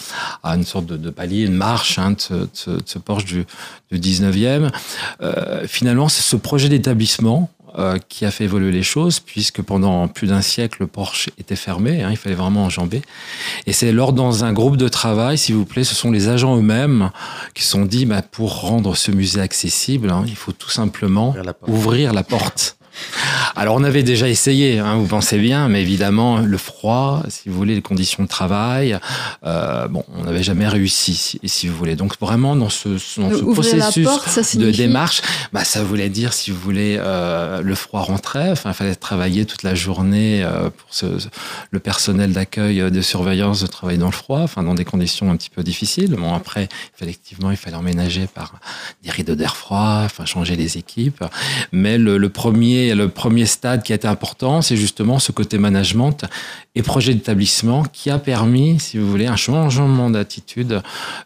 à 0.42 0.56
une 0.56 0.64
sorte 0.64 0.86
de, 0.86 1.10
palier, 1.10 1.42
une 1.42 1.54
marche 1.54 1.98
hein, 1.98 2.12
de, 2.12 2.48
ce, 2.54 2.98
Porsche 2.98 3.26
du, 3.26 3.44
du 3.92 3.98
19e. 3.98 4.70
finalement, 5.66 6.08
ce 6.08 6.36
projet 6.36 6.70
d'établissement, 6.70 7.50
euh, 7.78 7.98
qui 8.08 8.24
a 8.24 8.30
fait 8.30 8.44
évoluer 8.44 8.72
les 8.72 8.82
choses, 8.82 9.20
puisque 9.20 9.62
pendant 9.62 10.08
plus 10.08 10.26
d'un 10.26 10.40
siècle, 10.40 10.78
le 10.80 10.86
Porsche 10.86 11.30
était 11.38 11.56
fermé, 11.56 12.02
hein, 12.02 12.08
il 12.10 12.16
fallait 12.16 12.34
vraiment 12.34 12.64
enjamber. 12.64 13.02
Et 13.66 13.72
c'est 13.72 13.92
lors 13.92 14.12
dans 14.12 14.44
un 14.44 14.52
groupe 14.52 14.76
de 14.76 14.88
travail, 14.88 15.38
s'il 15.38 15.54
vous 15.54 15.64
plaît, 15.64 15.84
ce 15.84 15.94
sont 15.94 16.10
les 16.10 16.28
agents 16.28 16.56
eux-mêmes 16.56 17.10
qui 17.54 17.62
se 17.62 17.70
sont 17.70 17.84
dit, 17.84 18.06
bah, 18.06 18.22
pour 18.22 18.62
rendre 18.62 18.96
ce 18.96 19.10
musée 19.10 19.40
accessible, 19.40 20.10
hein, 20.10 20.24
il 20.26 20.36
faut 20.36 20.52
tout 20.52 20.70
simplement 20.70 21.36
ouvrir 21.66 22.12
la 22.12 22.24
porte. 22.24 22.77
Alors 23.56 23.74
on 23.74 23.84
avait 23.84 24.02
déjà 24.02 24.28
essayé, 24.28 24.78
hein, 24.78 24.96
vous 24.96 25.06
pensez 25.06 25.38
bien, 25.38 25.68
mais 25.68 25.82
évidemment 25.82 26.38
le 26.38 26.58
froid, 26.58 27.22
si 27.28 27.48
vous 27.48 27.56
voulez, 27.56 27.74
les 27.74 27.82
conditions 27.82 28.22
de 28.22 28.28
travail, 28.28 28.98
euh, 29.44 29.88
bon, 29.88 30.04
on 30.16 30.24
n'avait 30.24 30.42
jamais 30.42 30.68
réussi, 30.68 31.38
si 31.44 31.68
vous 31.68 31.76
voulez. 31.76 31.96
Donc 31.96 32.18
vraiment 32.20 32.54
dans 32.56 32.68
ce, 32.68 32.88
dans 33.20 33.30
ce 33.30 33.42
processus 33.44 34.56
de 34.56 34.70
démarche, 34.70 35.22
bah, 35.52 35.64
ça 35.64 35.82
voulait 35.82 36.08
dire, 36.08 36.32
si 36.32 36.50
vous 36.50 36.60
voulez, 36.60 36.96
euh, 36.98 37.60
le 37.62 37.74
froid 37.74 38.02
rentrait, 38.02 38.54
il 38.64 38.72
fallait 38.72 38.94
travailler 38.94 39.44
toute 39.44 39.62
la 39.62 39.74
journée 39.74 40.42
euh, 40.42 40.70
pour 40.70 40.88
ce, 40.90 41.06
le 41.70 41.78
personnel 41.80 42.32
d'accueil, 42.32 42.90
de 42.90 43.00
surveillance, 43.00 43.60
de 43.62 43.66
travailler 43.66 43.98
dans 43.98 44.06
le 44.06 44.12
froid, 44.12 44.40
enfin 44.40 44.62
dans 44.62 44.74
des 44.74 44.84
conditions 44.84 45.30
un 45.30 45.36
petit 45.36 45.50
peu 45.50 45.62
difficiles. 45.62 46.14
Bon 46.14 46.34
après, 46.34 46.68
effectivement, 47.00 47.50
il 47.50 47.56
fallait 47.56 47.76
emménager 47.76 48.26
par 48.32 48.54
des 49.02 49.10
rideaux 49.10 49.34
d'air 49.34 49.56
froid, 49.56 50.02
enfin 50.04 50.24
changer 50.24 50.56
les 50.56 50.78
équipes. 50.78 51.24
Mais 51.72 51.98
le, 51.98 52.18
le 52.18 52.28
premier 52.28 52.87
le 52.94 53.08
premier 53.08 53.46
stade 53.46 53.82
qui 53.82 53.92
a 53.92 53.96
été 53.96 54.08
important, 54.08 54.62
c'est 54.62 54.76
justement 54.76 55.18
ce 55.18 55.32
côté 55.32 55.58
management 55.58 56.24
et 56.74 56.82
projet 56.82 57.12
d'établissement 57.12 57.82
qui 57.82 58.08
a 58.08 58.18
permis, 58.18 58.78
si 58.78 58.98
vous 58.98 59.10
voulez, 59.10 59.26
un 59.26 59.36
changement 59.36 60.10
d'attitude 60.10 60.80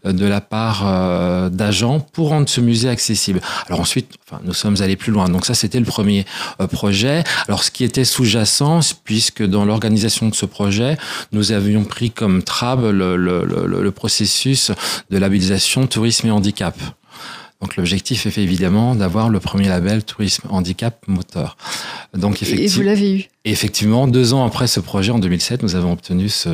euh, 0.06 0.12
de 0.12 0.24
la 0.24 0.40
part 0.40 0.82
euh, 0.86 1.50
d'agents 1.50 2.00
pour 2.00 2.30
rendre 2.30 2.48
ce 2.48 2.60
musée 2.60 2.88
accessible. 2.88 3.40
Alors 3.66 3.80
ensuite, 3.80 4.14
enfin, 4.26 4.40
nous 4.44 4.54
sommes 4.54 4.76
allés 4.80 4.96
plus 4.96 5.12
loin. 5.12 5.28
Donc 5.28 5.44
ça, 5.44 5.54
c'était 5.54 5.78
le 5.78 5.84
premier 5.84 6.24
euh, 6.60 6.66
projet. 6.66 7.22
Alors 7.48 7.64
ce 7.64 7.70
qui 7.70 7.84
était 7.84 8.04
sous-jacent, 8.04 8.80
puisque 9.04 9.42
dans 9.42 9.64
l'organisation 9.64 10.28
de 10.28 10.34
ce 10.34 10.46
projet, 10.46 10.96
nous 11.32 11.52
avions 11.52 11.84
pris 11.84 12.10
comme 12.10 12.42
trab 12.42 12.84
le, 12.84 13.90
processus 13.90 14.70
de 15.10 15.18
labellisation 15.18 15.86
tourisme 15.86 16.28
et 16.28 16.30
handicap. 16.30 16.74
Donc 17.62 17.76
l'objectif 17.76 18.26
est 18.26 18.38
évidemment 18.38 18.96
d'avoir 18.96 19.28
le 19.28 19.38
premier 19.38 19.68
label 19.68 20.02
tourisme 20.02 20.48
handicap 20.50 20.98
moteur. 21.06 21.56
Donc 22.12 22.42
et 22.42 22.66
vous 22.66 22.82
l'avez 22.82 23.18
eu. 23.18 23.24
Effectivement, 23.44 24.08
deux 24.08 24.34
ans 24.34 24.44
après 24.44 24.66
ce 24.66 24.80
projet, 24.80 25.12
en 25.12 25.20
2007, 25.20 25.62
nous 25.62 25.76
avons 25.76 25.92
obtenu 25.92 26.28
ce, 26.28 26.50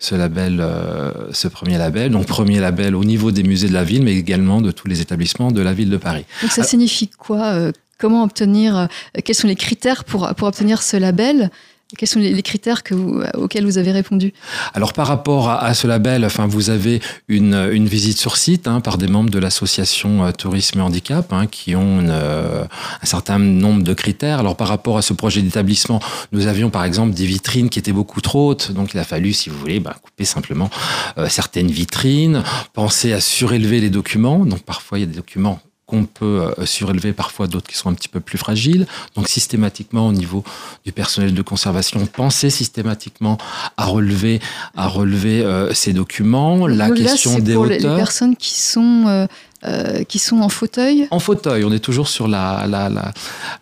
ce 0.00 0.16
label, 0.16 0.58
euh, 0.60 1.12
ce 1.32 1.46
premier 1.46 1.78
label. 1.78 2.10
Donc 2.10 2.26
premier 2.26 2.58
label 2.58 2.96
au 2.96 3.04
niveau 3.04 3.30
des 3.30 3.44
musées 3.44 3.68
de 3.68 3.72
la 3.72 3.84
ville, 3.84 4.02
mais 4.02 4.16
également 4.16 4.60
de 4.60 4.72
tous 4.72 4.88
les 4.88 5.00
établissements 5.00 5.52
de 5.52 5.62
la 5.62 5.72
ville 5.72 5.90
de 5.90 5.96
Paris. 5.96 6.24
Donc 6.42 6.50
ça 6.50 6.64
signifie 6.64 7.08
quoi 7.08 7.46
euh, 7.46 7.72
Comment 7.96 8.24
obtenir 8.24 8.76
euh, 8.76 8.86
Quels 9.24 9.34
sont 9.36 9.48
les 9.48 9.56
critères 9.56 10.04
pour, 10.04 10.28
pour 10.36 10.48
obtenir 10.48 10.82
ce 10.82 10.96
label? 10.96 11.50
Quels 11.96 12.08
sont 12.08 12.20
les 12.20 12.42
critères 12.42 12.82
que 12.82 12.94
vous, 12.94 13.22
auxquels 13.34 13.64
vous 13.64 13.78
avez 13.78 13.92
répondu 13.92 14.34
Alors 14.74 14.92
par 14.92 15.06
rapport 15.06 15.48
à, 15.48 15.72
ce 15.72 15.86
label, 15.86 16.24
enfin 16.26 16.46
vous 16.46 16.68
avez 16.68 17.00
une, 17.28 17.54
une 17.72 17.86
visite 17.86 18.18
sur 18.18 18.36
site 18.36 18.68
hein, 18.68 18.80
par 18.80 18.98
des 18.98 19.06
membres 19.06 19.30
de 19.30 19.38
l'association 19.38 20.24
euh, 20.24 20.32
Tourisme 20.32 20.80
et 20.80 20.82
Handicap 20.82 21.32
hein, 21.32 21.46
qui 21.46 21.74
ont 21.76 22.04
euh, 22.08 22.64
un 23.00 23.06
certain 23.06 23.38
nombre 23.38 23.82
de 23.82 23.94
critères. 23.94 24.40
Alors 24.40 24.54
par 24.54 24.68
rapport 24.68 24.98
à 24.98 25.02
ce 25.02 25.14
projet 25.14 25.40
d'établissement, 25.40 26.00
nous 26.32 26.46
avions 26.46 26.68
par 26.68 26.84
exemple 26.84 27.14
des 27.14 27.24
vitrines 27.24 27.70
qui 27.70 27.78
étaient 27.78 27.92
beaucoup 27.92 28.20
trop 28.20 28.50
hautes, 28.50 28.72
donc 28.72 28.92
il 28.92 29.00
a 29.00 29.04
fallu, 29.04 29.32
si 29.32 29.48
vous 29.48 29.58
voulez, 29.58 29.80
bah, 29.80 29.96
couper 30.02 30.26
simplement 30.26 30.68
euh, 31.16 31.28
certaines 31.30 31.70
vitrines, 31.70 32.42
penser 32.74 33.14
à 33.14 33.20
surélever 33.20 33.80
les 33.80 33.90
documents. 33.90 34.44
Donc 34.44 34.60
parfois 34.60 34.98
il 34.98 35.02
y 35.02 35.04
a 35.04 35.08
des 35.08 35.16
documents 35.16 35.58
qu'on 35.88 36.04
peut 36.04 36.52
euh, 36.58 36.66
surélever, 36.66 37.14
parfois 37.14 37.46
d'autres 37.46 37.66
qui 37.66 37.76
sont 37.76 37.88
un 37.88 37.94
petit 37.94 38.10
peu 38.10 38.20
plus 38.20 38.36
fragiles. 38.36 38.86
Donc 39.16 39.26
systématiquement 39.26 40.06
au 40.06 40.12
niveau 40.12 40.44
du 40.84 40.92
personnel 40.92 41.32
de 41.32 41.42
conservation, 41.42 42.04
penser 42.06 42.50
systématiquement 42.50 43.38
à 43.78 43.86
relever, 43.86 44.38
à 44.76 44.86
relever 44.86 45.42
euh, 45.42 45.72
ces 45.72 45.94
documents. 45.94 46.66
La 46.66 46.90
question 46.90 47.38
des 47.38 47.54
pour 47.54 47.62
hauteurs. 47.62 47.78
Les 47.78 47.96
personnes 47.96 48.36
qui 48.36 48.60
sont 48.60 49.04
euh, 49.06 49.26
euh, 49.64 50.04
qui 50.04 50.20
sont 50.20 50.40
en 50.40 50.48
fauteuil 50.48 51.08
En 51.10 51.18
fauteuil, 51.18 51.64
on 51.64 51.72
est 51.72 51.80
toujours 51.80 52.06
sur 52.06 52.28
la, 52.28 52.66
la, 52.68 52.88
la 52.88 53.12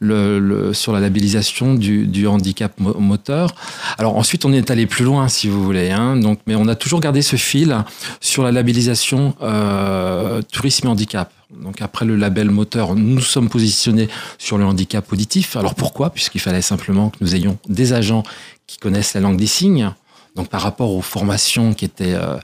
le, 0.00 0.74
sur 0.74 0.92
la 0.92 1.00
labellisation 1.00 1.74
du, 1.74 2.06
du, 2.06 2.26
handicap 2.26 2.78
moteur. 2.78 3.54
Alors 3.96 4.16
ensuite, 4.16 4.44
on 4.44 4.52
est 4.52 4.70
allé 4.70 4.86
plus 4.86 5.04
loin, 5.04 5.28
si 5.28 5.48
vous 5.48 5.64
voulez. 5.64 5.90
Hein, 5.90 6.16
donc, 6.16 6.40
mais 6.46 6.54
on 6.54 6.68
a 6.68 6.74
toujours 6.74 7.00
gardé 7.00 7.22
ce 7.22 7.36
fil 7.36 7.76
sur 8.20 8.42
la 8.42 8.52
labellisation 8.52 9.34
euh, 9.40 10.42
tourisme 10.52 10.88
et 10.88 10.90
handicap. 10.90 11.32
Donc 11.62 11.80
après 11.80 12.04
le 12.04 12.16
label 12.16 12.50
moteur, 12.50 12.94
nous 12.94 13.20
sommes 13.20 13.48
positionnés 13.48 14.08
sur 14.36 14.58
le 14.58 14.64
handicap 14.64 15.10
auditif. 15.10 15.56
Alors 15.56 15.74
pourquoi? 15.74 16.10
Puisqu'il 16.10 16.40
fallait 16.40 16.60
simplement 16.60 17.10
que 17.10 17.16
nous 17.22 17.34
ayons 17.34 17.56
des 17.68 17.92
agents 17.92 18.22
qui 18.66 18.78
connaissent 18.78 19.14
la 19.14 19.20
langue 19.20 19.38
des 19.38 19.46
signes, 19.46 19.92
donc 20.36 20.48
par 20.48 20.60
rapport 20.60 20.94
aux 20.94 21.00
formations 21.00 21.72
qui 21.72 21.86
étaient 21.86 22.14
euh, 22.14 22.36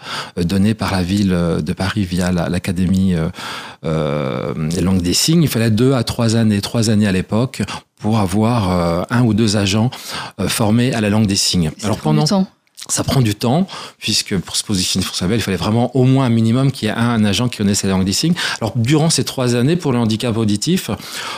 données 0.43 0.75
par 0.75 0.91
la 0.91 1.03
ville 1.03 1.33
euh, 1.33 1.61
de 1.61 1.73
Paris 1.75 2.05
via 2.05 2.33
l'académie 2.33 3.15
euh, 3.85 4.55
des 4.55 4.81
langues 4.81 5.03
des 5.03 5.15
signes, 5.15 5.43
il 5.43 5.49
fallait 5.49 5.71
deux 5.71 5.93
à 5.93 6.03
trois 6.03 6.35
années, 6.35 6.61
trois 6.63 6.89
années 6.89 7.07
à 7.07 7.13
l'époque 7.13 7.63
pour 8.01 8.19
avoir 8.19 9.07
un 9.11 9.23
ou 9.23 9.33
deux 9.33 9.57
agents 9.57 9.91
formés 10.49 10.93
à 10.93 11.01
la 11.01 11.09
langue 11.09 11.27
des 11.27 11.37
signes. 11.37 11.71
Alors 11.85 11.99
pendant 11.99 12.27
ça 12.89 13.05
prend 13.05 13.21
du 13.21 13.37
temps, 13.37 13.69
puisque 13.99 14.37
pour 14.39 14.57
se 14.57 14.65
positionner 14.65 15.07
pour 15.07 15.15
label, 15.21 15.39
il 15.39 15.43
fallait 15.43 15.57
vraiment 15.57 15.95
au 15.97 16.03
moins 16.03 16.27
un 16.27 16.31
minimum 16.31 16.73
qu'il 16.73 16.89
y 16.89 16.91
ait 16.91 16.95
un, 16.95 17.25
agent 17.25 17.49
qui 17.49 17.59
connaisse 17.59 17.85
la 17.85 17.91
langue 17.91 18.05
des 18.05 18.13
signes. 18.13 18.35
Alors, 18.61 18.73
durant 18.75 19.09
ces 19.09 19.23
trois 19.23 19.55
années, 19.55 19.77
pour 19.77 19.93
le 19.93 19.99
handicap 19.99 20.37
auditif, 20.37 20.91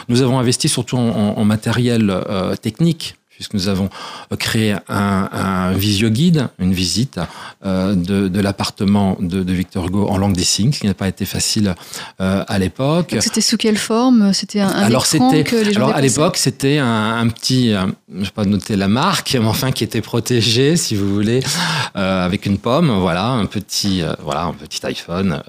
nous 0.08 0.22
avons 0.22 0.38
investi 0.38 0.70
surtout 0.70 0.96
en, 0.96 1.44
matériel 1.44 2.18
technique 2.62 3.16
puisque 3.34 3.54
nous 3.54 3.68
avons 3.68 3.88
euh, 4.32 4.36
créé 4.36 4.76
un, 4.88 5.28
un 5.32 5.72
visio-guide, 5.72 6.48
une 6.58 6.72
visite 6.72 7.18
euh, 7.64 7.94
de, 7.94 8.28
de 8.28 8.40
l'appartement 8.40 9.16
de, 9.20 9.42
de, 9.42 9.52
Victor 9.52 9.86
Hugo 9.86 10.06
en 10.08 10.18
langue 10.18 10.36
des 10.36 10.44
signes, 10.44 10.72
ce 10.72 10.80
qui 10.80 10.86
n'a 10.86 10.94
pas 10.94 11.08
été 11.08 11.24
facile 11.24 11.74
euh, 12.20 12.44
à 12.46 12.58
l'époque. 12.58 13.16
C'était 13.20 13.40
sous 13.40 13.56
quelle 13.56 13.76
forme? 13.76 14.32
C'était 14.32 14.60
un, 14.60 14.68
un 14.68 14.82
alors 14.82 15.06
écran 15.12 15.30
que 15.42 15.56
les 15.56 15.72
gens 15.72 15.84
Alors 15.84 15.96
à 15.96 16.00
l'époque, 16.00 16.36
c'était 16.36 16.78
un, 16.78 17.18
un, 17.18 17.28
petit, 17.28 17.70
je 17.70 18.18
ne 18.18 18.24
vais 18.24 18.30
pas 18.30 18.44
noter 18.44 18.76
la 18.76 18.88
marque, 18.88 19.36
mais 19.40 19.46
enfin 19.46 19.72
qui 19.72 19.84
était 19.84 20.00
protégé, 20.00 20.76
si 20.76 20.94
vous 20.94 21.12
voulez, 21.12 21.40
euh, 21.96 22.24
avec 22.24 22.46
une 22.46 22.58
pomme, 22.58 22.90
voilà, 23.00 23.26
un 23.26 23.46
petit, 23.46 24.02
euh, 24.02 24.12
voilà, 24.22 24.44
un 24.44 24.52
petit 24.52 24.84
iPhone 24.86 25.40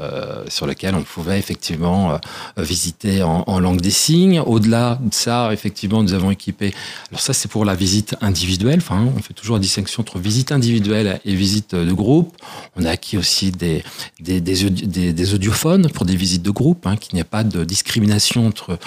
sur 0.47 0.65
lequel 0.65 0.95
on 0.95 1.03
pouvait 1.03 1.37
effectivement 1.39 2.19
visiter 2.57 3.23
en, 3.23 3.43
en 3.47 3.59
langue 3.59 3.81
des 3.81 3.91
signes. 3.91 4.39
Au-delà 4.39 4.97
de 5.01 5.13
ça, 5.13 5.49
effectivement, 5.51 6.01
nous 6.01 6.13
avons 6.13 6.31
équipé. 6.31 6.73
Alors 7.11 7.21
ça, 7.21 7.33
c'est 7.33 7.49
pour 7.49 7.65
la 7.65 7.74
visite 7.75 8.15
individuelle. 8.21 8.79
Enfin, 8.79 9.07
on 9.15 9.21
fait 9.21 9.33
toujours 9.33 9.55
la 9.55 9.61
distinction 9.61 10.01
entre 10.01 10.19
visite 10.19 10.51
individuelle 10.51 11.19
et 11.25 11.35
visite 11.35 11.75
de 11.75 11.93
groupe. 11.93 12.35
On 12.75 12.85
a 12.85 12.91
acquis 12.91 13.17
aussi 13.17 13.51
des, 13.51 13.83
des, 14.19 15.33
audiophones 15.33 15.89
pour 15.89 16.05
des 16.05 16.15
visites 16.15 16.41
de 16.41 16.51
groupe, 16.51 16.87
hein, 16.87 16.95
qu'il 16.95 17.15
n'y 17.15 17.21
ait 17.21 17.23
pas 17.23 17.43
de 17.43 17.63
discrimination 17.63 18.47
entre 18.47 18.79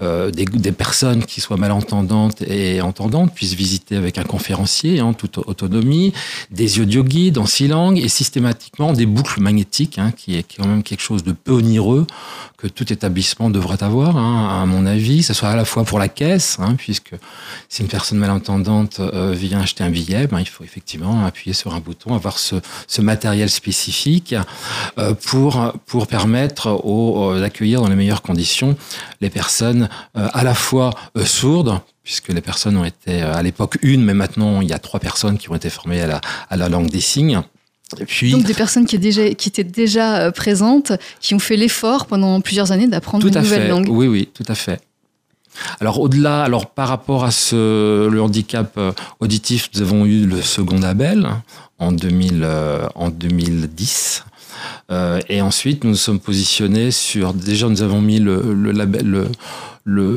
euh, 0.00 0.30
des, 0.30 0.72
personnes 0.72 1.24
qui 1.24 1.40
soient 1.40 1.56
malentendantes 1.56 2.42
et 2.42 2.80
entendantes 2.80 3.34
puissent 3.34 3.54
visiter 3.54 3.96
avec 3.96 4.18
un 4.18 4.24
conférencier 4.24 5.00
en 5.00 5.14
toute 5.14 5.38
autonomie, 5.38 6.12
des 6.50 6.80
audioguides 6.80 7.38
en 7.38 7.46
six 7.46 7.68
langues 7.68 7.98
et 7.98 8.08
systématiquement 8.08 8.92
des 8.92 9.06
boucles 9.06 9.40
magnétiques, 9.40 9.98
hein, 9.98 10.12
qui 10.16 10.36
est 10.36 10.44
quand 10.56 10.66
même 10.66 10.82
quelque 10.82 11.02
chose 11.02 11.24
de 11.24 11.32
peu 11.32 11.52
onireux 11.52 12.06
que 12.56 12.66
tout 12.66 12.92
établissement 12.92 13.50
devrait 13.50 13.82
avoir, 13.82 14.16
hein, 14.16 14.62
à 14.62 14.66
mon 14.66 14.86
avis. 14.86 15.22
Ce 15.22 15.34
soit 15.34 15.50
à 15.50 15.56
la 15.56 15.64
fois 15.64 15.84
pour 15.84 15.98
la 15.98 16.08
caisse, 16.08 16.58
puisque 16.78 17.12
si 17.68 17.82
une 17.82 17.88
personne 17.88 18.18
malentendante 18.18 18.35
entendante 18.36 19.00
euh, 19.00 19.32
vient 19.32 19.60
acheter 19.60 19.82
un 19.82 19.90
billet, 19.90 20.26
ben, 20.26 20.40
il 20.40 20.48
faut 20.48 20.62
effectivement 20.62 21.24
appuyer 21.24 21.54
sur 21.54 21.74
un 21.74 21.80
bouton, 21.80 22.14
avoir 22.14 22.38
ce, 22.38 22.56
ce 22.86 23.00
matériel 23.00 23.50
spécifique 23.50 24.34
euh, 24.98 25.14
pour, 25.14 25.72
pour 25.86 26.06
permettre 26.06 26.68
au, 26.68 27.34
d'accueillir 27.38 27.80
dans 27.80 27.88
les 27.88 27.96
meilleures 27.96 28.22
conditions 28.22 28.76
les 29.20 29.30
personnes 29.30 29.88
euh, 30.16 30.28
à 30.32 30.44
la 30.44 30.54
fois 30.54 30.90
sourdes, 31.24 31.80
puisque 32.04 32.28
les 32.28 32.40
personnes 32.40 32.76
ont 32.76 32.84
été 32.84 33.22
à 33.22 33.42
l'époque 33.42 33.78
une, 33.82 34.04
mais 34.04 34.14
maintenant 34.14 34.60
il 34.60 34.68
y 34.68 34.72
a 34.72 34.78
trois 34.78 35.00
personnes 35.00 35.38
qui 35.38 35.50
ont 35.50 35.56
été 35.56 35.70
formées 35.70 36.00
à 36.00 36.06
la, 36.06 36.20
à 36.48 36.56
la 36.56 36.68
langue 36.68 36.90
des 36.90 37.00
signes. 37.00 37.40
Et 38.00 38.04
puis, 38.04 38.32
Donc 38.32 38.44
des 38.44 38.54
personnes 38.54 38.84
qui, 38.84 38.98
déjà, 38.98 39.32
qui 39.34 39.48
étaient 39.48 39.62
déjà 39.62 40.32
présentes, 40.32 40.92
qui 41.20 41.34
ont 41.34 41.38
fait 41.38 41.56
l'effort 41.56 42.06
pendant 42.06 42.40
plusieurs 42.40 42.72
années 42.72 42.88
d'apprendre 42.88 43.26
une 43.26 43.34
nouvelle 43.34 43.62
fait. 43.62 43.68
langue. 43.68 43.88
Oui, 43.88 44.08
oui, 44.08 44.28
tout 44.34 44.44
à 44.48 44.56
fait. 44.56 44.80
Alors 45.80 46.00
au-delà, 46.00 46.42
alors 46.42 46.66
par 46.66 46.88
rapport 46.88 47.24
à 47.24 47.30
ce, 47.30 48.08
le 48.08 48.20
handicap 48.22 48.72
euh, 48.78 48.92
auditif, 49.20 49.70
nous 49.74 49.82
avons 49.82 50.04
eu 50.06 50.26
le 50.26 50.42
second 50.42 50.78
label 50.78 51.28
en, 51.78 51.92
2000, 51.92 52.42
euh, 52.44 52.86
en 52.94 53.10
2010. 53.10 54.24
Euh, 54.90 55.20
et 55.28 55.40
ensuite, 55.40 55.84
nous 55.84 55.90
nous 55.90 55.96
sommes 55.96 56.20
positionnés 56.20 56.90
sur. 56.90 57.34
Déjà, 57.34 57.68
nous 57.68 57.82
avons 57.82 58.00
mis 58.00 58.18
le, 58.18 58.72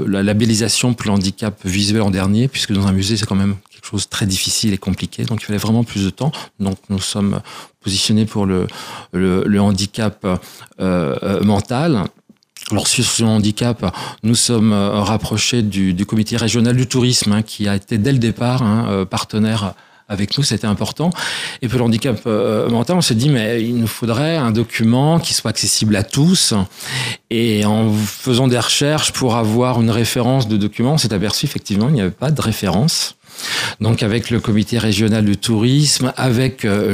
la 0.08 0.24
labellisation 0.24 0.94
pour 0.94 1.08
le 1.08 1.14
handicap 1.14 1.60
visuel 1.66 2.02
en 2.02 2.12
dernier, 2.12 2.48
puisque 2.48 2.74
dans 2.74 2.88
un 2.88 2.92
musée, 2.92 3.18
c'est 3.18 3.26
quand 3.26 3.36
même 3.36 3.56
quelque 3.70 3.86
chose 3.86 4.06
de 4.06 4.10
très 4.10 4.26
difficile 4.26 4.74
et 4.74 4.78
compliqué. 4.78 5.24
Donc, 5.24 5.42
il 5.42 5.46
fallait 5.46 5.60
vraiment 5.60 5.84
plus 5.84 6.06
de 6.06 6.10
temps. 6.10 6.32
Donc, 6.60 6.78
nous 6.90 7.00
sommes 7.00 7.42
positionnés 7.82 8.26
pour 8.26 8.46
le 8.46 9.60
handicap 9.60 10.26
euh, 10.26 10.38
euh 10.80 11.44
mental. 11.44 12.04
Alors 12.72 12.88
sur 12.88 13.04
ce 13.04 13.24
handicap, 13.24 13.96
nous 14.22 14.36
sommes 14.36 14.74
euh, 14.74 15.02
rapprochés 15.02 15.64
du, 15.64 15.94
du 15.94 16.06
comité 16.06 16.38
régional 16.38 16.76
du 16.76 16.86
tourisme, 16.86 17.32
hein, 17.32 17.42
qui 17.42 17.68
a 17.68 17.76
été 17.76 17.98
dès 17.98 18.12
le 18.12 18.20
départ 18.20 18.62
hein, 18.62 18.86
euh, 18.90 19.06
partenaire 19.06 19.74
avec 20.08 20.38
nous, 20.38 20.44
c'était 20.44 20.68
important. 20.68 21.12
Et 21.62 21.68
pour 21.68 21.80
le 21.80 21.86
handicap 21.86 22.20
euh, 22.26 22.68
mental, 22.70 22.98
on 22.98 23.02
s'est 23.02 23.16
dit, 23.16 23.30
mais 23.30 23.64
il 23.64 23.76
nous 23.76 23.88
faudrait 23.88 24.38
un 24.38 24.52
document 24.52 25.20
qui 25.20 25.34
soit 25.36 25.52
accessible 25.52 25.96
à 25.96 26.04
tous. 26.04 26.54
Et 27.30 27.64
en 27.66 27.94
faisant 27.94 28.48
des 28.48 28.60
recherches 28.60 29.14
pour 29.14 29.36
avoir 29.36 29.80
une 29.82 29.92
référence 29.92 30.48
de 30.48 30.58
document, 30.58 30.94
on 30.94 30.98
s'est 30.98 31.14
aperçu 31.14 31.46
effectivement 31.46 31.86
qu'il 31.86 31.96
n'y 31.96 32.02
avait 32.02 32.10
pas 32.10 32.32
de 32.32 32.42
référence. 32.42 33.16
Donc 33.80 34.04
avec 34.04 34.30
le 34.30 34.40
comité 34.40 34.78
régional 34.78 35.26
du 35.26 35.38
tourisme, 35.38 36.14
avec 36.18 36.66
euh, 36.66 36.94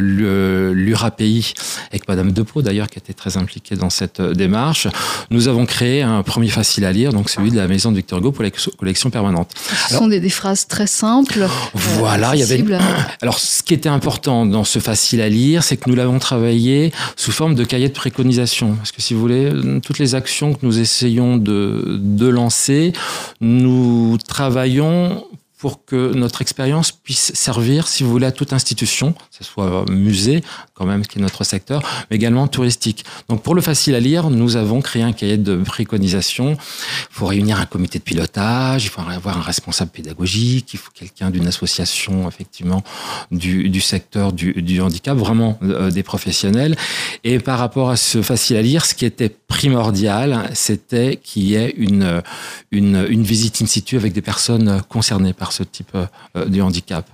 l'URAPI, 0.73 1.53
avec 1.91 2.07
Madame 2.07 2.31
Depot 2.31 2.61
d'ailleurs 2.61 2.89
qui 2.89 2.99
était 2.99 3.13
très 3.13 3.37
impliquée 3.37 3.75
dans 3.75 3.89
cette 3.89 4.19
euh, 4.19 4.33
démarche, 4.33 4.87
nous 5.31 5.47
avons 5.47 5.65
créé 5.65 6.01
un 6.01 6.23
premier 6.23 6.49
facile 6.49 6.85
à 6.85 6.91
lire, 6.91 7.13
donc 7.13 7.29
celui 7.29 7.51
de 7.51 7.55
la 7.55 7.67
maison 7.67 7.91
de 7.91 7.97
Victor 7.97 8.19
Hugo 8.19 8.31
pour 8.31 8.43
la 8.43 8.51
collection 8.77 9.09
permanente. 9.09 9.51
Ce 9.55 9.93
Alors, 9.93 10.03
sont 10.03 10.07
des, 10.07 10.19
des, 10.19 10.29
phrases 10.29 10.67
très 10.67 10.87
simples. 10.87 11.43
Euh, 11.43 11.47
voilà, 11.73 12.31
euh, 12.31 12.35
il 12.35 12.39
y 12.39 12.43
avait. 12.43 12.63
Alors 13.21 13.39
ce 13.39 13.63
qui 13.63 13.73
était 13.73 13.89
important 13.89 14.45
dans 14.45 14.63
ce 14.63 14.79
facile 14.79 15.21
à 15.21 15.29
lire, 15.29 15.63
c'est 15.63 15.77
que 15.77 15.89
nous 15.89 15.95
l'avons 15.95 16.19
travaillé 16.19 16.91
sous 17.15 17.31
forme 17.31 17.55
de 17.55 17.63
cahier 17.63 17.87
de 17.87 17.93
préconisation, 17.93 18.75
parce 18.75 18.91
que 18.91 19.01
si 19.01 19.13
vous 19.13 19.19
voulez, 19.19 19.51
toutes 19.83 19.99
les 19.99 20.15
actions 20.15 20.53
que 20.53 20.65
nous 20.65 20.79
essayons 20.79 21.37
de, 21.37 21.97
de 21.99 22.27
lancer, 22.27 22.93
nous 23.41 24.17
travaillons 24.27 25.25
pour 25.65 25.83
que 25.83 26.13
notre 26.13 26.43
expérience 26.43 26.91
puisse 26.91 27.31
servir, 27.33 27.87
si 27.87 28.03
vous 28.03 28.11
voulez, 28.11 28.27
à 28.27 28.31
toute 28.31 28.53
institution, 28.53 29.13
que 29.13 29.37
ce 29.39 29.43
soit 29.43 29.83
musée, 29.89 30.43
quand 30.75 30.85
même, 30.85 31.03
qui 31.03 31.17
est 31.17 31.21
notre 31.23 31.43
secteur, 31.43 31.81
mais 32.11 32.17
également 32.17 32.47
touristique. 32.47 33.03
Donc, 33.29 33.41
pour 33.41 33.55
le 33.55 33.61
facile 33.61 33.95
à 33.95 33.99
lire, 33.99 34.29
nous 34.29 34.57
avons 34.57 34.81
créé 34.81 35.01
un 35.01 35.11
cahier 35.11 35.37
de 35.37 35.55
préconisation. 35.55 36.51
Il 36.51 37.15
faut 37.15 37.25
réunir 37.25 37.59
un 37.59 37.65
comité 37.65 37.97
de 37.97 38.03
pilotage, 38.03 38.85
il 38.85 38.89
faut 38.89 39.01
avoir 39.01 39.39
un 39.39 39.41
responsable 39.41 39.89
pédagogique, 39.89 40.71
il 40.75 40.77
faut 40.77 40.91
quelqu'un 40.93 41.31
d'une 41.31 41.47
association, 41.47 42.27
effectivement, 42.27 42.83
du, 43.31 43.81
secteur 43.81 44.33
du, 44.33 44.81
handicap, 44.81 45.17
vraiment 45.17 45.57
euh, 45.63 45.89
des 45.89 46.03
professionnels. 46.03 46.75
Et 47.23 47.39
par 47.39 47.57
rapport 47.57 47.89
à 47.89 47.95
ce 47.95 48.21
facile 48.21 48.57
à 48.57 48.61
lire, 48.61 48.85
ce 48.85 48.93
qui 48.93 49.05
était 49.05 49.29
primordial, 49.29 50.51
c'était 50.53 51.19
qu'il 51.23 51.45
y 51.45 51.55
ait 51.55 51.73
une, 51.75 52.21
une, 52.69 53.07
une 53.09 53.23
visite 53.23 53.63
in 53.63 53.65
situ 53.65 53.95
avec 53.97 54.13
des 54.13 54.21
personnes 54.21 54.81
concernées 54.89 55.33
par 55.33 55.54
ce 55.55 55.63
type 55.63 55.95
euh, 55.95 56.45
de 56.45 56.61
handicap. 56.61 57.05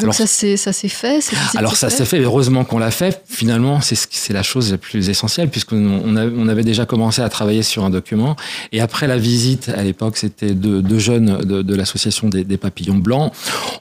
Donc 0.00 0.02
alors, 0.02 0.14
ça 0.14 0.26
s'est 0.26 0.88
fait. 0.88 1.20
Alors 1.56 1.76
ça 1.76 1.90
s'est 1.90 2.04
fait. 2.04 2.20
Heureusement 2.20 2.64
qu'on 2.64 2.78
l'a 2.78 2.90
fait. 2.90 3.22
Finalement, 3.26 3.80
c'est 3.80 4.32
la 4.32 4.42
chose 4.42 4.70
la 4.70 4.78
plus 4.78 5.08
essentielle 5.08 5.48
puisqu'on 5.48 5.76
on, 5.76 6.16
on 6.16 6.48
avait 6.48 6.64
déjà 6.64 6.86
commencé 6.86 7.22
à 7.22 7.28
travailler 7.28 7.62
sur 7.62 7.84
un 7.84 7.90
document. 7.90 8.36
Et 8.72 8.80
après 8.80 9.06
la 9.06 9.18
visite, 9.18 9.70
à 9.70 9.82
l'époque, 9.82 10.16
c'était 10.16 10.52
deux, 10.52 10.98
jeunes 10.98 11.38
de, 11.38 11.62
de 11.62 11.74
l'association 11.74 12.28
des, 12.28 12.44
des, 12.44 12.56
papillons 12.56 12.96
blancs. 12.98 13.32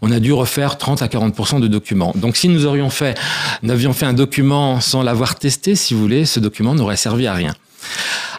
On 0.01 0.11
a 0.11 0.19
dû 0.19 0.33
refaire 0.33 0.77
30 0.77 1.01
à 1.01 1.07
40% 1.07 1.59
de 1.59 1.67
documents. 1.67 2.13
Donc 2.15 2.35
si 2.37 2.49
nous 2.49 2.65
aurions 2.65 2.89
fait, 2.89 3.17
nous 3.61 3.71
avions 3.71 3.93
fait 3.93 4.05
un 4.05 4.13
document 4.13 4.81
sans 4.81 5.03
l'avoir 5.03 5.35
testé, 5.35 5.75
si 5.75 5.93
vous 5.93 5.99
voulez, 5.99 6.25
ce 6.25 6.39
document 6.39 6.75
n'aurait 6.75 6.97
servi 6.97 7.27
à 7.27 7.33
rien. 7.33 7.53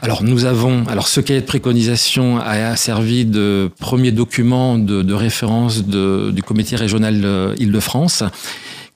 Alors 0.02 0.22
nous 0.22 0.44
avons, 0.44 0.84
alors 0.88 1.08
ce 1.08 1.20
cahier 1.20 1.40
de 1.40 1.46
préconisation 1.46 2.38
a 2.38 2.76
servi 2.76 3.24
de 3.24 3.70
premier 3.80 4.12
document 4.12 4.78
de, 4.78 5.14
référence 5.14 5.84
du 5.84 6.42
comité 6.42 6.76
régional 6.76 7.22
euh, 7.24 7.54
Île-de-France, 7.58 8.22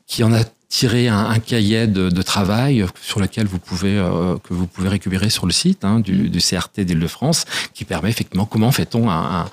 qui 0.07 0.23
en 0.25 0.33
a 0.33 0.41
tirer 0.71 1.09
un, 1.09 1.39
cahier 1.41 1.89
de, 1.89 2.23
travail 2.23 2.87
sur 3.03 3.19
lequel 3.19 3.47
vous 3.47 3.59
pouvez 3.59 3.97
euh, 3.99 4.37
que 4.45 4.55
vous 4.55 4.67
pouvez 4.67 4.89
récupérer 4.89 5.29
sur 5.29 5.47
le 5.47 5.53
site 5.53 5.85
hein, 5.85 5.99
du, 5.99 6.31
CRT 6.31 6.81
d'Île-de-France, 6.81 7.45
qui 7.75 7.85
permet 7.85 8.09
effectivement 8.09 8.45
comment 8.45 8.71
fait-on 8.71 9.11
un, 9.11 9.47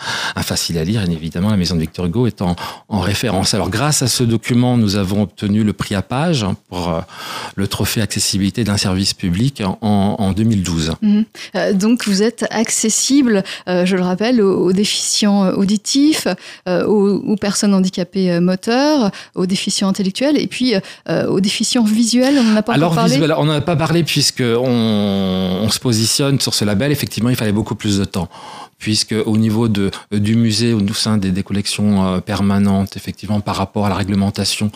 facile 0.43 0.77
à 0.77 0.83
lire. 0.83 1.01
Et 1.01 1.11
évidemment, 1.11 1.49
la 1.49 1.57
maison 1.57 1.75
de 1.75 1.81
Victor 1.81 2.05
Hugo 2.05 2.27
est 2.27 2.41
en, 2.41 2.55
en, 2.87 2.99
référence. 2.99 3.55
Alors, 3.55 3.69
grâce 3.69 4.03
à 4.03 4.07
ce 4.07 4.23
document, 4.23 4.77
nous 4.77 4.95
avons 4.95 5.23
obtenu 5.23 5.63
le 5.63 5.73
prix 5.73 5.95
à 5.95 6.03
page 6.03 6.45
pour 6.69 6.89
euh, 6.89 7.01
le 7.55 7.67
trophée 7.67 8.01
accessibilité 8.01 8.63
d'un 8.63 8.77
service 8.77 9.15
public 9.15 9.63
en, 9.65 9.79
en 9.81 10.31
2012. 10.33 10.93
Mmh. 11.01 11.21
Euh, 11.55 11.73
donc, 11.73 12.07
vous 12.07 12.21
êtes 12.21 12.45
accessible, 12.51 13.43
je 13.65 13.95
le 13.95 14.03
rappelle, 14.03 14.41
aux, 14.41 14.71
déficients 14.71 15.49
auditifs, 15.49 16.27
aux, 16.67 17.35
personnes 17.37 17.73
handicapées 17.73 18.39
moteurs, 18.39 19.11
aux 19.33 19.47
déficients 19.47 19.87
intellectuels, 19.87 20.37
et 20.37 20.47
puis 20.47 20.75
euh, 21.09 21.27
aux 21.27 21.39
déficients 21.39 21.83
visuels 21.83 22.37
On 22.37 22.43
n'en 22.43 22.55
a 22.55 22.61
pas 22.61 22.73
Alors, 22.73 22.93
parlé 22.93 23.11
visuel, 23.11 23.33
on 23.37 23.45
n'en 23.45 23.53
a 23.53 23.61
pas 23.61 23.75
parlé 23.75 24.03
puisque 24.03 24.41
on, 24.41 25.59
on, 25.63 25.69
se 25.69 25.79
positionne 25.79 26.39
sur 26.39 26.53
ce 26.53 26.65
label. 26.65 26.91
Effectivement, 26.91 27.29
il 27.29 27.35
fallait 27.35 27.51
beaucoup 27.51 27.75
plus 27.75 27.97
de 27.97 28.05
temps 28.05 28.29
puisque 28.77 29.15
au 29.25 29.37
niveau 29.37 29.67
de, 29.67 29.91
du 30.11 30.35
musée, 30.35 30.73
au 30.73 30.93
sein 30.93 31.17
des, 31.17 31.31
des 31.31 31.43
collections 31.43 32.05
euh, 32.05 32.19
permanentes, 32.19 32.95
effectivement, 32.95 33.39
par 33.39 33.55
rapport 33.55 33.85
à 33.85 33.89
la 33.89 33.95
réglementation 33.95 34.71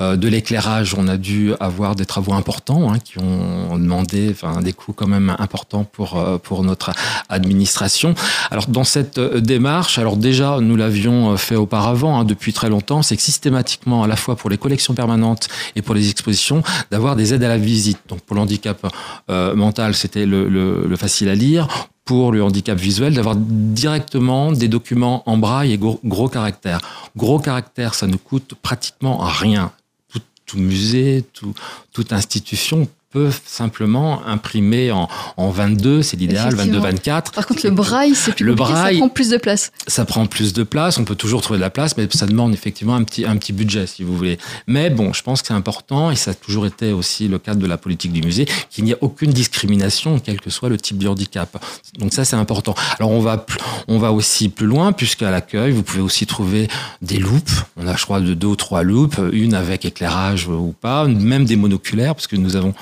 euh, 0.00 0.16
de 0.16 0.28
l'éclairage, 0.28 0.94
on 0.96 1.08
a 1.08 1.16
dû 1.16 1.52
avoir 1.60 1.94
des 1.96 2.06
travaux 2.06 2.32
importants 2.32 2.92
hein, 2.92 2.98
qui 2.98 3.18
ont 3.18 3.76
demandé 3.76 4.34
des 4.62 4.72
coûts 4.72 4.92
quand 4.92 5.08
même 5.08 5.34
importants 5.38 5.84
pour, 5.84 6.18
euh, 6.18 6.38
pour 6.38 6.62
notre 6.62 6.92
administration. 7.28 8.14
Alors, 8.50 8.66
dans 8.68 8.84
cette 8.84 9.18
démarche, 9.18 9.98
alors 9.98 10.16
déjà, 10.16 10.58
nous 10.60 10.76
l'avions 10.76 11.36
fait 11.36 11.56
auparavant, 11.56 12.20
hein, 12.20 12.24
depuis 12.24 12.52
très 12.52 12.68
longtemps, 12.68 13.02
c'est 13.02 13.16
que 13.16 13.22
systématiquement, 13.22 14.02
à 14.02 14.06
la 14.06 14.16
fois 14.16 14.36
pour 14.36 14.50
les 14.50 14.58
collections 14.58 14.94
permanentes 14.94 15.48
et 15.76 15.82
pour 15.82 15.94
les 15.94 16.10
expositions, 16.10 16.62
d'avoir 16.90 17.16
des 17.16 17.34
aides 17.34 17.44
à 17.44 17.48
la 17.48 17.58
visite. 17.58 17.98
Donc, 18.08 18.20
pour 18.20 18.36
le 18.36 18.42
handicap 18.42 18.86
euh, 19.30 19.54
mental, 19.54 19.94
c'était 19.94 20.26
le, 20.26 20.48
le, 20.48 20.86
le 20.86 20.96
facile 20.96 21.28
à 21.28 21.34
lire 21.34 21.68
pour 22.04 22.32
le 22.32 22.42
handicap 22.42 22.78
visuel 22.78 23.14
d'avoir 23.14 23.36
directement 23.36 24.52
des 24.52 24.68
documents 24.68 25.22
en 25.26 25.36
braille 25.36 25.72
et 25.72 25.78
gros, 25.78 26.28
caractères. 26.28 26.80
Gros 27.16 27.38
caractères, 27.38 27.94
ça 27.94 28.06
ne 28.06 28.16
coûte 28.16 28.54
pratiquement 28.60 29.18
rien. 29.18 29.72
Tout, 30.08 30.20
tout 30.46 30.58
musée, 30.58 31.24
tout, 31.32 31.54
toute 31.92 32.12
institution 32.12 32.88
peuvent 33.10 33.40
simplement 33.44 34.24
imprimer 34.24 34.92
en, 34.92 35.08
en 35.36 35.50
22, 35.50 36.00
c'est 36.02 36.16
l'idéal, 36.16 36.54
22-24. 36.54 37.32
Par 37.32 37.44
contre, 37.44 37.66
le 37.66 37.72
braille, 37.72 38.14
c'est 38.14 38.32
plus 38.36 38.44
le 38.44 38.54
braille, 38.54 38.94
ça 38.94 39.00
prend 39.00 39.08
plus 39.08 39.30
de 39.30 39.36
place. 39.36 39.72
Ça 39.88 40.04
prend 40.04 40.26
plus 40.26 40.52
de 40.52 40.62
place, 40.62 40.96
on 40.96 41.04
peut 41.04 41.16
toujours 41.16 41.42
trouver 41.42 41.58
de 41.58 41.62
la 41.62 41.70
place, 41.70 41.96
mais 41.96 42.06
ça 42.12 42.26
demande 42.26 42.54
effectivement 42.54 42.94
un 42.94 43.02
petit, 43.02 43.24
un 43.24 43.36
petit 43.36 43.52
budget, 43.52 43.88
si 43.88 44.04
vous 44.04 44.16
voulez. 44.16 44.38
Mais 44.68 44.90
bon, 44.90 45.12
je 45.12 45.24
pense 45.24 45.42
que 45.42 45.48
c'est 45.48 45.54
important, 45.54 46.12
et 46.12 46.16
ça 46.16 46.30
a 46.30 46.34
toujours 46.34 46.66
été 46.66 46.92
aussi 46.92 47.26
le 47.26 47.40
cadre 47.40 47.60
de 47.60 47.66
la 47.66 47.78
politique 47.78 48.12
du 48.12 48.22
musée, 48.22 48.46
qu'il 48.70 48.84
n'y 48.84 48.92
a 48.92 48.96
aucune 49.00 49.32
discrimination, 49.32 50.20
quel 50.20 50.40
que 50.40 50.50
soit 50.50 50.68
le 50.68 50.78
type 50.78 50.98
de 50.98 51.08
handicap. 51.08 51.60
Donc 51.98 52.12
ça, 52.12 52.24
c'est 52.24 52.36
important. 52.36 52.76
Alors 53.00 53.10
on 53.10 53.20
va, 53.20 53.44
on 53.88 53.98
va 53.98 54.12
aussi 54.12 54.48
plus 54.48 54.66
loin, 54.66 54.92
puisqu'à 54.92 55.32
l'accueil, 55.32 55.72
vous 55.72 55.82
pouvez 55.82 56.02
aussi 56.02 56.26
trouver 56.26 56.68
des 57.02 57.18
loupes. 57.18 57.50
On 57.76 57.88
a, 57.88 57.96
je 57.96 58.04
crois, 58.04 58.20
de 58.20 58.34
deux 58.34 58.46
ou 58.46 58.56
trois 58.56 58.84
loupes, 58.84 59.20
une 59.32 59.54
avec 59.54 59.84
éclairage 59.84 60.46
ou 60.46 60.76
pas, 60.80 61.06
même 61.08 61.44
des 61.44 61.56
monoculaires, 61.56 62.14
parce 62.14 62.28
que 62.28 62.36
nous 62.36 62.54
avons 62.54 62.72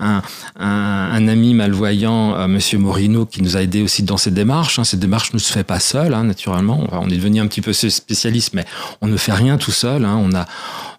un, 0.00 0.22
un, 0.58 1.10
un 1.12 1.28
ami 1.28 1.54
malvoyant, 1.54 2.36
euh, 2.36 2.46
Monsieur 2.46 2.78
Morino, 2.78 3.26
qui 3.26 3.42
nous 3.42 3.56
a 3.56 3.62
aidé 3.62 3.82
aussi 3.82 4.02
dans 4.02 4.16
cette 4.16 4.34
démarche. 4.34 4.78
Hein. 4.78 4.84
Cette 4.84 5.00
démarche 5.00 5.32
ne 5.32 5.38
se 5.38 5.52
fait 5.52 5.64
pas 5.64 5.80
seul, 5.80 6.14
hein, 6.14 6.24
naturellement. 6.24 6.86
On 6.92 7.08
est 7.10 7.16
devenu 7.16 7.40
un 7.40 7.46
petit 7.46 7.60
peu 7.60 7.72
spécialiste, 7.72 8.54
mais 8.54 8.64
on 9.00 9.06
ne 9.06 9.16
fait 9.16 9.32
rien 9.32 9.56
tout 9.56 9.72
seul. 9.72 10.04
Hein. 10.04 10.18
On 10.22 10.34
a 10.34 10.46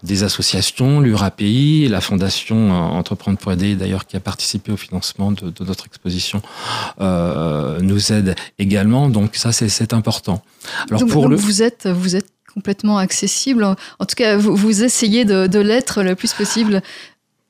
des 0.04 0.24
associations, 0.24 1.00
l'URAPI, 1.00 1.88
la 1.90 2.02
Fondation 2.02 2.72
euh, 2.72 2.98
Entreprendre 2.98 3.38
pour 3.38 3.52
aider, 3.52 3.76
d'ailleurs, 3.76 4.06
qui 4.06 4.16
a 4.18 4.20
participé 4.20 4.72
au 4.72 4.78
financement 4.78 5.32
de, 5.32 5.50
de 5.50 5.66
notre 5.66 5.86
exposition, 5.86 6.42
euh, 7.02 7.80
nous 7.82 8.12
aide 8.12 8.36
également. 8.60 9.10
Donc 9.10 9.36
ça, 9.36 9.52
c'est 9.52 9.94
important. 9.94 10.42
Alors 10.90 11.02
donc, 11.02 11.10
pour 11.10 11.24
donc 11.24 11.32
le... 11.32 11.38
vous 11.38 11.62
êtes, 11.62 11.88
vous 11.88 12.16
êtes 12.16 12.28
complètement 12.54 12.98
accessible. 12.98 13.66
En 13.66 14.06
tout 14.06 14.16
cas, 14.16 14.38
vous, 14.38 14.56
vous 14.56 14.84
essayez 14.84 15.26
de, 15.26 15.48
de 15.48 15.60
l'être 15.60 16.04
le 16.04 16.16
plus 16.16 16.34
possible. 16.34 16.82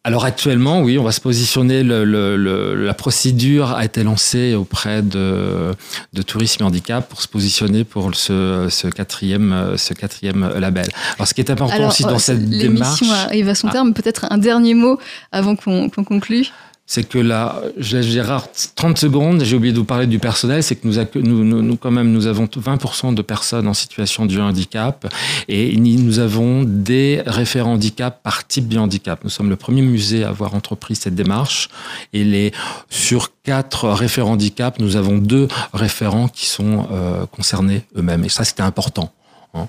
Alors 0.08 0.24
actuellement, 0.24 0.82
oui, 0.82 1.00
on 1.00 1.04
va 1.04 1.12
se 1.12 1.20
positionner. 1.20 1.82
Le, 1.82 2.06
le, 2.06 2.38
le, 2.38 2.76
la 2.76 2.94
procédure 2.94 3.72
a 3.72 3.84
été 3.84 4.04
lancée 4.04 4.54
auprès 4.54 5.02
de, 5.02 5.74
de 6.14 6.22
Tourisme 6.22 6.62
et 6.62 6.66
Handicap 6.68 7.10
pour 7.10 7.24
se 7.24 7.28
positionner 7.28 7.84
pour 7.84 8.14
ce, 8.14 8.68
ce 8.70 8.88
quatrième, 8.88 9.74
ce 9.78 9.96
quatrième 9.96 10.48
label. 10.60 10.90
Alors, 11.16 11.28
ce 11.28 11.34
qui 11.34 11.42
est 11.42 11.50
important 11.50 11.74
Alors, 11.74 11.90
aussi 11.90 12.04
dans 12.04 12.20
cette 12.20 12.48
démarche. 12.48 13.02
L'émission 13.02 13.12
arrive 13.12 13.50
à 13.50 13.56
son 13.56 13.70
terme. 13.70 13.94
Ah. 13.96 14.00
Peut-être 14.00 14.28
un 14.30 14.38
dernier 14.38 14.76
mot 14.76 15.00
avant 15.32 15.56
qu'on 15.56 15.90
qu 15.90 16.04
conclue. 16.04 16.52
C'est 16.88 17.04
que 17.04 17.18
là, 17.18 17.62
laisse 17.78 18.06
Gérard 18.06 18.48
30 18.76 19.00
secondes, 19.00 19.44
j'ai 19.44 19.56
oublié 19.56 19.74
de 19.74 19.80
vous 19.80 19.86
parler 19.86 20.06
du 20.06 20.20
personnel, 20.20 20.62
c'est 20.62 20.76
que 20.76 20.88
nous, 20.88 21.44
nous, 21.44 21.62
nous, 21.64 21.78
quand 21.78 21.90
même, 21.90 22.12
nous 22.12 22.28
avons 22.28 22.46
20% 22.46 23.16
de 23.16 23.22
personnes 23.24 23.68
en 23.68 23.74
situation 23.74 24.28
de 24.28 24.40
handicap 24.40 25.12
et 25.48 25.76
nous 25.78 26.20
avons 26.20 26.64
des 26.64 27.24
référents 27.26 27.74
handicap 27.74 28.22
par 28.22 28.46
type 28.46 28.68
de 28.68 28.78
handicap. 28.78 29.24
Nous 29.24 29.32
sommes 29.32 29.50
le 29.50 29.56
premier 29.56 29.82
musée 29.82 30.24
à 30.24 30.30
avoir 30.30 30.54
entrepris 30.54 30.96
cette 30.96 31.16
démarche 31.16 31.70
et 32.14 32.52
sur 32.90 33.32
quatre 33.42 33.90
référents 33.90 34.34
handicap, 34.34 34.80
nous 34.80 34.96
avons 34.96 35.18
deux 35.18 35.48
référents 35.74 36.28
qui 36.28 36.46
sont 36.46 36.88
euh, 36.92 37.26
concernés 37.26 37.84
eux-mêmes 37.96 38.26
et 38.26 38.30
ça, 38.30 38.44
c'était 38.44 38.64
important. 38.64 39.12
Hein. 39.56 39.68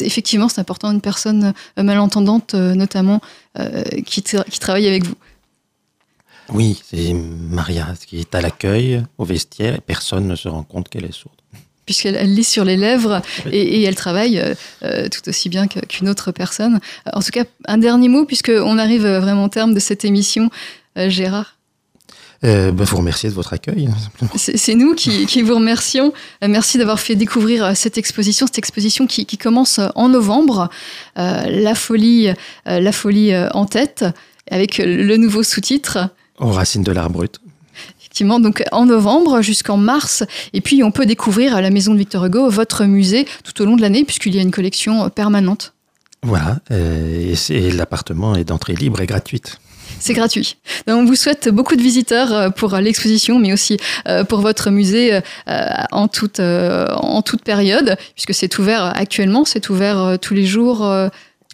Effectivement, 0.00 0.48
c'est 0.48 0.60
important, 0.60 0.90
une 0.90 1.00
personne 1.00 1.54
euh, 1.78 1.82
malentendante, 1.82 2.54
euh, 2.54 2.74
notamment, 2.74 3.20
qui 4.04 4.22
travaille 4.58 4.88
avec 4.88 5.04
vous. 5.04 5.14
Oui, 6.52 6.80
c'est 6.84 7.12
Maria 7.14 7.94
qui 8.06 8.20
est 8.20 8.34
à 8.34 8.40
l'accueil, 8.40 9.02
au 9.18 9.24
vestiaire, 9.24 9.74
et 9.74 9.80
personne 9.80 10.26
ne 10.26 10.36
se 10.36 10.48
rend 10.48 10.62
compte 10.62 10.88
qu'elle 10.88 11.04
est 11.04 11.12
sourde. 11.12 11.34
Puisqu'elle 11.86 12.34
lit 12.34 12.44
sur 12.44 12.64
les 12.64 12.76
lèvres 12.76 13.20
et, 13.50 13.82
elle 13.82 13.94
travaille 13.94 14.38
euh, 14.38 14.54
euh, 14.84 15.08
tout 15.08 15.28
aussi 15.28 15.50
bien 15.50 15.66
qu'une 15.66 16.08
autre 16.08 16.32
personne. 16.32 16.80
En 17.12 17.20
tout 17.20 17.30
cas, 17.30 17.44
un 17.66 17.76
dernier 17.76 18.08
mot, 18.08 18.24
puisqu'on 18.24 18.78
arrive 18.78 19.06
vraiment 19.06 19.44
au 19.44 19.48
terme 19.48 19.74
de 19.74 19.80
cette 19.80 20.04
émission. 20.04 20.50
Euh, 20.96 21.08
Gérard 21.08 21.56
euh, 22.42 22.72
bah, 22.72 22.84
vous 22.84 22.98
remercier 22.98 23.30
de 23.30 23.34
votre 23.34 23.54
accueil. 23.54 23.86
Hein, 23.86 24.28
c'est 24.36 24.74
nous 24.74 24.94
qui, 24.94 25.40
vous 25.40 25.54
remercions. 25.54 26.12
merci 26.46 26.76
d'avoir 26.76 27.00
fait 27.00 27.14
découvrir 27.14 27.74
cette 27.74 27.96
exposition, 27.96 28.46
cette 28.46 28.58
exposition 28.58 29.06
qui, 29.06 29.38
commence 29.38 29.80
en 29.94 30.10
novembre. 30.10 30.68
la 31.16 31.74
folie, 31.74 32.28
la 32.66 32.92
folie 32.92 33.32
en 33.52 33.64
tête, 33.64 34.04
avec 34.50 34.76
le 34.76 35.16
nouveau 35.16 35.42
sous-titre 35.42 36.10
aux 36.38 36.50
racines 36.50 36.82
de 36.82 36.92
l'art 36.92 37.10
brut. 37.10 37.40
Effectivement, 37.98 38.38
donc 38.38 38.62
en 38.70 38.86
novembre 38.86 39.42
jusqu'en 39.42 39.76
mars. 39.76 40.22
Et 40.52 40.60
puis 40.60 40.84
on 40.84 40.92
peut 40.92 41.06
découvrir 41.06 41.56
à 41.56 41.60
la 41.60 41.70
maison 41.70 41.92
de 41.92 41.98
Victor 41.98 42.24
Hugo 42.24 42.48
votre 42.48 42.84
musée 42.84 43.26
tout 43.42 43.60
au 43.60 43.64
long 43.64 43.76
de 43.76 43.82
l'année, 43.82 44.04
puisqu'il 44.04 44.34
y 44.34 44.38
a 44.38 44.42
une 44.42 44.52
collection 44.52 45.10
permanente. 45.10 45.74
Voilà, 46.24 46.56
euh, 46.70 47.34
et, 47.50 47.70
l'appartement 47.72 48.34
est 48.34 48.44
d'entrée 48.44 48.74
libre 48.74 49.02
et 49.02 49.06
gratuite. 49.06 49.58
C'est 50.00 50.14
gratuit. 50.14 50.56
Donc, 50.86 51.00
on 51.00 51.04
vous 51.04 51.16
souhaite 51.16 51.50
beaucoup 51.50 51.76
de 51.76 51.82
visiteurs 51.82 52.32
euh, 52.32 52.48
pour 52.48 52.74
l'exposition, 52.76 53.38
mais 53.38 53.52
aussi 53.52 53.76
euh, 54.08 54.24
pour 54.24 54.40
votre 54.40 54.70
musée 54.70 55.20
en 55.92 56.08
toute, 56.08 56.40
en 56.40 57.20
toute 57.20 57.42
période, 57.42 57.96
puisque 58.14 58.32
c'est 58.32 58.58
ouvert 58.58 58.92
actuellement, 58.96 59.44
c'est 59.44 59.68
ouvert 59.68 60.18
tous 60.20 60.32
les 60.32 60.46
jours 60.46 60.90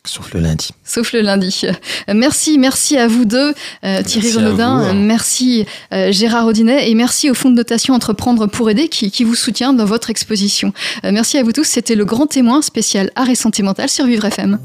Sauf 0.05 0.33
le 0.33 0.41
lundi. 0.41 0.71
Sauf 0.85 1.13
le 1.13 1.21
lundi. 1.21 1.63
Merci, 2.09 2.59
merci 2.59 2.97
à 2.97 3.07
vous 3.07 3.25
deux, 3.25 3.55
euh, 3.85 4.03
Thierry 4.03 4.33
Renaudin, 4.33 4.95
merci 4.95 5.67
euh, 5.93 6.11
Gérard 6.11 6.47
Audinet 6.47 6.91
et 6.91 6.95
merci 6.95 7.31
au 7.31 7.35
Fonds 7.35 7.51
de 7.51 7.57
dotation 7.57 7.95
Entreprendre 7.95 8.47
pour 8.47 8.71
aider 8.71 8.89
qui, 8.89 9.11
qui 9.11 9.25
vous 9.25 9.35
soutient 9.35 9.73
dans 9.73 9.85
votre 9.85 10.09
exposition. 10.09 10.73
Euh, 11.05 11.13
merci 11.13 11.37
à 11.37 11.43
vous 11.43 11.53
tous, 11.53 11.65
c'était 11.65 11.95
le 11.95 12.07
grand 12.07 12.27
témoin 12.27 12.63
spécial 12.63 13.11
art 13.15 13.29
et 13.29 13.35
santé 13.35 13.63
mental 13.63 13.89
sur 13.89 14.07
Vivre 14.07 14.25
FM. 14.25 14.59